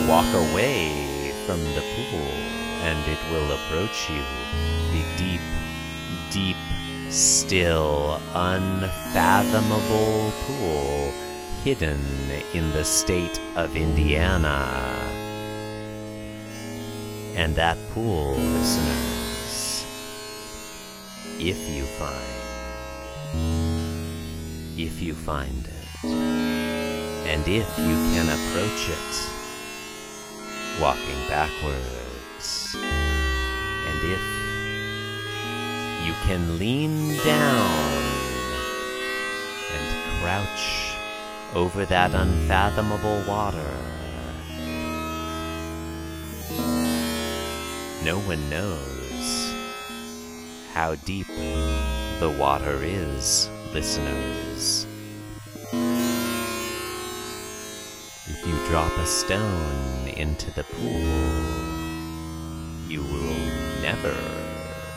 Walk 0.08 0.26
away 0.34 1.32
from 1.46 1.60
the 1.74 1.82
pool, 1.94 2.59
and 2.82 2.98
it 3.08 3.18
will 3.30 3.52
approach 3.52 4.08
you. 4.10 4.22
The 4.92 5.04
deep, 5.16 5.40
deep, 6.30 6.56
still, 7.10 8.20
unfathomable 8.34 10.32
pool 10.46 11.12
hidden 11.62 12.00
in 12.54 12.70
the 12.72 12.84
state 12.84 13.38
of 13.56 13.76
Indiana. 13.76 14.66
And 17.36 17.54
that 17.56 17.76
pool, 17.92 18.32
listeners, 18.34 19.84
if 21.38 21.58
you 21.68 21.84
find, 21.84 22.40
if 24.78 25.02
you 25.02 25.14
find 25.14 25.66
it, 25.66 26.04
and 26.04 27.46
if 27.46 27.78
you 27.78 27.94
can 28.14 28.28
approach 28.28 28.88
it, 28.88 29.14
walking 30.80 31.28
backwards, 31.28 32.09
and 32.42 34.00
if 34.02 34.20
you 36.06 36.14
can 36.24 36.58
lean 36.58 37.18
down 37.18 38.02
and 39.74 40.20
crouch 40.22 40.94
over 41.54 41.84
that 41.84 42.14
unfathomable 42.14 43.22
water. 43.28 43.70
No 48.02 48.18
one 48.20 48.48
knows 48.48 49.54
how 50.72 50.94
deep 51.04 51.26
the 51.26 52.34
water 52.38 52.78
is, 52.82 53.50
listeners. 53.74 54.86
If 58.26 58.46
you 58.46 58.54
drop 58.68 58.96
a 58.96 59.06
stone 59.06 60.08
into 60.16 60.50
the 60.52 60.64
pool, 60.64 61.69
you 62.90 63.02
will 63.04 63.36
never 63.82 64.12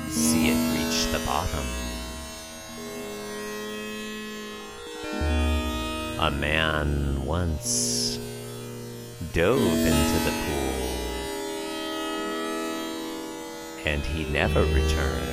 see 0.09 0.49
it 0.49 0.57
reach 0.73 1.11
the 1.11 1.19
bottom. 1.27 1.63
A 6.19 6.31
man 6.31 7.23
once 7.23 8.17
dove 9.31 9.59
into 9.61 10.19
the 10.25 10.31
pool, 10.43 10.83
and 13.85 14.01
he 14.01 14.25
never 14.31 14.63
returned. 14.63 15.27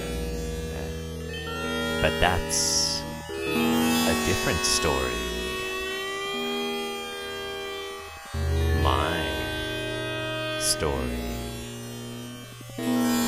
But 2.02 2.12
that's 2.20 3.00
a 3.32 4.14
different 4.26 4.58
story. 4.58 5.14
My 8.82 9.16
story 10.58 11.30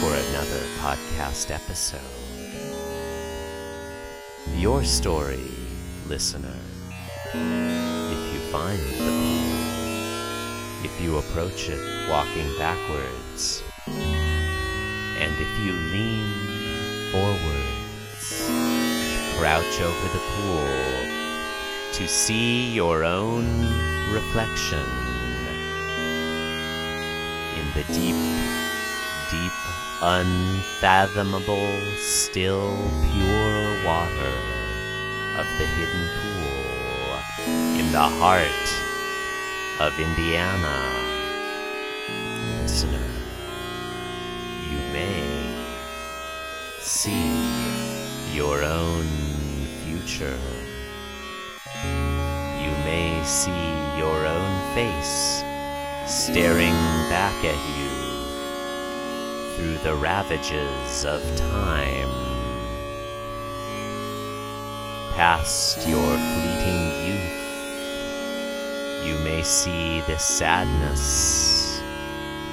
for 0.02 0.12
another 0.12 0.58
podcast 0.80 1.52
episode. 1.52 2.00
Your 4.56 4.82
story, 4.82 5.48
listener. 6.08 6.56
If 7.32 8.34
you 8.34 8.40
find 8.50 8.80
the 8.80 8.96
pool, 8.98 10.84
if 10.84 11.00
you 11.00 11.18
approach 11.18 11.68
it 11.68 12.10
walking 12.10 12.50
backwards, 12.58 13.62
and 13.86 15.32
if 15.38 15.52
you 15.64 15.70
lean 15.94 16.34
forwards, 17.12 18.50
crouch 19.38 19.80
over 19.82 20.08
the 20.08 20.24
pool 20.34 20.66
to 21.92 22.08
see 22.08 22.72
your 22.72 23.04
own 23.04 23.46
reflection 24.12 24.84
in 27.56 27.66
the 27.76 27.84
deep, 27.92 28.16
deep, 28.16 28.41
unfathomable, 30.04 31.78
still, 31.96 32.76
pure 33.12 33.84
water 33.84 34.34
of 35.38 35.46
the 35.58 35.64
hidden 35.64 36.08
pool 36.18 37.78
in 37.78 37.92
the 37.92 38.08
heart 38.18 38.66
of 39.78 39.96
Indiana. 40.00 40.76
Listener, 42.62 43.10
you 44.68 44.78
may 44.92 45.22
see 46.80 47.30
your 48.34 48.64
own 48.64 49.06
future. 49.84 50.38
You 52.58 52.72
may 52.84 53.22
see 53.24 53.68
your 53.96 54.26
own 54.26 54.74
face 54.74 55.44
staring 56.06 56.74
back 57.08 57.44
at 57.44 57.78
you 57.78 58.01
through 59.62 59.78
the 59.78 59.94
ravages 59.94 61.04
of 61.04 61.22
time. 61.36 62.10
Past 65.14 65.86
your 65.86 66.00
fleeting 66.00 66.84
youth, 67.06 67.46
you 69.06 69.14
may 69.22 69.42
see 69.42 70.00
the 70.00 70.18
sadness 70.18 71.80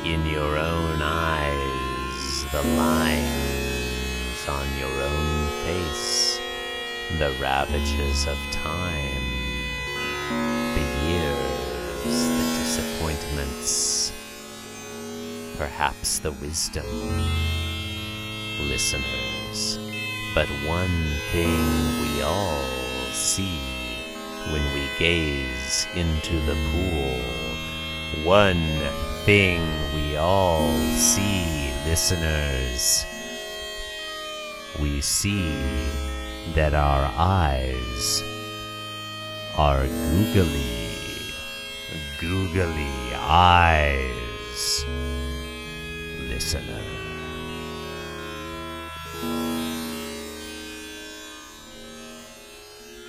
in 0.06 0.24
your 0.28 0.56
own 0.60 1.02
eyes, 1.02 2.46
the 2.52 2.62
lines 2.78 4.48
on 4.48 4.68
your 4.78 4.92
own 4.92 5.48
face, 5.66 6.40
the 7.18 7.32
ravages 7.42 8.28
of 8.28 8.38
time, 8.52 9.24
the 10.76 10.86
years, 11.10 12.18
the 12.38 12.46
disappointments, 12.60 13.99
perhaps 15.60 16.20
the 16.20 16.32
wisdom. 16.32 16.86
Listeners, 18.70 19.78
but 20.34 20.48
one 20.66 21.04
thing 21.34 21.60
we 22.02 22.22
all 22.22 22.64
see 23.12 23.60
when 24.54 24.64
we 24.74 24.88
gaze 24.98 25.86
into 25.96 26.40
the 26.46 26.56
pool. 26.72 28.24
One 28.24 28.64
thing 29.26 29.60
we 29.94 30.16
all 30.16 30.72
see, 30.96 31.74
listeners. 31.86 33.06
We 34.80 35.02
see 35.02 35.52
that 36.56 36.74
our 36.74 37.12
eyes 37.18 38.24
are 39.58 39.86
googly 39.88 40.80
googly 42.22 43.14
eyes 43.16 44.86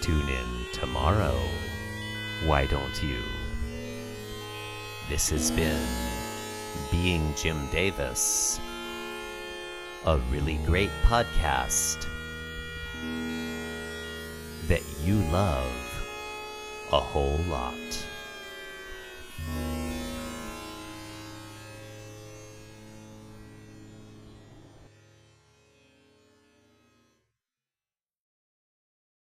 Tune 0.03 0.29
in 0.29 0.67
tomorrow. 0.73 1.39
Why 2.47 2.67
don't 2.67 3.03
you? 3.03 3.23
This 5.09 5.31
has 5.31 5.51
been 5.53 5.87
Being 6.91 7.33
Jim 7.37 7.69
Davis, 7.71 8.59
a 10.07 10.19
really 10.31 10.59
great 10.67 10.91
podcast 11.05 12.07
that 14.67 14.83
you 15.05 15.17
love 15.31 15.73
a 16.93 17.01
whole 17.01 17.39
lot. 17.49 18.10